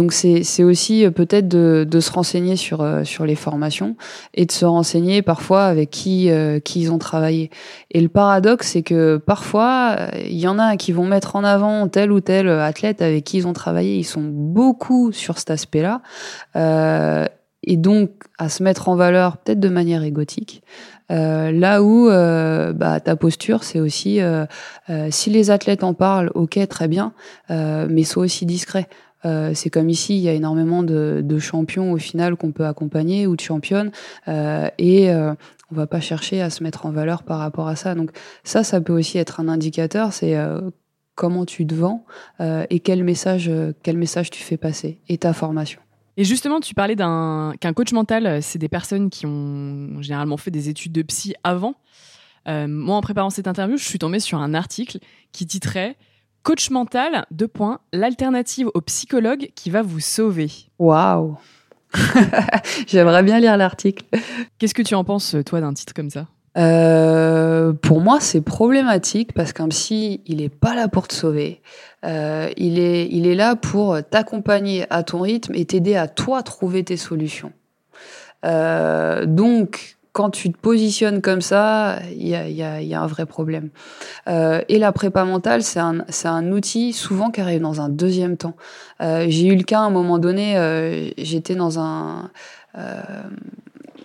Donc 0.05 0.13
c'est 0.13 0.65
aussi 0.65 1.07
euh, 1.07 1.11
peut-être 1.11 1.49
de, 1.49 1.87
de 1.89 2.01
se 2.01 2.13
renseigner 2.13 2.57
sur 2.57 2.83
euh, 2.83 3.05
sur 3.05 3.25
les 3.25 3.37
formations 3.37 3.97
et 4.35 4.45
de 4.45 4.53
se 4.53 4.67
renseigner 4.67 5.23
parfois 5.23 5.65
avec 5.65 5.89
qui 5.89 6.31
euh, 6.31 6.61
qui 6.61 6.83
ils 6.83 6.93
ont 6.93 6.99
travaillé. 6.99 7.51
Et 7.91 8.03
le 8.03 8.09
paradoxe 8.09 8.69
c'est 8.69 8.83
que 8.83 9.17
parfois 9.17 9.97
euh, 9.99 10.09
il 10.27 10.39
y 10.39 10.47
en 10.47 10.59
a 10.59 10.77
qui 10.77 10.93
vont 10.93 11.07
mettre 11.07 11.37
en 11.37 11.45
avant 11.45 11.89
tel 11.89 12.13
ou 12.13 12.21
tel 12.21 12.51
athlète 12.51 13.01
avec 13.01 13.25
qui 13.25 13.39
ils 13.39 13.47
ont 13.47 13.55
travaillé, 13.55 13.97
ils 13.97 14.05
sont 14.05 14.25
beaucoup 14.25 15.11
sur 15.11 15.39
cet 15.39 15.51
aspect-là. 15.51 16.03
Euh, 16.55 17.25
et 17.67 17.79
donc 17.79 18.11
à 18.39 18.51
se 18.51 18.63
mettre 18.63 18.91
en 18.91 18.97
valeur 18.97 19.39
peut-être 19.39 19.61
de 19.61 19.71
manière 19.71 20.03
égotique. 20.03 20.63
Euh, 21.11 21.53
là 21.53 21.83
où 21.83 22.09
euh, 22.09 22.73
bah, 22.73 22.99
ta 23.01 23.15
posture, 23.17 23.63
c'est 23.63 23.81
aussi 23.81 24.21
euh, 24.21 24.47
si 25.11 25.31
les 25.31 25.51
athlètes 25.51 25.85
en 25.85 25.95
parlent, 25.95 26.31
ok, 26.35 26.59
très 26.69 26.89
bien, 26.89 27.13
mais 27.49 28.05
sois 28.05 28.25
aussi 28.25 28.47
discret. 28.47 28.89
Euh, 29.25 29.53
c'est 29.55 29.71
comme 29.71 29.89
ici, 29.89 30.17
il 30.17 30.23
y 30.23 30.29
a 30.29 30.33
énormément 30.33 30.83
de, 30.83 31.39
champions 31.39 31.93
au 31.93 31.99
final 31.99 32.37
qu'on 32.37 32.53
peut 32.53 32.65
accompagner 32.67 33.27
ou 33.27 33.37
de 33.37 33.41
championnes, 33.41 33.91
euh, 34.29 34.69
et 34.79 35.11
euh, 35.11 35.35
on 35.71 35.75
va 35.75 35.87
pas 35.87 36.01
chercher 36.01 36.41
à 36.41 36.49
se 36.49 36.63
mettre 36.63 36.87
en 36.87 36.91
valeur 36.91 37.23
par 37.23 37.39
rapport 37.39 37.69
à 37.69 37.77
ça. 37.77 37.95
Donc 37.95 38.11
ça, 38.45 38.63
ça 38.63 38.81
peut 38.81 38.93
aussi 38.93 39.19
être 39.19 39.41
un 39.41 39.49
indicateur. 39.49 40.13
C'est 40.13 40.37
euh, 40.37 40.61
comment 41.17 41.45
tu 41.45 41.67
te 41.67 41.75
vends 41.75 42.05
et 42.41 42.81
quel 42.81 43.05
message, 43.05 43.51
quel 43.83 43.97
message 43.97 44.31
tu 44.31 44.43
fais 44.43 44.57
passer 44.57 45.01
et 45.09 45.19
ta 45.19 45.33
formation. 45.33 45.81
Et 46.17 46.25
justement, 46.25 46.61
tu 46.61 46.75
parlais 46.75 46.97
d'un 46.97 47.55
qu'un 47.61 47.73
coach 47.73 47.93
mental, 47.93 48.43
c'est 48.43 48.59
des 48.59 48.69
personnes 48.69 49.11
qui 49.11 49.27
ont 49.27 50.01
généralement 50.01 50.37
fait 50.37 50.51
des 50.51 50.69
études 50.69 50.93
de 50.93 51.03
psy 51.03 51.35
avant. 51.45 51.75
Moi, 52.47 52.97
en 52.97 53.01
préparant 53.01 53.31
cette 53.31 53.47
interview, 53.47 53.77
je 53.77 53.85
suis 53.85 53.99
tombée 53.99 54.19
sur 54.19 54.39
un 54.39 54.55
article 54.55 54.99
qui 55.33 55.47
titrait 55.47 55.97
Coach 56.45 56.69
mental, 56.69 57.25
deux 57.31 57.49
points, 57.49 57.81
l'alternative 57.95 58.69
au 58.75 58.83
psychologue 58.83 59.49
qui 59.55 59.71
va 59.71 59.81
vous 59.81 60.01
sauver. 60.01 60.51
Waouh 60.79 61.39
J'aimerais 62.87 63.23
bien 63.23 63.41
lire 63.41 63.57
l'article. 63.57 64.05
Qu'est-ce 64.59 64.75
que 64.75 64.83
tu 64.83 64.95
en 64.95 65.05
penses, 65.05 65.35
toi, 65.47 65.63
d'un 65.63 65.73
titre 65.73 65.95
comme 65.95 66.11
ça? 66.11 66.27
Euh, 66.59 67.73
pour 67.73 68.03
moi, 68.03 68.21
c'est 68.21 68.43
problématique 68.43 69.33
parce 69.33 69.55
qu'un 69.55 69.69
psy, 69.69 70.21
il 70.27 70.43
est 70.43 70.55
pas 70.55 70.75
là 70.75 70.87
pour 70.89 71.09
te 71.09 71.15
sauver. 71.15 71.63
Euh, 72.05 72.51
il 72.59 72.79
est, 72.79 73.09
il 73.11 73.27
est 73.27 73.35
là 73.35 73.57
pour 73.57 73.97
t'accompagner 74.03 74.85
à 74.91 75.03
ton 75.03 75.21
rythme 75.21 75.55
et 75.55 75.65
t'aider 75.65 75.97
à 75.97 76.09
toi 76.09 76.43
trouver 76.43 76.85
tes 76.85 76.99
solutions. 76.99 77.53
Euh, 78.45 79.25
donc, 79.25 79.97
quand 80.15 80.31
tu 80.31 80.51
te 80.53 80.57
positionnes 80.57 81.21
comme 81.21 81.41
ça, 81.41 81.99
il 82.13 82.29
y 82.29 82.37
a, 82.37 82.49
y, 82.49 82.63
a, 82.63 82.81
y 82.81 82.95
a, 82.95 83.03
un 83.03 83.07
vrai 83.09 83.27
problème. 83.27 83.71
Euh, 84.29 84.63
et 84.69 84.79
la 84.79 84.93
prépa 84.93 85.25
mentale, 85.25 85.65
c'est 85.65 85.81
un, 85.81 86.05
un 86.25 86.53
outil 86.53 86.93
souvent 86.93 87.33
qui 87.33 87.41
arrive 87.41 87.61
dans 87.61 87.81
un 87.81 87.89
deuxième 87.89 88.37
temps. 88.37 88.55
Euh, 89.03 89.27
j'ai 89.29 89.49
eu 89.49 89.57
le 89.57 89.65
cas 89.65 89.81
à 89.81 89.83
un 89.83 89.91
moment 89.91 90.21
donné, 90.21 90.57
euh, 90.57 91.11
j'étais 91.19 91.57
dans 91.57 91.81
un 91.81 92.31
euh, 92.79 93.03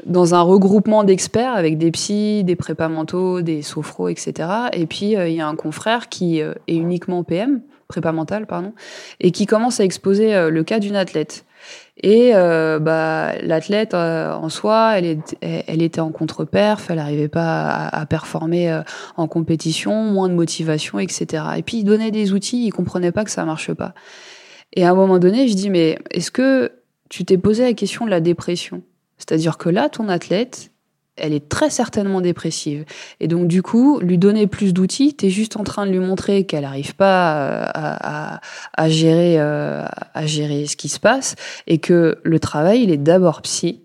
dans 0.07 0.33
un 0.33 0.41
regroupement 0.41 1.03
d'experts 1.03 1.53
avec 1.53 1.77
des 1.77 1.91
psys, 1.91 2.43
des 2.43 2.55
prépa 2.55 2.89
mentaux, 2.89 3.43
des 3.43 3.61
sophros, 3.61 4.09
etc. 4.09 4.49
Et 4.73 4.87
puis 4.87 5.11
il 5.11 5.33
y 5.33 5.41
a 5.41 5.47
un 5.47 5.55
confrère 5.55 6.09
qui 6.09 6.39
est 6.39 6.55
uniquement 6.67 7.23
PM, 7.23 7.61
prépa 7.87 8.11
mentale, 8.11 8.47
pardon, 8.47 8.73
et 9.19 9.29
qui 9.29 9.45
commence 9.45 9.79
à 9.79 9.83
exposer 9.83 10.49
le 10.49 10.63
cas 10.63 10.79
d'une 10.79 10.95
athlète. 10.95 11.45
Et 12.01 12.31
euh, 12.33 12.79
bah, 12.79 13.33
l'athlète 13.41 13.93
euh, 13.93 14.33
en 14.33 14.47
soi, 14.49 14.97
elle, 14.97 15.05
est, 15.05 15.37
elle 15.41 15.81
était 15.81 15.99
en 15.99 16.11
contre-perf, 16.11 16.89
elle 16.89 16.95
n'arrivait 16.95 17.27
pas 17.27 17.67
à, 17.67 18.01
à 18.01 18.05
performer 18.05 18.71
euh, 18.71 18.81
en 19.17 19.27
compétition, 19.27 20.05
moins 20.05 20.29
de 20.29 20.33
motivation, 20.33 20.99
etc. 20.99 21.43
Et 21.57 21.63
puis 21.63 21.77
il 21.77 21.83
donnait 21.83 22.11
des 22.11 22.31
outils, 22.31 22.65
il 22.65 22.71
comprenait 22.71 23.11
pas 23.11 23.25
que 23.25 23.31
ça 23.31 23.43
marche 23.43 23.73
pas. 23.73 23.93
Et 24.73 24.85
à 24.85 24.91
un 24.91 24.95
moment 24.95 25.19
donné, 25.19 25.47
je 25.49 25.55
dis 25.55 25.69
mais 25.69 25.99
est-ce 26.11 26.31
que 26.31 26.71
tu 27.09 27.25
t'es 27.25 27.37
posé 27.37 27.63
la 27.63 27.73
question 27.73 28.05
de 28.05 28.11
la 28.11 28.21
dépression? 28.21 28.81
C'est-à-dire 29.17 29.57
que 29.57 29.67
là, 29.67 29.89
ton 29.89 30.07
athlète, 30.07 30.71
elle 31.19 31.33
est 31.33 31.49
très 31.49 31.69
certainement 31.69 32.21
dépressive. 32.21 32.85
Et 33.19 33.27
donc, 33.27 33.47
du 33.47 33.61
coup, 33.61 33.99
lui 33.99 34.17
donner 34.17 34.47
plus 34.47 34.73
d'outils, 34.73 35.15
tu 35.15 35.27
es 35.27 35.29
juste 35.29 35.57
en 35.57 35.63
train 35.63 35.85
de 35.85 35.91
lui 35.91 35.99
montrer 35.99 36.45
qu'elle 36.45 36.63
n'arrive 36.63 36.95
pas 36.95 37.37
euh, 37.37 38.39
à, 38.77 38.89
gérer, 38.89 39.39
euh, 39.39 39.83
à 40.13 40.25
gérer 40.25 40.65
ce 40.65 40.75
qui 40.75 40.89
se 40.89 40.99
passe 40.99 41.35
et 41.67 41.77
que 41.77 42.17
le 42.23 42.39
travail, 42.39 42.83
il 42.83 42.91
est 42.91 42.97
d'abord 42.97 43.41
psy 43.41 43.81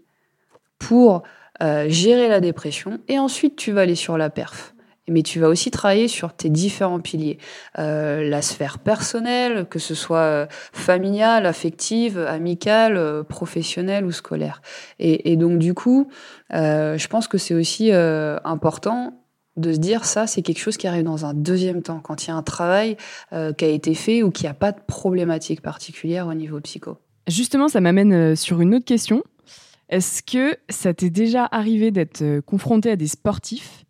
pour 0.79 1.23
euh, 1.63 1.87
gérer 1.89 2.29
la 2.29 2.41
dépression 2.41 2.99
et 3.09 3.19
ensuite 3.19 3.57
tu 3.57 3.73
vas 3.73 3.83
aller 3.83 3.95
sur 3.95 4.19
la 4.19 4.31
perf 4.31 4.75
mais 5.07 5.23
tu 5.23 5.39
vas 5.39 5.49
aussi 5.49 5.71
travailler 5.71 6.09
sur 6.09 6.33
tes 6.33 6.49
différents 6.49 6.99
piliers. 6.99 7.37
La 7.77 8.41
sphère 8.41 8.79
personnelle, 8.79 9.67
que 9.69 9.79
ce 9.79 9.95
soit 9.95 10.49
familiale, 10.73 11.45
affective, 11.45 12.19
amicale, 12.19 13.23
professionnelle 13.29 14.07
ou 14.07 14.13
scolaire. 14.13 14.63
Et 14.99 15.37
donc 15.37 15.59
du 15.59 15.75
coup, 15.75 16.09
euh, 16.55 16.99
je 16.99 17.09
pense 17.09 17.29
que 17.29 17.39
c'est 17.39 17.55
aussi 17.55 17.91
euh, 17.93 18.39
important 18.45 19.21
de 19.57 19.73
se 19.73 19.79
dire 19.79 20.05
ça, 20.05 20.27
c'est 20.27 20.43
quelque 20.43 20.59
chose 20.59 20.77
qui 20.77 20.87
arrive 20.87 21.05
dans 21.05 21.25
un 21.27 21.35
deuxième 21.35 21.83
temps, 21.83 22.01
quand 22.01 22.25
il 22.25 22.29
y 22.29 22.31
a 22.31 22.37
un 22.37 22.43
travail 22.43 22.97
euh, 23.33 23.53
qui 23.53 23.65
a 23.65 23.69
été 23.69 23.95
fait 23.95 24.23
ou 24.23 24.31
qu'il 24.31 24.45
n'y 24.45 24.51
a 24.51 24.55
pas 24.55 24.73
de 24.73 24.81
problématique 24.87 25.61
particulière 25.61 26.27
au 26.27 26.35
niveau 26.35 26.61
psycho. 26.61 26.99
Justement, 27.29 27.69
ça 27.69 27.81
m'amène 27.81 28.35
sur 28.35 28.61
une 28.61 28.75
autre 28.75 28.85
question. 28.85 29.23
Est-ce 29.89 30.23
que 30.23 30.57
ça 30.69 30.93
t'est 30.93 31.11
déjà 31.11 31.49
arrivé 31.51 31.91
d'être 31.91 32.41
confronté 32.41 32.91
à 32.91 32.97
des 32.97 33.07
sportifs 33.07 33.85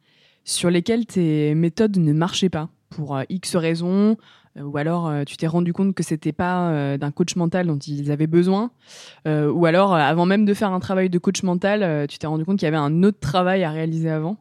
sur 0.45 0.71
lesquels 0.71 1.07
tes 1.07 1.55
méthodes 1.55 1.97
ne 1.97 2.13
marchaient 2.13 2.51
pas 2.51 2.69
pour 2.91 3.19
X 3.29 3.57
raisons, 3.57 4.17
ou 4.61 4.77
alors 4.77 5.09
euh, 5.09 5.25
tu 5.25 5.37
t'es 5.37 5.47
rendu 5.47 5.73
compte 5.73 5.95
que 5.95 6.03
c'était 6.03 6.33
pas 6.33 6.97
d'un 6.99 7.11
coach 7.11 7.37
mental 7.37 7.67
dont 7.67 7.79
ils 7.79 8.11
avaient 8.11 8.27
besoin, 8.27 8.71
ou 9.27 9.67
alors 9.67 9.95
avant 9.95 10.27
même 10.27 10.45
de 10.45 10.55
faire 10.55 10.73
un 10.73 10.81
travail 10.81 11.11
de 11.11 11.19
coach 11.19 11.43
mental, 11.43 12.07
tu 12.09 12.19
t'es 12.19 12.27
rendu 12.27 12.45
compte 12.45 12.59
qu'il 12.59 12.67
y 12.67 12.69
avait 12.69 12.77
un 12.77 13.03
autre 13.03 13.19
travail 13.21 13.65
à 13.65 13.71
réaliser 13.71 14.11
avant? 14.11 14.37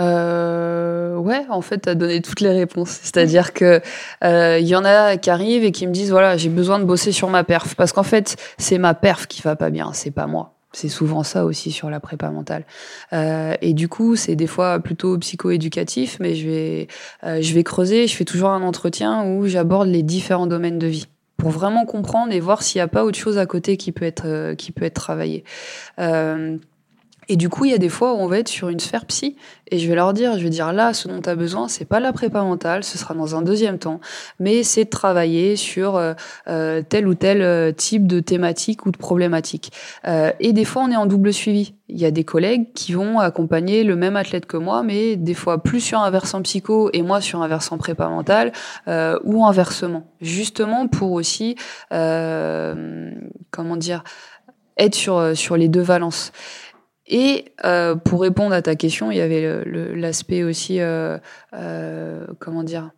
Euh, 0.00 1.16
ouais, 1.16 1.44
en 1.50 1.60
fait, 1.60 1.80
tu 1.82 1.88
as 1.88 1.96
donné 1.96 2.22
toutes 2.22 2.40
les 2.40 2.52
réponses. 2.52 2.90
C'est-à-dire 3.02 3.52
que 3.52 3.80
il 4.22 4.66
y 4.66 4.76
en 4.76 4.84
a 4.84 5.16
qui 5.16 5.30
arrivent 5.30 5.64
et 5.64 5.72
qui 5.72 5.86
me 5.86 5.92
disent 5.92 6.10
voilà, 6.10 6.36
j'ai 6.36 6.50
besoin 6.50 6.78
de 6.78 6.84
bosser 6.84 7.12
sur 7.12 7.28
ma 7.28 7.44
perf 7.44 7.74
parce 7.74 7.92
qu'en 7.92 8.02
fait, 8.02 8.36
c'est 8.58 8.78
ma 8.78 8.94
perf 8.94 9.26
qui 9.26 9.42
va 9.42 9.56
pas 9.56 9.70
bien, 9.70 9.92
c'est 9.92 10.10
pas 10.10 10.26
moi. 10.26 10.57
C'est 10.72 10.88
souvent 10.88 11.22
ça 11.22 11.44
aussi 11.44 11.70
sur 11.70 11.88
la 11.88 11.98
prépa 11.98 12.30
mentale. 12.30 12.64
Euh, 13.12 13.54
et 13.62 13.72
du 13.72 13.88
coup, 13.88 14.16
c'est 14.16 14.36
des 14.36 14.46
fois 14.46 14.80
plutôt 14.80 15.16
psycho-éducatif, 15.18 16.18
mais 16.20 16.34
je 16.34 16.48
vais, 16.48 16.88
euh, 17.24 17.40
je 17.40 17.54
vais 17.54 17.64
creuser. 17.64 18.06
Je 18.06 18.14
fais 18.14 18.26
toujours 18.26 18.50
un 18.50 18.62
entretien 18.62 19.24
où 19.24 19.46
j'aborde 19.46 19.88
les 19.88 20.02
différents 20.02 20.46
domaines 20.46 20.78
de 20.78 20.86
vie 20.86 21.06
pour 21.38 21.50
vraiment 21.50 21.86
comprendre 21.86 22.32
et 22.32 22.40
voir 22.40 22.62
s'il 22.62 22.78
n'y 22.78 22.82
a 22.82 22.88
pas 22.88 23.04
autre 23.04 23.18
chose 23.18 23.38
à 23.38 23.46
côté 23.46 23.76
qui 23.76 23.92
peut 23.92 24.04
être, 24.04 24.26
euh, 24.26 24.54
qui 24.54 24.72
peut 24.72 24.84
être 24.84 24.94
travaillé. 24.94 25.44
Euh, 26.00 26.58
et 27.28 27.36
du 27.36 27.48
coup, 27.48 27.66
il 27.66 27.70
y 27.70 27.74
a 27.74 27.78
des 27.78 27.90
fois 27.90 28.14
où 28.14 28.16
on 28.16 28.26
va 28.26 28.38
être 28.38 28.48
sur 28.48 28.70
une 28.70 28.80
sphère 28.80 29.04
psy 29.04 29.36
et 29.70 29.78
je 29.78 29.86
vais 29.88 29.94
leur 29.94 30.14
dire, 30.14 30.38
je 30.38 30.42
vais 30.42 30.50
dire 30.50 30.72
là, 30.72 30.94
ce 30.94 31.08
dont 31.08 31.20
tu 31.20 31.28
as 31.28 31.34
besoin, 31.34 31.68
c'est 31.68 31.84
pas 31.84 32.00
la 32.00 32.12
prépa 32.12 32.42
mentale, 32.42 32.84
ce 32.84 32.96
sera 32.96 33.12
dans 33.14 33.36
un 33.36 33.42
deuxième 33.42 33.78
temps, 33.78 34.00
mais 34.40 34.62
c'est 34.62 34.84
de 34.84 34.90
travailler 34.90 35.56
sur 35.56 35.96
euh, 35.96 36.14
euh, 36.48 36.82
tel 36.88 37.06
ou 37.06 37.14
tel 37.14 37.42
euh, 37.42 37.70
type 37.72 38.06
de 38.06 38.20
thématique 38.20 38.86
ou 38.86 38.90
de 38.90 38.96
problématique. 38.96 39.72
Euh, 40.06 40.32
et 40.40 40.54
des 40.54 40.64
fois, 40.64 40.82
on 40.82 40.90
est 40.90 40.96
en 40.96 41.04
double 41.06 41.34
suivi. 41.34 41.74
Il 41.88 41.98
y 41.98 42.06
a 42.06 42.10
des 42.10 42.24
collègues 42.24 42.72
qui 42.74 42.92
vont 42.92 43.18
accompagner 43.18 43.84
le 43.84 43.96
même 43.96 44.16
athlète 44.16 44.46
que 44.46 44.56
moi, 44.56 44.82
mais 44.82 45.16
des 45.16 45.34
fois 45.34 45.62
plus 45.62 45.80
sur 45.80 46.00
un 46.00 46.10
versant 46.10 46.40
psycho 46.42 46.90
et 46.92 47.02
moi 47.02 47.20
sur 47.20 47.42
un 47.42 47.48
versant 47.48 47.76
prépa 47.76 48.08
mentale 48.08 48.52
euh, 48.88 49.18
ou 49.24 49.44
inversement, 49.44 50.04
justement 50.20 50.86
pour 50.86 51.12
aussi, 51.12 51.56
comment 51.90 53.76
dire, 53.76 54.04
être 54.76 54.94
sur 54.94 55.36
sur 55.36 55.56
les 55.56 55.68
deux 55.68 55.80
valences. 55.80 56.32
Et 57.08 57.46
euh, 57.64 57.96
pour 57.96 58.20
répondre 58.20 58.54
à 58.54 58.62
ta 58.62 58.76
question, 58.76 59.10
il 59.10 59.16
y 59.16 59.20
avait 59.20 59.64
l'aspect 59.94 60.44
aussi, 60.44 60.80
euh, 60.80 61.18
euh, 61.54 62.26
comment 62.38 62.62
dire, 62.62 62.90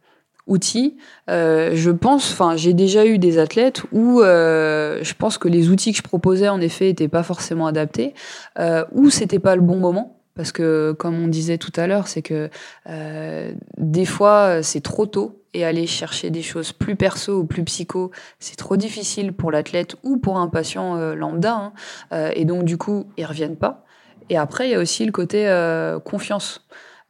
outils. 0.50 0.96
Euh, 1.30 1.70
je 1.74 1.90
pense, 1.90 2.32
enfin, 2.32 2.56
j'ai 2.56 2.74
déjà 2.74 3.06
eu 3.06 3.18
des 3.18 3.38
athlètes 3.38 3.82
où 3.92 4.20
euh, 4.20 4.98
je 5.02 5.14
pense 5.14 5.38
que 5.38 5.48
les 5.48 5.70
outils 5.70 5.92
que 5.92 5.98
je 5.98 6.02
proposais 6.02 6.48
en 6.48 6.60
effet 6.60 6.90
étaient 6.90 7.08
pas 7.08 7.22
forcément 7.22 7.66
adaptés, 7.66 8.14
euh, 8.58 8.84
ou 8.92 9.08
c'était 9.08 9.38
pas 9.38 9.54
le 9.54 9.62
bon 9.62 9.76
moment. 9.76 10.16
Parce 10.34 10.52
que, 10.52 10.92
comme 10.92 11.22
on 11.22 11.28
disait 11.28 11.58
tout 11.58 11.72
à 11.76 11.86
l'heure, 11.86 12.08
c'est 12.08 12.22
que 12.22 12.48
des 13.76 14.04
fois 14.06 14.62
c'est 14.62 14.80
trop 14.80 15.04
tôt 15.04 15.42
et 15.52 15.64
aller 15.64 15.86
chercher 15.86 16.30
des 16.30 16.40
choses 16.40 16.72
plus 16.72 16.96
perso 16.96 17.40
ou 17.40 17.44
plus 17.44 17.64
psycho, 17.64 18.10
c'est 18.38 18.56
trop 18.56 18.76
difficile 18.76 19.32
pour 19.34 19.50
l'athlète 19.50 19.96
ou 20.02 20.16
pour 20.16 20.38
un 20.38 20.48
patient 20.48 21.14
lambda. 21.14 21.72
Hein. 22.12 22.30
et 22.34 22.46
donc 22.46 22.64
du 22.64 22.78
coup, 22.78 23.06
ils 23.18 23.26
reviennent 23.26 23.56
pas. 23.56 23.84
Et 24.30 24.38
après, 24.38 24.68
il 24.68 24.70
y 24.70 24.74
a 24.74 24.78
aussi 24.78 25.04
le 25.04 25.12
côté 25.12 25.48
euh, 25.48 25.98
confiance. 26.00 26.64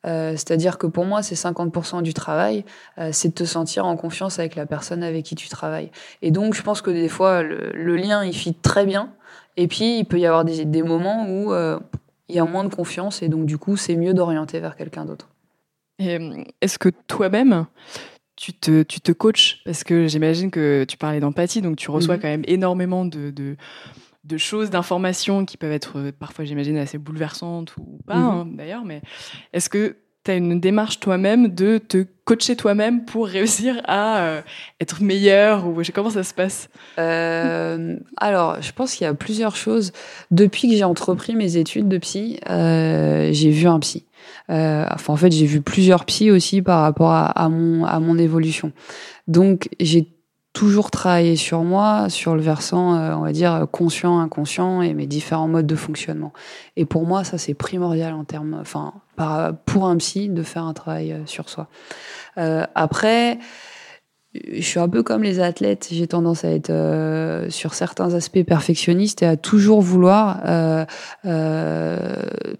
Euh, 0.06 0.32
C'est-à-dire 0.32 0.78
que 0.78 0.86
pour 0.86 1.04
moi, 1.04 1.22
c'est 1.22 1.34
50% 1.34 2.02
du 2.02 2.14
travail, 2.14 2.64
euh, 2.98 3.10
c'est 3.12 3.28
de 3.28 3.34
te 3.34 3.44
sentir 3.44 3.84
en 3.84 3.96
confiance 3.96 4.38
avec 4.38 4.56
la 4.56 4.66
personne 4.66 5.02
avec 5.02 5.24
qui 5.24 5.34
tu 5.34 5.48
travailles. 5.48 5.90
Et 6.22 6.30
donc, 6.30 6.54
je 6.54 6.62
pense 6.62 6.80
que 6.80 6.90
des 6.90 7.08
fois, 7.08 7.42
le, 7.42 7.70
le 7.74 7.96
lien, 7.96 8.24
il 8.24 8.34
fit 8.34 8.54
très 8.54 8.86
bien. 8.86 9.12
Et 9.56 9.68
puis, 9.68 9.98
il 9.98 10.04
peut 10.04 10.18
y 10.18 10.26
avoir 10.26 10.44
des, 10.44 10.64
des 10.64 10.82
moments 10.82 11.28
où 11.28 11.52
euh, 11.52 11.78
il 12.28 12.34
y 12.34 12.38
a 12.38 12.44
moins 12.44 12.64
de 12.64 12.74
confiance. 12.74 13.22
Et 13.22 13.28
donc, 13.28 13.44
du 13.44 13.58
coup, 13.58 13.76
c'est 13.76 13.96
mieux 13.96 14.14
d'orienter 14.14 14.58
vers 14.58 14.74
quelqu'un 14.74 15.04
d'autre. 15.04 15.28
Est-ce 15.98 16.78
que 16.78 16.88
toi-même, 17.06 17.66
tu 18.34 18.54
te, 18.54 18.82
tu 18.82 19.02
te 19.02 19.12
coaches? 19.12 19.60
Parce 19.66 19.84
que 19.84 20.06
j'imagine 20.06 20.50
que 20.50 20.84
tu 20.88 20.96
parlais 20.96 21.20
d'empathie, 21.20 21.60
donc 21.60 21.76
tu 21.76 21.90
reçois 21.90 22.16
mmh. 22.16 22.20
quand 22.20 22.28
même 22.28 22.44
énormément 22.46 23.04
de, 23.04 23.30
de 23.30 23.56
de 24.24 24.36
choses, 24.36 24.70
d'informations 24.70 25.44
qui 25.44 25.56
peuvent 25.56 25.72
être 25.72 25.98
euh, 25.98 26.12
parfois, 26.12 26.44
j'imagine, 26.44 26.76
assez 26.76 26.98
bouleversantes 26.98 27.74
ou 27.78 27.98
pas 28.06 28.16
mmh. 28.16 28.24
hein, 28.24 28.48
d'ailleurs, 28.52 28.84
mais 28.84 29.02
est-ce 29.52 29.68
que 29.68 29.96
tu 30.24 30.30
as 30.30 30.34
une 30.34 30.60
démarche 30.60 31.00
toi-même 31.00 31.48
de 31.48 31.78
te 31.78 32.04
coacher 32.24 32.54
toi-même 32.54 33.04
pour 33.04 33.26
réussir 33.26 33.80
à 33.86 34.18
euh, 34.18 34.42
être 34.80 35.02
meilleur 35.02 35.66
ou 35.66 35.80
comment 35.94 36.10
ça 36.10 36.22
se 36.22 36.34
passe? 36.34 36.68
Euh, 36.98 37.96
Alors, 38.18 38.60
je 38.60 38.72
pense 38.72 38.94
qu'il 38.94 39.06
y 39.06 39.08
a 39.08 39.14
plusieurs 39.14 39.56
choses. 39.56 39.92
Depuis 40.30 40.68
que 40.68 40.76
j'ai 40.76 40.84
entrepris 40.84 41.34
mes 41.34 41.56
études 41.56 41.88
de 41.88 41.98
psy, 41.98 42.38
euh, 42.50 43.30
j'ai 43.32 43.50
vu 43.50 43.66
un 43.66 43.78
psy. 43.80 44.04
Enfin, 44.48 45.12
en 45.12 45.16
fait, 45.16 45.30
j'ai 45.30 45.46
vu 45.46 45.62
plusieurs 45.62 46.04
psys 46.04 46.30
aussi 46.30 46.60
par 46.60 46.82
rapport 46.82 47.12
à, 47.12 47.26
à, 47.26 47.48
mon, 47.48 47.84
à 47.84 48.00
mon 48.00 48.18
évolution. 48.18 48.72
Donc, 49.28 49.68
j'ai 49.78 50.08
toujours 50.52 50.90
travailler 50.90 51.36
sur 51.36 51.62
moi, 51.62 52.08
sur 52.08 52.34
le 52.34 52.42
versant, 52.42 52.94
euh, 52.94 53.14
on 53.14 53.20
va 53.20 53.32
dire, 53.32 53.66
conscient, 53.70 54.18
inconscient 54.18 54.82
et 54.82 54.94
mes 54.94 55.06
différents 55.06 55.48
modes 55.48 55.66
de 55.66 55.76
fonctionnement. 55.76 56.32
Et 56.76 56.84
pour 56.84 57.06
moi, 57.06 57.24
ça, 57.24 57.38
c'est 57.38 57.54
primordial 57.54 58.14
en 58.14 58.24
termes, 58.24 58.58
enfin, 58.60 58.92
pour 59.66 59.86
un 59.86 59.96
psy, 59.96 60.28
de 60.28 60.42
faire 60.42 60.64
un 60.64 60.74
travail 60.74 61.12
euh, 61.12 61.26
sur 61.26 61.48
soi. 61.48 61.68
Euh, 62.38 62.66
après, 62.74 63.38
je 64.32 64.62
suis 64.62 64.78
un 64.78 64.88
peu 64.88 65.02
comme 65.02 65.24
les 65.24 65.40
athlètes, 65.40 65.88
j'ai 65.90 66.06
tendance 66.06 66.44
à 66.44 66.50
être 66.50 66.70
euh, 66.70 67.50
sur 67.50 67.74
certains 67.74 68.14
aspects 68.14 68.44
perfectionniste 68.44 69.22
et 69.22 69.26
à 69.26 69.36
toujours 69.36 69.80
vouloir 69.80 70.40
euh, 70.46 70.84
euh, 71.24 71.98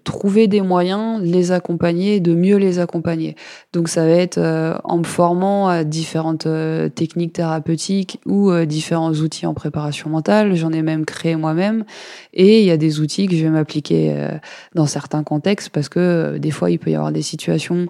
trouver 0.03 0.47
des 0.47 0.59
moyens, 0.59 1.21
les 1.21 1.53
accompagner, 1.53 2.19
de 2.19 2.35
mieux 2.35 2.57
les 2.57 2.79
accompagner. 2.79 3.37
Donc 3.71 3.87
ça 3.87 4.05
va 4.05 4.11
être 4.11 4.37
euh, 4.37 4.75
en 4.83 4.97
me 4.97 5.05
formant 5.05 5.69
à 5.69 5.85
différentes 5.85 6.45
euh, 6.45 6.89
techniques 6.89 7.33
thérapeutiques 7.33 8.19
ou 8.25 8.51
euh, 8.51 8.65
différents 8.65 9.13
outils 9.13 9.45
en 9.45 9.53
préparation 9.53 10.09
mentale. 10.09 10.55
J'en 10.55 10.73
ai 10.73 10.81
même 10.81 11.05
créé 11.05 11.37
moi-même 11.37 11.85
et 12.33 12.59
il 12.59 12.65
y 12.65 12.71
a 12.71 12.77
des 12.77 12.99
outils 12.99 13.27
que 13.27 13.35
je 13.35 13.43
vais 13.43 13.49
m'appliquer 13.49 14.29
dans 14.75 14.87
certains 14.87 15.23
contextes 15.23 15.69
parce 15.69 15.87
que 15.87 16.37
des 16.37 16.51
fois 16.51 16.69
il 16.69 16.79
peut 16.79 16.91
y 16.91 16.95
avoir 16.95 17.11
des 17.13 17.21
situations 17.21 17.87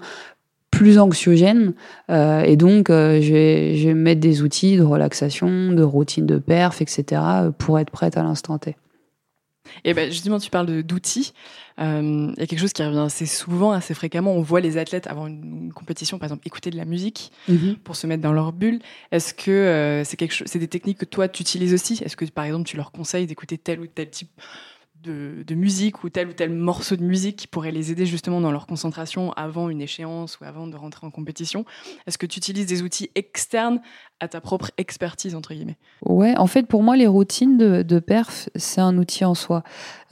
plus 0.81 0.97
anxiogène. 0.97 1.73
Euh, 2.09 2.41
et 2.41 2.55
donc, 2.55 2.89
euh, 2.89 3.21
je, 3.21 3.31
vais, 3.31 3.75
je 3.75 3.89
vais 3.89 3.93
mettre 3.93 4.19
des 4.19 4.41
outils 4.41 4.77
de 4.77 4.81
relaxation, 4.81 5.71
de 5.71 5.83
routine 5.83 6.25
de 6.25 6.39
perf, 6.39 6.81
etc., 6.81 7.21
pour 7.59 7.77
être 7.77 7.91
prête 7.91 8.17
à 8.17 8.23
l'instant 8.23 8.57
T. 8.57 8.75
Et 9.85 9.93
ben 9.93 10.11
justement, 10.11 10.39
tu 10.39 10.49
parles 10.49 10.81
d'outils. 10.81 11.33
Euh, 11.79 12.31
il 12.35 12.39
y 12.39 12.43
a 12.43 12.47
quelque 12.47 12.59
chose 12.59 12.73
qui 12.73 12.83
revient 12.83 12.97
assez 12.97 13.27
souvent, 13.27 13.71
assez 13.71 13.93
fréquemment. 13.93 14.33
On 14.33 14.41
voit 14.41 14.59
les 14.59 14.79
athlètes 14.79 15.05
avant 15.05 15.27
une, 15.27 15.71
compétition, 15.71 16.17
par 16.17 16.25
exemple, 16.25 16.47
écouter 16.47 16.71
de 16.71 16.77
la 16.77 16.85
musique 16.85 17.31
mm-hmm. 17.47 17.75
pour 17.77 17.95
se 17.95 18.07
mettre 18.07 18.23
dans 18.23 18.33
leur 18.33 18.51
bulle. 18.51 18.79
Est-ce 19.11 19.35
que 19.35 19.51
euh, 19.51 20.03
c'est 20.03 20.17
quelque 20.17 20.33
chose, 20.33 20.47
c'est 20.49 20.59
des 20.59 20.67
techniques 20.67 20.97
que 20.97 21.05
toi 21.05 21.27
tu 21.27 21.43
utilises 21.43 21.75
aussi? 21.75 22.01
Est-ce 22.03 22.17
que 22.17 22.25
par 22.25 22.45
exemple 22.45 22.65
tu 22.65 22.75
leur 22.75 22.91
conseilles 22.91 23.27
d'écouter 23.27 23.59
tel 23.59 23.79
ou 23.81 23.85
tel 23.85 24.09
type 24.09 24.31
de, 25.01 25.55
musique 25.55 26.03
ou 26.03 26.09
tel 26.09 26.29
ou 26.29 26.33
tel 26.33 26.51
morceau 26.51 26.95
de 26.95 27.03
musique 27.03 27.35
qui 27.35 27.47
pourrait 27.47 27.71
les 27.71 27.91
aider 27.91 28.05
justement 28.05 28.41
dans 28.41 28.51
leur 28.51 28.67
concentration 28.67 29.31
avant 29.33 29.69
une 29.69 29.81
échéance 29.81 30.39
ou 30.39 30.45
avant 30.45 30.67
de 30.67 30.75
rentrer 30.75 31.05
en 31.05 31.11
compétition 31.11 31.65
Est-ce 32.07 32.17
que 32.17 32.25
tu 32.25 32.37
utilises 32.37 32.65
des 32.65 32.81
outils 32.83 33.09
externes 33.15 33.81
à 34.19 34.27
ta 34.27 34.39
propre 34.39 34.71
expertise, 34.77 35.35
entre 35.35 35.53
guillemets? 35.53 35.77
Ouais, 36.05 36.37
en 36.37 36.47
fait, 36.47 36.67
pour 36.67 36.83
moi, 36.83 36.95
les 36.95 37.07
routines 37.07 37.57
de, 37.57 37.99
perf, 37.99 38.49
c'est 38.55 38.81
un 38.81 38.97
outil 38.97 39.25
en 39.25 39.33
soi. 39.33 39.63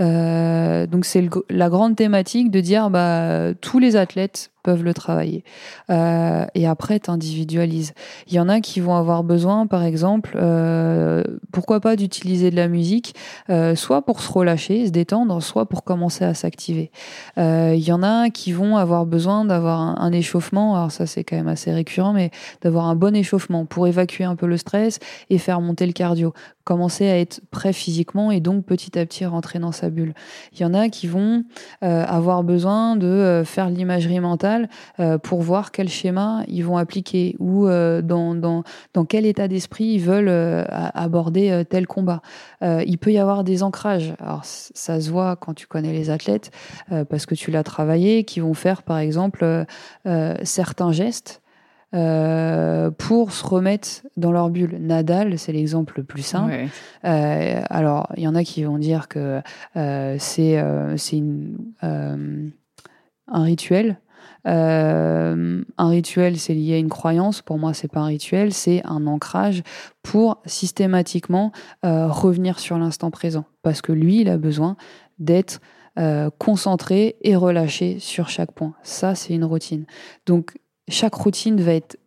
Euh, 0.02 0.88
donc, 0.88 1.06
c'est 1.06 1.28
la 1.50 1.70
grande 1.70 1.96
thématique 1.96 2.52
de 2.52 2.60
dire 2.60 2.90
bah, 2.90 3.54
tous 3.62 3.80
les 3.80 3.96
athlètes 3.96 4.52
le 4.78 4.94
travailler. 4.94 5.44
Euh, 5.90 6.46
et 6.56 6.68
après, 6.68 7.00
tu. 7.00 7.10
Il 7.10 8.34
y 8.34 8.40
en 8.40 8.50
a 8.50 8.62
qui 8.62 8.80
vont 8.80 8.96
avoir 8.96 9.24
besoin, 9.24 9.68
par 9.68 9.84
exemple, 9.84 10.38
euh, 10.40 11.24
pourquoi 11.52 11.80
pas 11.80 11.96
d'utiliser 11.96 12.52
de 12.52 12.56
la 12.56 12.68
musique, 12.68 13.16
euh, 13.50 13.76
soit 13.76 14.04
pour 14.04 14.22
se 14.22 14.32
relâcher, 14.32 14.88
se 14.88 14.92
détendre, 14.92 15.42
soit 15.42 15.66
pour 15.68 15.84
commencer 15.84 16.24
à 16.24 16.34
s'activer. 16.34 16.92
Il 17.38 17.80
y 17.80 17.92
en 17.92 18.04
a 18.04 18.30
qui 18.30 18.52
vont 18.52 18.78
avoir 18.78 19.06
besoin 19.06 19.46
d'avoir 19.46 19.80
un, 19.80 20.12
échauffement, 20.12 20.76
alors 20.76 20.92
ça 20.92 21.06
c'est 21.06 21.24
quand 21.24 21.36
même 21.36 21.48
assez 21.48 21.72
récurrent, 21.72 22.14
mais 22.14 22.32
d'avoir 22.62 22.86
un 22.86 22.96
bon 22.96 23.16
échauffement 23.16 23.66
pour 23.66 23.88
évacuer 23.88 24.24
un 24.24 24.36
peu 24.36 24.48
le 24.48 24.58
stress 24.58 25.00
et 25.30 25.38
faire 25.38 25.62
monter 25.62 25.86
le 25.86 25.94
cardio 25.94 26.34
commencer 26.70 27.10
à 27.10 27.18
être 27.18 27.42
prêt 27.50 27.74
physiquement 27.74 28.30
et 28.30 28.42
donc 28.42 28.64
petit 28.64 29.00
à 29.00 29.04
petit 29.04 29.26
rentrer 29.26 29.58
dans 29.58 29.72
sa 29.72 29.90
bulle. 29.90 30.14
Il 30.54 30.60
y 30.60 30.66
en 30.66 30.76
a 30.76 30.88
qui 30.90 31.08
vont 31.08 31.44
euh, 31.84 32.06
avoir 32.06 32.44
besoin 32.44 32.96
de 32.96 33.08
euh, 33.08 33.44
faire 33.44 33.72
l'imagerie 33.72 34.20
mentale 34.20 34.70
euh, 35.00 35.18
pour 35.18 35.42
voir 35.42 35.72
quel 35.72 35.90
schéma 35.90 36.44
ils 36.48 36.64
vont 36.64 36.78
appliquer 36.78 37.36
ou 37.40 37.68
dans, 37.68 38.36
dans, 38.36 38.64
dans 38.94 39.06
quel 39.06 39.26
état 39.26 39.48
d'esprit 39.48 39.86
ils 39.86 40.00
veulent 40.00 40.30
aborder 40.70 41.64
tel 41.68 41.88
combat. 41.88 42.22
il 42.62 42.98
peut 43.00 43.12
y 43.12 43.18
avoir 43.18 43.44
des 43.44 43.64
ancrages. 43.64 44.14
Alors 44.20 44.42
ça 44.44 45.02
se 45.02 45.10
voit 45.10 45.36
quand 45.38 45.56
tu 45.56 45.66
connais 45.66 45.92
les 45.92 46.12
athlètes 46.12 46.52
parce 47.10 47.26
que 47.26 47.34
tu 47.34 47.50
l'as 47.50 47.64
travaillé, 47.64 48.24
qui 48.26 48.42
vont 48.42 48.54
faire 48.54 48.84
par 48.84 49.00
exemple 49.00 49.66
certains 50.44 50.92
gestes 50.92 51.42
euh, 51.96 52.92
pour 52.92 53.32
se 53.32 53.44
remettre 53.44 53.88
dans 54.16 54.32
leur 54.32 54.52
bulle. 54.52 54.78
Nadal, 54.80 55.40
c'est 55.40 55.52
l'exemple 55.52 55.96
le 55.98 56.04
plus 56.04 56.22
simple. 56.22 56.54
Euh, 57.04 57.62
alors, 57.68 58.08
il 58.16 58.22
y 58.22 58.28
en 58.28 58.36
a 58.36 58.44
qui 58.44 58.64
vont 58.64 58.78
dire 58.78 59.08
que 59.08 59.42
euh, 59.76 60.16
c'est 60.20 60.58
un 60.60 60.94
rituel. 63.32 64.00
un 64.46 65.64
rituel, 65.80 66.38
c'est 66.38 66.54
lié 66.54 66.76
à 66.76 66.78
une 66.78 66.90
croyance. 66.90 67.42
Pour 67.42 67.58
moi, 67.58 67.74
c'est 67.74 67.92
pas 67.92 68.02
un 68.02 68.06
rituel, 68.06 68.54
c'est 68.54 68.86
un 68.86 69.08
ancrage 69.08 69.64
pour 70.04 70.44
systématiquement 70.46 71.52
revenir 71.82 72.60
sur 72.60 72.78
l'instant 72.78 73.10
présent. 73.10 73.46
Parce 73.64 73.82
que 73.82 73.92
lui, 73.92 74.22
il 74.22 74.30
a 74.30 74.38
besoin 74.38 74.78
d'être 75.18 75.60
concentré 76.38 77.16
et 77.24 77.36
relâché 77.36 77.98
sur 77.98 78.30
chaque 78.30 78.52
point. 78.52 78.76
Ça, 78.84 79.16
c'est 79.16 79.34
une 79.34 79.44
routine. 79.44 79.86
Donc, 80.28 80.54
chaque 80.90 81.14
routine 81.14 81.62
va 81.62 81.74
être 81.74 81.98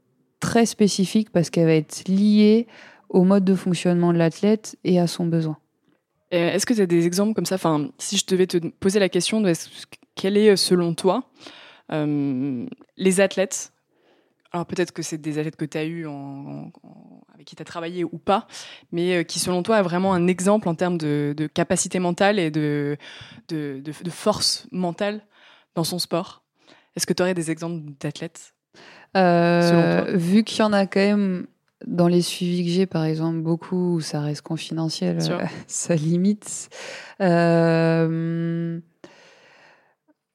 très 0.40 0.66
spécifique 0.66 1.30
parce 1.30 1.50
qu'elle 1.50 1.66
va 1.66 1.74
être 1.74 2.08
liée 2.08 2.66
au 3.08 3.24
mode 3.24 3.44
de 3.44 3.54
fonctionnement 3.54 4.12
de 4.12 4.18
l'athlète 4.18 4.76
et 4.84 4.98
à 4.98 5.06
son 5.06 5.26
besoin. 5.26 5.58
Est-ce 6.30 6.64
que 6.64 6.72
tu 6.72 6.80
as 6.80 6.86
des 6.86 7.06
exemples 7.06 7.34
comme 7.34 7.44
ça? 7.44 7.56
Enfin, 7.56 7.90
Si 7.98 8.16
je 8.16 8.24
devais 8.26 8.46
te 8.46 8.56
poser 8.56 8.98
la 8.98 9.10
question, 9.10 9.42
de 9.42 9.52
quel 10.14 10.38
est 10.38 10.56
selon 10.56 10.94
toi 10.94 11.24
euh, 11.92 12.66
les 12.96 13.20
athlètes? 13.20 13.72
Alors 14.50 14.66
peut-être 14.66 14.92
que 14.92 15.02
c'est 15.02 15.18
des 15.18 15.38
athlètes 15.38 15.56
que 15.56 15.64
tu 15.64 15.78
as 15.78 15.84
eu 15.84 16.06
avec 17.34 17.46
qui 17.46 17.56
tu 17.56 17.62
as 17.62 17.64
travaillé 17.64 18.04
ou 18.04 18.18
pas, 18.18 18.46
mais 18.92 19.16
euh, 19.16 19.22
qui 19.22 19.38
selon 19.38 19.62
toi 19.62 19.76
a 19.76 19.82
vraiment 19.82 20.12
un 20.12 20.26
exemple 20.26 20.68
en 20.68 20.74
termes 20.74 20.98
de, 20.98 21.48
capacité 21.54 21.98
mentale 21.98 22.38
et 22.38 22.50
de, 22.50 22.98
de, 23.48 23.82
force 24.10 24.66
mentale 24.70 25.22
dans 25.74 25.84
son 25.84 25.98
sport. 25.98 26.42
Est-ce 26.96 27.06
que 27.06 27.14
tu 27.14 27.22
aurais 27.22 27.34
des 27.34 27.50
exemples 27.50 27.92
d'athlètes? 27.98 28.54
Vu 29.14 30.44
qu'il 30.44 30.60
y 30.60 30.62
en 30.62 30.72
a 30.72 30.86
quand 30.86 31.00
même 31.00 31.46
dans 31.86 32.08
les 32.08 32.22
suivis 32.22 32.64
que 32.64 32.70
j'ai, 32.70 32.86
par 32.86 33.04
exemple, 33.04 33.38
beaucoup 33.38 33.94
où 33.96 34.00
ça 34.00 34.20
reste 34.20 34.42
confidentiel, 34.42 35.18
euh, 35.20 35.44
ça 35.66 35.94
limite. 35.94 36.68
Euh, 37.20 38.80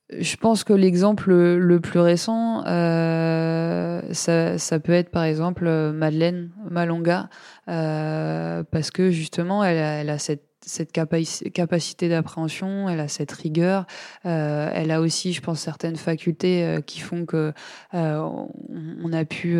je 0.09 0.35
pense 0.37 0.63
que 0.63 0.73
l'exemple 0.73 1.33
le 1.33 1.79
plus 1.79 1.99
récent, 1.99 2.63
euh, 2.65 4.01
ça, 4.11 4.57
ça, 4.57 4.79
peut 4.79 4.93
être 4.93 5.09
par 5.09 5.23
exemple 5.23 5.69
Madeleine 5.91 6.51
Malonga, 6.69 7.29
euh, 7.67 8.63
parce 8.71 8.91
que 8.91 9.11
justement, 9.11 9.63
elle 9.63 9.77
a, 9.77 9.91
elle 10.01 10.09
a 10.09 10.17
cette 10.17 10.46
cette 10.67 10.91
capacité 10.91 12.09
d'appréhension, 12.09 12.89
elle 12.89 12.99
a 12.99 13.07
cette 13.07 13.31
rigueur, 13.31 13.85
euh, 14.25 14.69
elle 14.73 14.91
a 14.91 15.01
aussi, 15.01 15.33
je 15.33 15.41
pense, 15.41 15.61
certaines 15.61 15.95
facultés 15.95 16.63
euh, 16.63 16.81
qui 16.81 16.99
font 16.99 17.25
que 17.25 17.53
euh, 17.93 18.29
on 19.03 19.13
a 19.13 19.25
pu, 19.25 19.59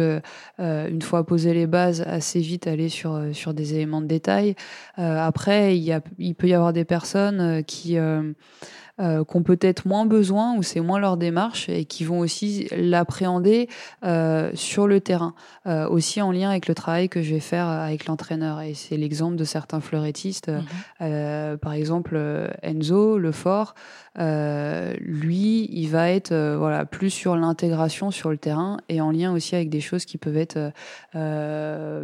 une 0.60 1.02
fois 1.02 1.26
posé 1.26 1.54
les 1.54 1.68
bases, 1.68 2.02
assez 2.02 2.40
vite 2.40 2.68
aller 2.68 2.90
sur 2.90 3.34
sur 3.34 3.54
des 3.54 3.74
éléments 3.74 4.02
de 4.02 4.08
détail. 4.08 4.56
après, 4.98 5.78
il, 5.78 5.84
y 5.84 5.94
a, 5.94 6.02
il 6.18 6.36
peut 6.36 6.48
y 6.48 6.54
avoir 6.54 6.74
des 6.74 6.86
personnes 6.86 7.64
qui 7.64 7.98
euh, 9.00 9.24
qui 9.24 9.38
ont 9.38 9.44
peut-être 9.44 9.88
moins 9.88 10.06
besoin 10.06 10.56
ou 10.56 10.64
c'est 10.64 10.80
moins 10.80 11.00
leur 11.00 11.18
démarche 11.18 11.70
et 11.70 11.86
qui 11.86 12.04
vont 12.04 12.20
aussi 12.20 12.68
l'appréhender 12.76 13.70
euh, 14.04 14.52
sur 14.56 14.88
le 14.88 15.02
terrain, 15.02 15.36
euh, 15.68 15.88
aussi 15.88 16.22
en 16.22 16.32
lien 16.32 16.50
avec 16.50 16.68
le 16.68 16.76
travail 16.76 17.10
que 17.10 17.22
je 17.22 17.34
vais 17.34 17.40
faire 17.40 17.68
avec 17.68 18.06
l'entraîneur. 18.06 18.62
Et 18.62 18.74
c'est 18.74 18.98
l'exemple 18.98 19.36
de 19.36 19.44
certains 19.44 19.82
fleurettistes, 19.82 20.50
mhm. 20.50 20.64
euh, 21.02 21.58
par 21.58 21.74
exemple 21.74 22.20
Enzo 22.64 23.18
Lefort. 23.18 23.76
Euh, 24.20 24.96
lui, 25.00 25.70
il 25.72 25.88
va 25.90 26.10
être 26.10 26.34
voilà 26.58 26.86
plus 26.86 27.12
sur 27.12 27.36
l'intégration 27.36 28.10
sur 28.10 28.32
le 28.32 28.38
terrain 28.38 28.78
et 28.90 29.00
en 29.00 29.12
lien 29.12 29.32
aussi 29.32 29.56
avec 29.56 29.70
des 29.70 29.82
choses 29.82 30.06
qui 30.06 30.18
peuvent 30.18 30.38
être 30.38 30.72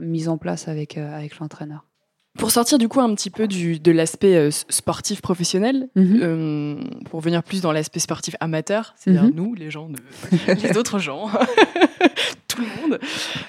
mises 0.02 0.30
en 0.30 0.38
place 0.38 0.68
avec 0.68 0.98
avec 0.98 1.39
l'entraîneur. 1.39 1.86
Pour 2.38 2.50
sortir 2.50 2.80
du 2.80 2.88
coup 2.88 3.00
un 3.00 3.14
petit 3.14 3.30
peu 3.30 3.48
du, 3.48 3.80
de 3.80 3.92
l'aspect 3.92 4.36
euh, 4.36 4.50
sportif 4.52 5.22
professionnel, 5.22 5.88
mhm. 5.96 6.20
euh, 6.24 6.84
pour 7.10 7.20
venir 7.20 7.44
plus 7.44 7.62
dans 7.62 7.72
l'aspect 7.72 8.00
sportif 8.00 8.36
amateur, 8.40 8.94
c'est-à-dire 8.98 9.24
mhm. 9.24 9.34
nous, 9.36 9.54
les 9.54 9.70
gens, 9.70 9.90
de, 9.90 9.98
les 10.64 10.78
autres 10.78 10.98
gens, 10.98 11.30
tout 12.54 12.62
le 12.62 12.82
monde. 12.82 13.00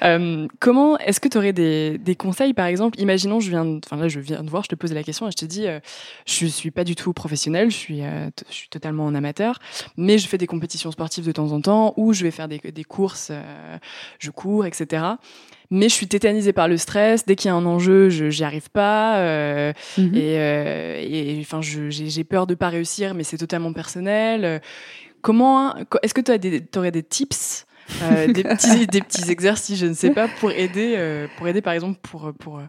Euh, 0.03 0.49
comment 0.61 0.99
est-ce 0.99 1.21
que 1.21 1.29
tu 1.29 1.39
aurais 1.39 1.53
des, 1.53 1.99
des, 1.99 2.17
conseils, 2.17 2.55
par 2.55 2.67
exemple? 2.67 2.99
Imaginons, 3.01 3.41
je 3.41 3.51
viens, 3.51 3.79
enfin 3.85 3.97
là, 3.97 4.09
je 4.09 4.21
viens 4.21 4.43
de 4.43 4.51
voir, 4.51 4.63
je 4.65 4.69
te 4.69 4.75
pose 4.75 4.93
la 4.93 5.03
question 5.03 5.27
et 5.29 5.31
je 5.31 5.37
te 5.37 5.45
dis, 5.45 5.67
euh, 5.67 5.81
je 6.27 6.47
suis 6.47 6.71
pas 6.71 6.85
du 6.85 6.95
tout 6.95 7.13
professionnel, 7.13 7.71
je 7.71 7.77
suis, 7.77 8.03
euh, 8.03 8.29
je 8.49 8.55
suis 8.55 8.69
totalement 8.69 9.05
en 9.05 9.15
amateur, 9.15 9.59
mais 9.97 10.19
je 10.19 10.29
fais 10.29 10.39
des 10.39 10.47
compétitions 10.47 10.91
sportives 10.91 11.27
de 11.27 11.33
temps 11.33 11.53
en 11.53 11.61
temps 11.61 11.95
ou 11.97 12.13
je 12.13 12.23
vais 12.23 12.31
faire 12.31 12.49
des, 12.49 12.59
des 12.59 12.85
courses, 12.85 13.33
je 14.19 14.31
cours, 14.31 14.67
etc 14.67 15.17
mais 15.71 15.89
je 15.89 15.95
suis 15.95 16.07
tétanisée 16.07 16.53
par 16.53 16.69
le 16.69 16.77
stress. 16.77 17.25
Dès 17.27 17.37
qu'il 17.37 17.49
y 17.49 17.53
a 17.53 17.55
un 17.55 17.67
enjeu, 17.67 18.09
je 18.09 18.31
j'y 18.31 18.45
arrive 18.45 18.71
pas. 18.71 19.19
Euh, 19.19 19.73
mhm. 19.99 20.15
Et, 20.15 20.39
euh, 20.39 21.03
et 21.03 21.39
enfin, 21.41 21.61
j'ai 21.61 22.25
peur 22.25 22.47
de 22.47 22.55
pas 22.55 22.69
réussir, 22.69 23.15
mais 23.15 23.25
c'est 23.25 23.39
totalement 23.39 23.73
personnel. 23.73 24.61
Comment 25.23 25.75
Est-ce 26.03 26.15
que 26.15 26.21
tu 26.21 26.79
aurais 26.79 26.91
des 26.91 27.03
tips 27.03 27.67
euh, 28.03 28.27
des, 28.33 28.43
petits, 28.43 28.87
des 28.87 29.01
petits 29.01 29.31
exercices, 29.31 29.79
je 29.79 29.87
ne 29.87 29.95
sais 29.95 30.11
pas, 30.11 30.29
pour 30.41 30.51
aider, 30.51 30.95
euh, 30.97 31.27
pour 31.37 31.49
aider 31.49 31.61
par 31.61 31.73
exemple 31.73 31.99
pour, 32.03 32.33
pour, 32.39 32.61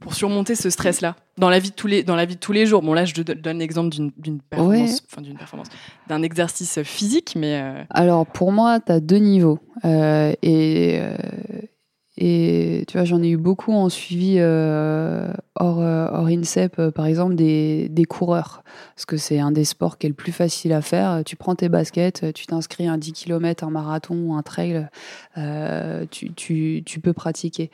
pour 0.00 0.14
surmonter 0.14 0.54
ce 0.54 0.70
stress-là 0.70 1.16
dans 1.38 1.48
la 1.48 1.58
vie 1.58 1.70
de 1.70 1.74
tous 1.74 1.86
les 1.86 2.02
dans 2.02 2.14
la 2.14 2.26
vie 2.26 2.36
de 2.36 2.40
tous 2.40 2.52
les 2.52 2.66
jours? 2.66 2.82
Bon 2.82 2.92
là, 2.92 3.04
je 3.04 3.14
donne 3.14 3.58
l'exemple 3.58 3.90
d'une 3.90 4.40
performance, 4.40 5.02
enfin 5.10 5.22
d'une 5.22 5.36
performance, 5.36 5.68
d'un 6.08 6.22
exercice 6.22 6.82
physique, 6.82 7.34
mais 7.36 7.84
alors 7.90 8.26
pour 8.26 8.52
moi, 8.52 8.80
tu 8.80 8.92
as 8.92 9.00
deux 9.00 9.16
niveaux 9.16 9.58
et 9.84 11.00
et 12.18 12.84
tu 12.88 12.98
vois, 12.98 13.04
j'en 13.04 13.22
ai 13.22 13.30
eu 13.30 13.38
beaucoup 13.38 13.72
en 13.72 13.88
suivi 13.88 14.36
euh, 14.38 15.32
hors, 15.54 15.80
euh, 15.80 16.08
hors 16.12 16.26
INSEP, 16.26 16.78
euh, 16.78 16.90
par 16.90 17.06
exemple, 17.06 17.34
des, 17.34 17.88
des 17.88 18.04
coureurs. 18.04 18.62
Parce 18.94 19.06
que 19.06 19.16
c'est 19.16 19.40
un 19.40 19.50
des 19.50 19.64
sports 19.64 19.96
qui 19.96 20.06
est 20.06 20.10
le 20.10 20.14
plus 20.14 20.32
facile 20.32 20.74
à 20.74 20.82
faire. 20.82 21.22
Tu 21.24 21.36
prends 21.36 21.54
tes 21.54 21.70
baskets, 21.70 22.34
tu 22.34 22.46
t'inscris 22.46 22.86
un 22.86 22.98
10 22.98 23.12
km, 23.12 23.64
un 23.64 23.70
marathon 23.70 24.14
ou 24.26 24.34
un 24.34 24.42
trail, 24.42 24.88
tu, 26.10 26.32
tu, 26.34 26.82
tu, 26.84 27.00
peux 27.00 27.14
pratiquer. 27.14 27.70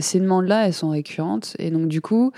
Ces 0.00 0.20
demandes-là, 0.20 0.66
elles 0.66 0.74
sont 0.74 0.90
récurrentes. 0.90 1.54
Et 1.58 1.70
donc, 1.70 1.88
du 1.88 2.00
coup, 2.00 2.32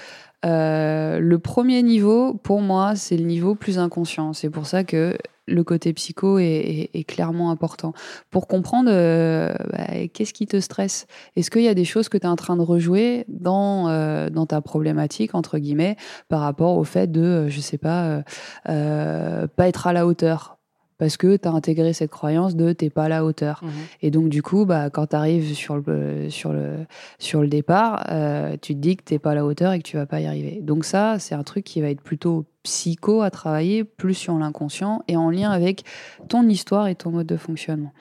le 0.45 1.37
premier 1.37 1.83
niveau, 1.83 2.35
pour 2.35 2.61
moi, 2.61 2.95
c'est 2.95 3.17
le 3.17 3.25
niveau 3.25 3.55
plus 3.55 3.79
inconscient. 3.79 4.33
C'est 4.35 4.51
pour 4.51 4.67
ça 4.67 4.85
que 4.85 5.17
le 5.47 5.65
côté 5.65 5.93
psycho 5.93 6.39
est, 6.39 7.07
clairement 7.07 7.51
important. 7.51 7.93
Pour 8.31 8.47
comprendre 8.47 8.91
euh, 8.93 9.53
bah, 9.73 10.07
qu'est-ce 10.13 10.33
qui 10.33 10.47
te 10.47 10.61
stresse? 10.61 11.07
Est-ce 11.37 11.51
qu'il 11.51 11.63
y 11.63 11.69
a 11.69 11.75
des 11.75 11.85
choses 11.85 12.09
que 12.09 12.17
tu 12.17 12.25
es 12.25 12.29
en 12.29 12.37
train 12.37 12.57
de 12.57 12.63
rejouer 12.63 13.25
dans, 13.29 13.89
euh, 13.89 14.29
ta 14.49 14.61
problématique, 14.61 15.35
entre 15.35 15.59
guillemets, 15.59 15.97
par 16.29 16.41
rapport 16.41 16.77
au 16.77 16.85
fait 16.85 17.11
de, 17.11 17.49
je 17.49 17.61
sais 17.61 17.79
pas, 17.79 18.23
euh, 18.69 19.47
pas 19.49 19.69
être 19.69 19.87
à 19.87 19.93
la 19.93 20.07
hauteur? 20.07 20.62
Parce 21.03 21.17
que 21.17 21.37
tu 21.37 21.49
as 21.49 21.51
intégré 21.51 21.93
cette 21.93 22.13
croyance 22.13 22.55
de 22.55 22.73
t'es 22.73 22.89
pas 22.89 23.07
à 23.07 23.09
la 23.09 23.25
hauteur. 23.25 23.61
Mmh. 23.61 23.69
Et 24.03 24.13
donc 24.13 24.29
du 24.29 24.41
coup, 24.41 24.67
bah, 24.67 24.89
quand 24.89 25.09
tu 25.09 25.17
arrives 25.17 25.53
sur 25.53 25.77
le, 25.77 26.31
sur, 26.31 26.53
le, 26.53 26.87
sur 27.19 27.43
le 27.43 27.49
départ, 27.49 28.07
euh, 28.13 28.57
tu 28.63 28.73
te 28.77 28.79
dis 28.79 28.97
que 28.97 29.03
t'es 29.03 29.19
pas 29.19 29.33
à 29.33 29.35
la 29.35 29.45
hauteur 29.45 29.73
et 29.73 29.81
que 29.81 29.83
tu 29.83 29.97
vas 29.97 30.07
pas 30.07 30.21
y 30.21 30.27
arriver. 30.27 30.61
Donc 30.63 30.85
ça, 30.85 31.19
c'est 31.19 31.35
un 31.35 31.43
truc 31.43 31.65
qui 31.65 31.81
va 31.81 31.89
être 31.89 32.03
plutôt 32.03 32.45
psycho 32.63 33.23
à 33.23 33.33
travailler, 33.33 33.83
plus 33.83 34.15
sur 34.15 34.39
l'inconscient 34.39 35.03
et 35.09 35.17
en 35.17 35.29
lien 35.29 35.51
avec 35.51 35.83
ton 36.29 36.49
histoire 36.49 36.87
et 36.87 36.95
ton 36.95 37.11
mode 37.11 37.27
de 37.27 37.37
fonctionnement. 37.37 37.93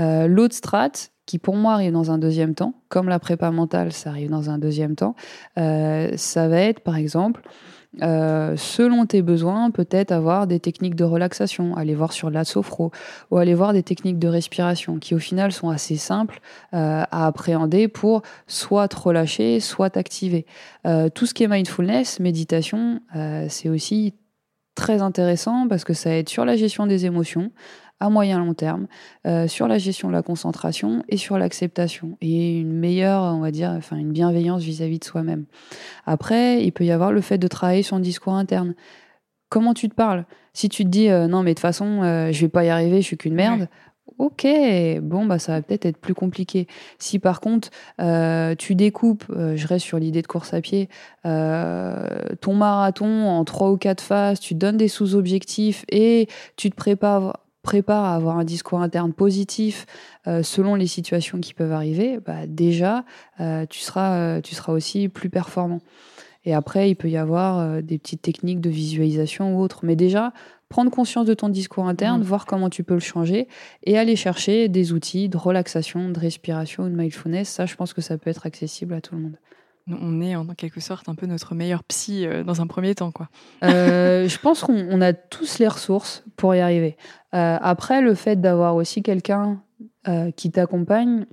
Euh, 0.00 0.26
L'autre 0.26 0.56
strate, 0.56 1.12
qui 1.26 1.38
pour 1.38 1.54
moi 1.54 1.74
arrive 1.74 1.92
dans 1.92 2.10
un 2.10 2.18
deuxième 2.18 2.56
temps, 2.56 2.74
comme 2.88 3.08
la 3.08 3.20
prépa 3.20 3.52
mentale, 3.52 3.92
ça 3.92 4.10
arrive 4.10 4.30
dans 4.30 4.50
un 4.50 4.58
deuxième 4.58 4.96
temps, 4.96 5.14
euh, 5.56 6.10
ça 6.16 6.48
va 6.48 6.62
être 6.62 6.80
par 6.80 6.96
exemple 6.96 7.42
euh, 8.02 8.56
selon 8.56 9.06
tes 9.06 9.22
besoins, 9.22 9.70
peut-être 9.70 10.12
avoir 10.12 10.46
des 10.46 10.60
techniques 10.60 10.94
de 10.94 11.04
relaxation, 11.04 11.76
aller 11.76 11.94
voir 11.94 12.12
sur 12.12 12.30
la 12.30 12.44
sophro 12.44 12.90
ou 13.30 13.38
aller 13.38 13.54
voir 13.54 13.72
des 13.72 13.82
techniques 13.82 14.18
de 14.18 14.28
respiration 14.28 14.98
qui 14.98 15.14
au 15.14 15.18
final 15.18 15.52
sont 15.52 15.68
assez 15.68 15.96
simples 15.96 16.40
euh, 16.72 17.02
à 17.10 17.26
appréhender 17.26 17.88
pour 17.88 18.22
soit 18.46 18.88
te 18.88 18.96
relâcher, 18.96 19.60
soit 19.60 19.90
t'activer. 19.90 20.46
Euh, 20.86 21.08
tout 21.08 21.26
ce 21.26 21.34
qui 21.34 21.44
est 21.44 21.48
mindfulness, 21.48 22.20
méditation, 22.20 23.00
c'est 23.48 23.68
aussi 23.68 24.14
très 24.74 25.02
intéressant 25.02 25.68
parce 25.68 25.84
que 25.84 25.92
ça 25.94 26.16
aide 26.16 26.28
sur 26.28 26.44
la 26.44 26.56
gestion 26.56 26.86
des 26.86 27.06
émotions, 27.06 27.52
à 28.04 28.10
moyen 28.10 28.38
long 28.38 28.52
terme 28.52 28.86
euh, 29.26 29.48
sur 29.48 29.66
la 29.66 29.78
gestion 29.78 30.08
de 30.08 30.12
la 30.12 30.22
concentration 30.22 31.02
et 31.08 31.16
sur 31.16 31.38
l'acceptation 31.38 32.18
et 32.20 32.60
une 32.60 32.72
meilleure, 32.72 33.22
on 33.22 33.40
va 33.40 33.50
dire, 33.50 33.70
enfin 33.70 33.96
une 33.96 34.12
bienveillance 34.12 34.62
vis-à-vis 34.62 34.98
de 34.98 35.04
soi-même. 35.04 35.46
Après, 36.04 36.62
il 36.62 36.72
peut 36.72 36.84
y 36.84 36.90
avoir 36.90 37.12
le 37.12 37.22
fait 37.22 37.38
de 37.38 37.48
travailler 37.48 37.82
son 37.82 38.00
discours 38.00 38.34
interne. 38.34 38.74
Comment 39.48 39.72
tu 39.72 39.88
te 39.88 39.94
parles? 39.94 40.26
Si 40.52 40.68
tu 40.68 40.84
te 40.84 40.90
dis 40.90 41.08
euh, 41.08 41.28
non 41.28 41.42
mais 41.42 41.52
de 41.52 41.54
toute 41.54 41.60
façon 41.60 42.02
euh, 42.02 42.30
je 42.30 42.40
vais 42.42 42.48
pas 42.48 42.64
y 42.64 42.68
arriver, 42.68 43.00
je 43.00 43.06
suis 43.06 43.16
qu'une 43.16 43.34
merde. 43.34 43.60
Ouais. 43.60 43.68
Ok, 44.18 44.46
bon 45.02 45.24
bah 45.26 45.38
ça 45.38 45.52
va 45.52 45.62
peut-être 45.62 45.86
être 45.86 45.96
plus 45.96 46.14
compliqué. 46.14 46.68
Si 46.98 47.18
par 47.18 47.40
contre 47.40 47.70
euh, 48.00 48.54
tu 48.54 48.74
découpes, 48.74 49.24
euh, 49.30 49.56
je 49.56 49.66
reste 49.66 49.86
sur 49.86 49.98
l'idée 49.98 50.22
de 50.22 50.26
course 50.26 50.54
à 50.54 50.60
pied, 50.60 50.88
euh, 51.24 52.06
ton 52.40 52.54
marathon 52.54 53.26
en 53.26 53.44
trois 53.44 53.70
ou 53.72 53.76
quatre 53.76 54.02
phases, 54.02 54.38
tu 54.40 54.54
donnes 54.54 54.76
des 54.76 54.88
sous-objectifs 54.88 55.84
et 55.90 56.28
tu 56.56 56.70
te 56.70 56.76
prépares 56.76 57.38
prépare 57.64 58.04
à 58.04 58.14
avoir 58.14 58.38
un 58.38 58.44
discours 58.44 58.80
interne 58.80 59.12
positif 59.12 59.86
euh, 60.28 60.44
selon 60.44 60.76
les 60.76 60.86
situations 60.86 61.40
qui 61.40 61.54
peuvent 61.54 61.72
arriver, 61.72 62.20
bah 62.24 62.46
déjà, 62.46 63.04
euh, 63.40 63.66
tu, 63.68 63.80
seras, 63.80 64.14
euh, 64.14 64.40
tu 64.40 64.54
seras 64.54 64.72
aussi 64.72 65.08
plus 65.08 65.30
performant. 65.30 65.80
Et 66.44 66.54
après, 66.54 66.90
il 66.90 66.94
peut 66.94 67.08
y 67.08 67.16
avoir 67.16 67.82
des 67.82 67.96
petites 67.96 68.20
techniques 68.20 68.60
de 68.60 68.68
visualisation 68.68 69.56
ou 69.56 69.62
autres. 69.62 69.80
Mais 69.82 69.96
déjà, 69.96 70.34
prendre 70.68 70.90
conscience 70.90 71.24
de 71.24 71.32
ton 71.32 71.48
discours 71.48 71.88
interne, 71.88 72.20
mmh. 72.20 72.24
voir 72.24 72.44
comment 72.44 72.68
tu 72.68 72.84
peux 72.84 72.92
le 72.92 73.00
changer 73.00 73.48
et 73.82 73.96
aller 73.96 74.14
chercher 74.14 74.68
des 74.68 74.92
outils 74.92 75.30
de 75.30 75.38
relaxation, 75.38 76.10
de 76.10 76.20
respiration, 76.20 76.84
de 76.84 76.94
mindfulness. 76.94 77.48
Ça, 77.48 77.64
je 77.64 77.74
pense 77.76 77.94
que 77.94 78.02
ça 78.02 78.18
peut 78.18 78.28
être 78.28 78.44
accessible 78.44 78.92
à 78.92 79.00
tout 79.00 79.14
le 79.14 79.22
monde 79.22 79.36
on 79.90 80.20
est 80.20 80.34
en 80.34 80.46
quelque 80.46 80.80
sorte 80.80 81.08
un 81.08 81.14
peu 81.14 81.26
notre 81.26 81.54
meilleur 81.54 81.84
psy 81.84 82.26
euh, 82.26 82.42
dans 82.42 82.60
un 82.60 82.66
premier 82.66 82.94
temps, 82.94 83.10
quoi. 83.10 83.28
Euh, 83.62 84.28
je 84.28 84.38
pense 84.38 84.60
qu'on 84.62 85.00
a 85.00 85.12
tous 85.12 85.58
les 85.58 85.68
ressources 85.68 86.24
pour 86.36 86.54
y 86.54 86.60
arriver. 86.60 86.96
Euh, 87.34 87.58
après, 87.60 88.00
le 88.00 88.14
fait 88.14 88.40
d'avoir 88.40 88.76
aussi 88.76 89.02
quelqu'un 89.02 89.60
qui 90.36 90.50
t'accompagne, 90.50 91.24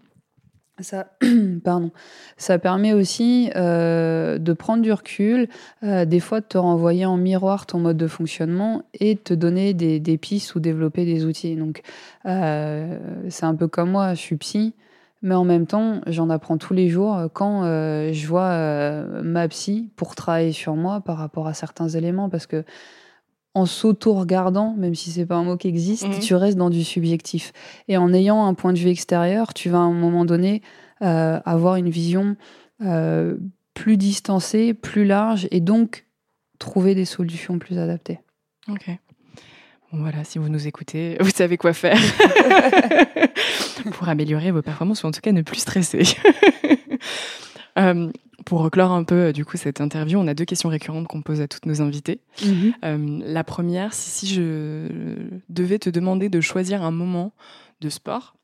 ça, 0.79 1.17
pardon, 1.65 1.91
ça 2.37 2.57
permet 2.57 2.93
aussi 2.93 3.49
de 3.53 4.53
prendre 4.53 4.81
du 4.81 4.93
recul, 4.93 5.49
des 5.81 6.19
fois 6.21 6.39
de 6.39 6.45
te 6.45 6.57
renvoyer 6.57 7.05
en 7.05 7.17
miroir 7.17 7.65
ton 7.65 7.79
mode 7.79 7.97
de 7.97 8.07
fonctionnement 8.07 8.83
et 8.93 9.15
de 9.15 9.19
te 9.19 9.33
donner 9.33 9.73
des, 9.73 9.99
des 9.99 10.17
pistes 10.17 10.55
ou 10.55 10.61
développer 10.61 11.03
des 11.03 11.25
outils. 11.25 11.57
Donc, 11.57 11.81
c'est 12.23 13.43
un 13.43 13.55
peu 13.55 13.67
comme 13.67 13.91
moi, 13.91 14.13
je 14.13 14.21
suis 14.21 14.37
psy. 14.37 14.73
Mais 15.21 15.35
en 15.35 15.43
même 15.43 15.67
temps, 15.67 16.01
j'en 16.07 16.29
apprends 16.29 16.57
tous 16.57 16.73
les 16.73 16.89
jours 16.89 17.15
euh, 17.15 17.27
quand 17.31 17.63
euh, 17.63 18.11
je 18.11 18.27
vois 18.27 18.49
euh, 18.49 19.21
ma 19.23 19.47
psy 19.47 19.91
pour 19.95 20.15
travailler 20.15 20.51
sur 20.51 20.75
moi 20.75 21.01
par 21.01 21.17
rapport 21.17 21.47
à 21.47 21.53
certains 21.53 21.89
éléments. 21.89 22.29
Parce 22.29 22.47
que 22.47 22.63
en 23.53 23.65
s'auto-regardant, 23.65 24.73
même 24.77 24.95
si 24.95 25.11
c'est 25.11 25.25
pas 25.25 25.35
un 25.35 25.43
mot 25.43 25.57
qui 25.57 25.67
existe, 25.67 26.07
mmh. 26.07 26.19
tu 26.19 26.35
restes 26.35 26.57
dans 26.57 26.69
du 26.69 26.83
subjectif. 26.83 27.51
Et 27.87 27.97
en 27.97 28.13
ayant 28.13 28.45
un 28.45 28.53
point 28.53 28.73
de 28.73 28.79
vue 28.79 28.89
extérieur, 28.89 29.53
tu 29.53 29.69
vas 29.69 29.79
à 29.79 29.81
un 29.81 29.93
moment 29.93 30.25
donné 30.25 30.61
euh, 31.01 31.39
avoir 31.45 31.75
une 31.75 31.89
vision 31.89 32.35
plus 33.75 33.95
distancée, 33.95 34.73
plus 34.73 35.05
large, 35.05 35.47
et 35.51 35.59
donc 35.59 36.07
trouver 36.57 36.95
des 36.95 37.05
solutions 37.05 37.59
plus 37.59 37.77
adaptées. 37.77 38.19
Ok. 38.67 38.89
Voilà, 39.93 40.23
si 40.23 40.39
vous 40.39 40.49
nous 40.49 40.67
écoutez, 40.67 41.17
vous 41.19 41.29
savez 41.29 41.57
quoi 41.57 41.73
faire 41.73 41.99
pour 43.93 44.07
améliorer 44.09 44.51
vos 44.51 44.61
performances 44.61 45.03
ou 45.03 45.07
en 45.07 45.11
tout 45.11 45.21
cas 45.21 45.31
ne 45.31 45.41
plus 45.41 45.59
stresser. 45.59 46.03
euh, 47.79 48.09
pour 48.45 48.69
clore 48.71 48.91
un 48.91 49.03
peu 49.03 49.33
du 49.33 49.45
coup 49.45 49.57
cette 49.57 49.81
interview, 49.81 50.17
on 50.19 50.27
a 50.27 50.33
deux 50.33 50.45
questions 50.45 50.69
récurrentes 50.69 51.07
qu'on 51.07 51.21
pose 51.21 51.41
à 51.41 51.47
toutes 51.47 51.65
nos 51.65 51.81
invités. 51.81 52.21
Mm 52.41 52.47
-hmm. 52.47 52.73
euh, 52.85 53.19
la 53.25 53.43
première, 53.43 53.93
si, 53.93 54.09
si 54.09 54.33
je 54.33 54.87
devais 55.49 55.79
te 55.79 55.89
demander 55.89 56.29
de 56.29 56.41
choisir 56.41 56.83
un 56.83 56.91
moment 56.91 57.33
de 57.81 57.89
sport 57.89 58.35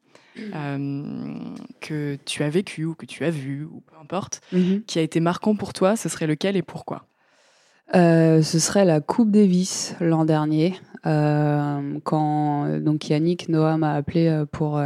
euh, 0.54 1.40
que 1.80 2.18
tu 2.26 2.44
as 2.44 2.50
vécu 2.50 2.86
ou 2.86 2.94
que 2.96 3.06
tu 3.06 3.24
as 3.26 3.32
vu 3.32 3.64
ou 3.66 3.82
peu 3.82 3.96
importe, 4.02 4.42
mm 4.52 4.60
-hmm. 4.60 4.82
qui 4.86 5.00
a 5.00 5.02
été 5.02 5.20
marquant 5.20 5.56
pour 5.56 5.72
toi, 5.74 5.96
ce 5.96 6.10
serait 6.10 6.28
lequel 6.28 6.56
et 6.56 6.64
pourquoi? 6.64 7.06
Euh, 7.96 8.42
ce 8.42 8.60
serait 8.60 8.86
la 8.86 9.02
Coupe 9.02 9.32
Davis 9.32 9.96
l'an 10.00 10.26
dernier, 10.26 10.80
euh, 11.06 12.00
quand 12.04 12.80
donc 12.80 13.10
Yannick 13.10 13.50
Noah 13.50 13.78
m'a 13.78 13.94
appelé 13.94 14.44
pour 14.52 14.82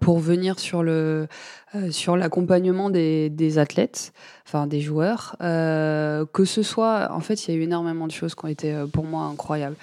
pour 0.00 0.18
venir 0.18 0.58
sur 0.58 0.82
le 0.82 1.28
euh, 1.74 1.90
sur 1.90 2.16
l'accompagnement 2.16 2.88
des, 2.88 3.30
des, 3.30 3.58
athlètes, 3.58 4.12
enfin 4.46 4.68
des 4.68 4.80
joueurs, 4.80 5.34
euh, 5.42 6.24
que 6.32 6.44
ce 6.44 6.62
soit, 6.62 7.10
en 7.10 7.18
fait, 7.18 7.46
il 7.46 7.54
y 7.54 7.56
a 7.56 7.60
eu 7.60 7.64
énormément 7.64 8.06
de 8.06 8.12
choses 8.12 8.36
qui 8.36 8.44
ont 8.44 8.48
été 8.48 8.72
euh, 8.72 8.86
pour 8.86 9.04
moi 9.04 9.22
incroyables. 9.24 9.74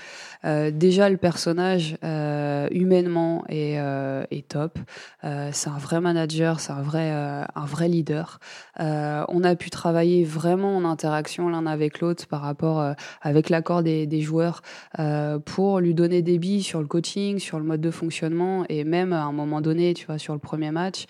Euh, 0.45 0.71
déjà, 0.71 1.09
le 1.09 1.17
personnage 1.17 1.97
euh, 2.03 2.67
humainement 2.71 3.43
est, 3.47 3.79
euh, 3.79 4.23
est 4.31 4.47
top. 4.47 4.79
c'est 5.23 5.69
un 5.69 5.77
vrai 5.77 6.01
manager, 6.01 6.59
c'est 6.59 6.71
un 6.71 6.81
vrai 6.81 7.11
un 7.11 7.65
vrai 7.65 7.87
leader. 7.87 8.39
on 8.79 9.43
a 9.43 9.55
pu 9.55 9.69
travailler 9.69 10.23
vraiment 10.23 10.77
en 10.77 10.85
interaction 10.85 11.49
l'un 11.49 11.65
avec 11.65 11.99
l'autre 11.99 12.27
par 12.27 12.41
rapport 12.41 12.95
avec 13.21 13.49
l'accord 13.49 13.83
des, 13.83 14.07
des, 14.07 14.21
joueurs 14.21 14.61
pour 15.45 15.79
lui 15.79 15.93
donner 15.93 16.21
des 16.21 16.39
billes 16.39 16.63
sur 16.63 16.81
le 16.81 16.87
coaching, 16.87 17.39
sur 17.39 17.59
le 17.59 17.65
mode 17.65 17.81
de 17.81 17.91
fonctionnement 17.91 18.65
et 18.69 18.83
même 18.83 19.13
à 19.13 19.23
un 19.23 19.31
moment 19.31 19.61
donné, 19.61 19.93
tu 19.93 20.05
vois, 20.05 20.17
sur 20.17 20.33
le 20.33 20.39
premier 20.39 20.71
match. 20.71 21.05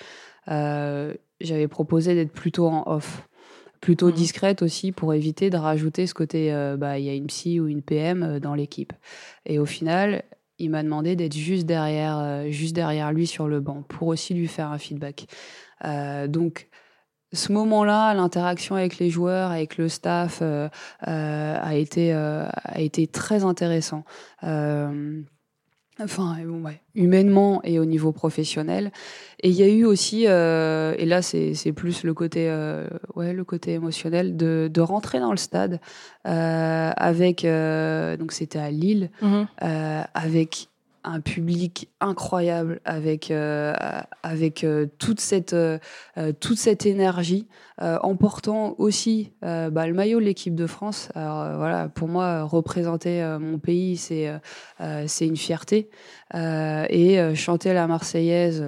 Euh, 0.50 1.14
j'avais 1.40 1.68
proposé 1.68 2.16
d'être 2.16 2.32
plutôt 2.32 2.68
en 2.68 2.84
off, 2.86 3.28
plutôt 3.82 4.10
mmh. 4.10 4.14
discrète 4.14 4.62
aussi 4.62 4.92
pour 4.92 5.14
éviter 5.14 5.50
de 5.50 5.58
rajouter 5.58 6.08
ce 6.08 6.14
côté, 6.14 6.54
euh, 6.54 6.78
bah 6.78 7.00
il 7.00 7.06
y 7.06 7.10
a 7.10 7.14
une 7.14 7.28
psy 7.28 7.60
ou 7.60 7.68
une 7.68 7.82
PM 7.82 8.24
euh, 8.24 8.40
dans 8.40 8.54
l'équipe. 8.54 8.94
Et 9.46 9.60
au 9.60 9.66
final, 9.66 10.24
il 10.60 10.70
m'a 10.70 10.84
demandé 10.84 11.16
d'être 11.16 11.36
juste 11.36 11.66
derrière, 11.66 12.20
euh, 12.20 12.50
juste 12.50 12.76
derrière 12.76 13.12
lui 13.12 13.26
sur 13.26 13.48
le 13.48 13.60
banc 13.60 13.82
pour 13.82 14.08
aussi 14.08 14.36
lui 14.36 14.48
faire 14.48 14.72
un 14.72 14.78
feedback. 14.78 15.26
Euh, 15.84 16.28
donc 16.28 16.70
ce 17.34 17.52
moment-là, 17.54 18.14
l'interaction 18.14 18.76
avec 18.76 19.00
les 19.00 19.10
joueurs, 19.10 19.52
avec 19.52 19.78
le 19.78 19.90
staff, 19.90 20.44
a 21.02 21.76
été 21.76 22.12
a 22.12 22.82
été 22.82 23.08
très 23.08 23.46
intéressant. 23.46 24.04
Enfin, 26.00 26.38
bon, 26.46 26.64
ouais, 26.64 26.82
humainement 26.96 27.62
et 27.64 27.78
au 27.78 27.86
niveau 27.86 28.12
professionnel. 28.12 28.92
Et 29.44 29.50
il 29.50 29.56
y 29.56 29.62
a 29.64 29.68
eu 29.68 29.86
aussi, 29.86 30.26
euh, 30.28 30.96
et 30.98 31.06
là 31.06 31.22
c'est 31.22 31.74
plus 31.76 32.04
le 32.04 32.14
côté, 32.14 32.48
euh, 32.50 32.88
ouais, 33.16 33.34
le 33.34 33.44
côté 33.44 33.74
émotionnel, 33.74 34.38
de, 34.38 34.70
de 34.74 34.82
rentrer 34.82 35.20
dans 35.20 35.32
le 35.32 35.38
stade 35.38 35.80
euh, 36.28 36.92
avec, 36.96 37.44
euh, 37.46 38.18
donc 38.18 38.32
c'était 38.32 38.60
à 38.60 38.72
Lille, 38.72 39.10
-hmm. 39.22 39.46
avec 40.14 40.70
un 41.04 41.22
public 41.22 41.90
incroyable 42.00 42.82
avec 42.86 43.32
avec 43.32 44.66
toute 45.00 45.20
cette 45.20 45.56
toute 46.40 46.58
cette 46.58 46.86
énergie, 46.86 47.48
en 47.80 48.16
portant 48.16 48.76
aussi 48.78 49.34
bah, 49.42 49.88
le 49.88 49.94
maillot 49.94 50.20
de 50.20 50.26
l'équipe 50.26 50.56
de 50.56 50.68
France. 50.68 51.10
Alors 51.16 51.58
voilà, 51.58 51.90
pour 51.90 52.08
moi, 52.08 52.44
représenter 52.44 53.24
mon 53.40 53.60
pays, 53.60 53.98
c'est 53.98 54.32
c'est 55.08 55.28
une 55.28 55.38
fierté 55.38 55.90
et 56.34 57.36
chanter 57.36 57.74
la 57.74 57.88
Marseillaise 57.88 58.64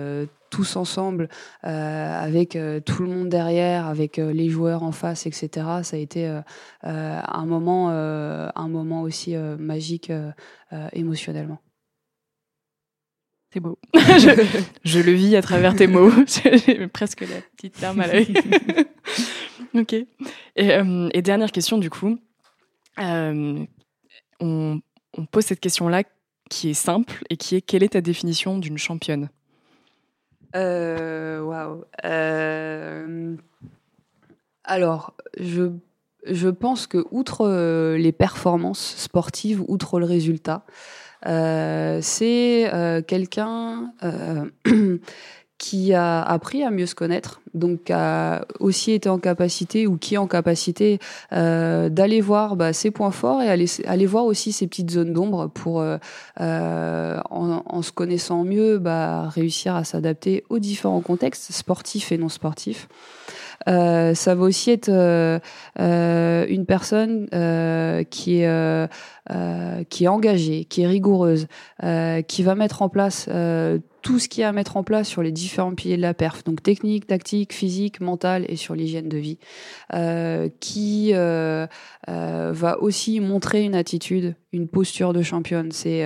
tous 0.54 0.76
ensemble, 0.76 1.30
euh, 1.66 2.24
avec 2.24 2.56
euh, 2.56 2.80
tout 2.80 3.02
le 3.02 3.10
monde 3.10 3.28
derrière, 3.28 3.88
avec 3.88 4.20
euh, 4.20 4.32
les 4.32 4.50
joueurs 4.50 4.84
en 4.84 4.92
face, 4.92 5.26
etc. 5.26 5.50
Ça 5.82 5.96
a 5.96 6.00
été 6.00 6.42
un 6.84 7.46
moment, 7.46 7.90
un 7.90 8.68
moment 8.70 9.02
aussi 9.02 9.36
magique 9.36 10.12
émotionnellement. 10.94 11.60
C'est 13.54 13.60
beau. 13.60 13.78
je, 13.94 15.00
le 15.00 15.12
vis 15.12 15.36
à 15.36 15.44
travers 15.44 15.76
tes 15.76 15.86
mots. 15.86 16.12
J'ai 16.66 16.88
presque 16.88 17.22
la 17.22 17.40
petite 17.56 17.80
larme 17.82 18.00
à 18.00 18.08
l'œil. 18.08 18.34
ok. 19.76 19.94
Et, 19.94 20.08
et, 20.56 21.22
dernière 21.22 21.52
question 21.52 21.78
du 21.78 21.92
coup. 21.92 22.18
on, 22.98 23.68
on 24.40 25.26
pose 25.30 25.46
cette 25.46 25.60
question-là 25.60 26.02
qui 26.50 26.72
est 26.72 26.76
simple 26.76 27.24
et 27.30 27.38
qui 27.38 27.56
est 27.56 27.62
quelle 27.62 27.84
est 27.84 27.90
ta 27.90 28.02
définition 28.02 28.58
d'une 28.58 28.80
championne? 28.80 29.30
Euh, 30.56 31.42
waouh. 31.42 31.84
Euh, 32.06 33.36
alors, 34.64 35.14
je, 35.40 35.72
je 36.26 36.50
pense 36.50 36.88
que, 36.88 37.06
outre 37.12 37.48
euh, 37.48 37.98
les 37.98 38.12
performances 38.12 38.96
sportives, 38.98 39.64
outre 39.68 40.00
le 40.00 40.06
résultat, 40.06 40.66
c'est 41.26 43.04
quelqu'un 43.08 43.92
qui 45.64 45.94
a 45.94 46.22
appris 46.22 46.62
à 46.62 46.72
mieux 46.72 46.86
se 46.86 46.94
connaître, 46.94 47.40
donc 47.54 47.90
a 47.90 48.46
aussi 48.60 48.92
été 48.92 49.08
en 49.08 49.18
capacité 49.18 49.88
ou 49.88 49.98
qui 49.98 50.16
est 50.16 50.18
en 50.18 50.28
capacité 50.28 51.00
euh, 51.32 51.88
d'aller 51.88 52.20
voir 52.20 52.58
bah, 52.58 52.74
ses 52.74 52.92
points 52.92 53.12
forts 53.12 53.42
et 53.42 53.50
aller, 53.50 53.68
aller 53.86 54.06
voir 54.06 54.26
aussi 54.26 54.52
ses 54.52 54.68
petites 54.68 54.92
zones 54.92 55.14
d'ombre 55.14 55.48
pour, 55.48 55.80
euh, 55.80 55.98
euh, 56.42 57.18
en, 57.30 57.64
en, 57.66 57.82
se 57.82 57.94
connaissant 57.94 58.44
mieux, 58.44 58.78
bah, 58.78 59.30
réussir 59.30 59.74
à 59.76 59.86
s'adapter 59.86 60.44
aux 60.50 60.60
différents 60.60 61.00
contextes 61.00 61.54
sportifs 61.54 62.12
et 62.12 62.18
non 62.18 62.28
sportifs. 62.28 62.90
Euh, 63.68 64.14
ça 64.14 64.36
va 64.36 64.44
aussi 64.44 64.72
être 64.72 64.90
euh, 64.90 65.40
euh, 65.80 66.46
une 66.50 66.66
personne 66.66 67.28
qui 68.10 68.42
est 68.42 68.90
qui 69.90 70.04
est 70.04 70.08
engagée, 70.08 70.66
qui 70.66 70.82
est 70.82 70.88
rigoureuse, 70.88 71.48
qui 72.28 72.44
va 72.44 72.56
mettre 72.56 72.82
en 72.82 72.90
place 72.90 73.30
tout 74.04 74.20
ce 74.20 74.28
qu'il 74.28 74.42
y 74.42 74.44
a 74.44 74.50
à 74.50 74.52
mettre 74.52 74.78
en 74.78 74.84
place 74.84 75.08
sur 75.08 75.24
les 75.24 75.32
différents 75.32 75.74
piliers 75.74 75.98
de 75.98 76.02
la 76.02 76.14
perf, 76.14 76.44
donc 76.44 76.62
technique, 76.62 77.08
tactique, 77.08 77.54
physique, 77.54 78.02
mentale 78.02 78.46
et 78.50 78.58
sur 78.58 78.76
l'hygiène 78.76 79.10
de 79.10 79.18
vie, 79.18 79.40
euh, 79.94 80.50
qui 80.60 81.12
euh, 81.14 81.66
euh, 82.10 82.52
va 82.54 82.80
aussi 82.80 83.22
montrer 83.22 83.64
une 83.64 83.76
attitude, 83.76 84.36
une 84.54 84.68
posture 84.68 85.14
de 85.14 85.22
championne. 85.22 85.72
C'est 85.72 86.06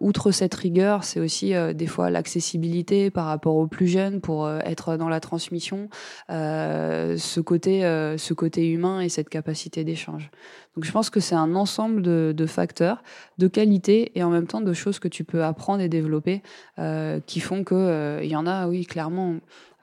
outre 0.00 0.30
cette 0.30 0.54
rigueur, 0.54 1.04
c'est 1.04 1.20
aussi 1.20 1.52
des 1.74 1.86
fois 1.86 2.10
l'accessibilité 2.10 3.10
par 3.10 3.26
rapport 3.26 3.56
aux 3.56 3.66
plus 3.66 3.88
jeunes 3.88 4.20
pour 4.20 4.48
être 4.50 4.96
dans 4.96 5.08
la 5.08 5.20
transmission, 5.20 5.88
ce 6.28 7.40
côté, 7.40 7.80
ce 8.16 8.34
côté 8.34 8.68
humain 8.68 9.00
et 9.00 9.08
cette 9.08 9.28
capacité 9.28 9.84
d'échange. 9.84 10.30
Donc 10.76 10.84
je 10.84 10.92
pense 10.92 11.10
que 11.10 11.20
c'est 11.20 11.34
un 11.34 11.54
ensemble 11.56 12.02
de, 12.02 12.46
facteurs, 12.46 13.02
de 13.38 13.48
qualité 13.48 14.12
et 14.14 14.22
en 14.22 14.30
même 14.30 14.46
temps 14.46 14.60
de 14.60 14.72
choses 14.72 14.98
que 14.98 15.08
tu 15.08 15.24
peux 15.24 15.44
apprendre 15.44 15.82
et 15.82 15.88
développer 15.88 16.42
euh, 16.78 17.20
qui 17.20 17.40
font 17.40 17.64
que 17.64 17.74
euh, 17.74 18.22
il 18.22 18.30
y 18.30 18.36
en 18.36 18.46
a, 18.46 18.68
oui, 18.68 18.86
clairement. 18.86 19.36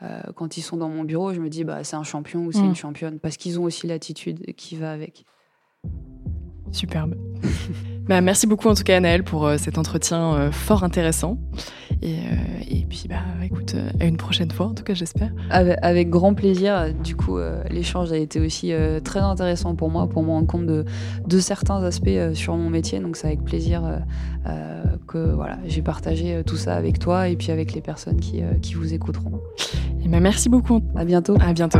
Euh, 0.04 0.22
quand 0.36 0.58
ils 0.58 0.62
sont 0.62 0.78
dans 0.78 0.90
mon 0.90 1.04
bureau, 1.04 1.34
je 1.34 1.40
me 1.40 1.50
dis 1.50 1.64
bah 1.64 1.84
c'est 1.84 1.96
un 1.96 2.04
champion 2.04 2.46
ou 2.46 2.52
c'est 2.52 2.60
une 2.60 2.72
mm. 2.72 2.76
championne 2.76 3.20
parce 3.20 3.36
qu'ils 3.36 3.60
ont 3.60 3.64
aussi 3.64 3.88
l'attitude 3.88 4.54
qui 4.56 4.76
va 4.76 4.92
avec. 4.92 5.26
Superbe. 6.72 7.16
bah, 8.08 8.22
merci 8.22 8.48
beaucoup 8.48 8.68
en 8.68 8.74
tout 8.74 8.84
cas 8.84 8.98
Anaël 8.98 9.24
pour 9.24 9.50
cet 9.58 9.78
entretien 9.78 10.52
fort 10.52 10.84
intéressant. 10.84 11.38
Et, 12.04 12.16
et 12.70 12.86
puis 12.88 13.06
bah 13.10 13.22
écoute, 13.44 13.76
à 14.00 14.06
une 14.06 14.18
prochaine 14.18 14.52
fois 14.52 14.68
en 14.68 14.74
tout 14.74 14.84
cas 14.84 14.94
j'espère. 14.94 15.32
Avec, 15.50 16.10
grand 16.10 16.34
plaisir. 16.34 16.94
Du 17.04 17.16
coup 17.16 17.38
l'échange 17.70 18.12
a 18.12 18.18
été 18.18 18.40
aussi 18.40 18.72
très 19.04 19.20
intéressant 19.20 19.76
pour 19.76 19.90
moi, 19.90 20.08
pour 20.08 20.24
me 20.24 20.30
rendre 20.30 20.48
compte 20.48 20.68
de, 20.68 20.86
de 21.26 21.40
certains 21.40 21.84
aspects 21.84 22.34
sur 22.34 22.56
mon 22.56 22.70
métier. 22.70 23.00
Donc 23.00 23.18
c'est 23.18 23.28
avec 23.28 23.44
plaisir 23.44 23.82
que 25.08 25.34
voilà, 25.34 25.58
j'ai 25.66 25.82
partagé 25.82 26.44
tout 26.46 26.58
ça 26.58 26.76
avec 26.76 27.00
toi 27.00 27.30
et 27.30 27.36
puis 27.36 27.52
avec 27.52 27.74
les 27.74 27.82
personnes 27.82 28.20
qui, 28.20 28.42
qui 28.62 28.76
vous 28.76 28.94
écouteront. 28.94 29.42
Et 30.04 30.08
ben 30.08 30.20
merci 30.20 30.50
beaucoup. 30.50 30.82
À 30.96 31.06
bientôt. 31.06 31.36
À 31.40 31.54
bientôt. 31.54 31.80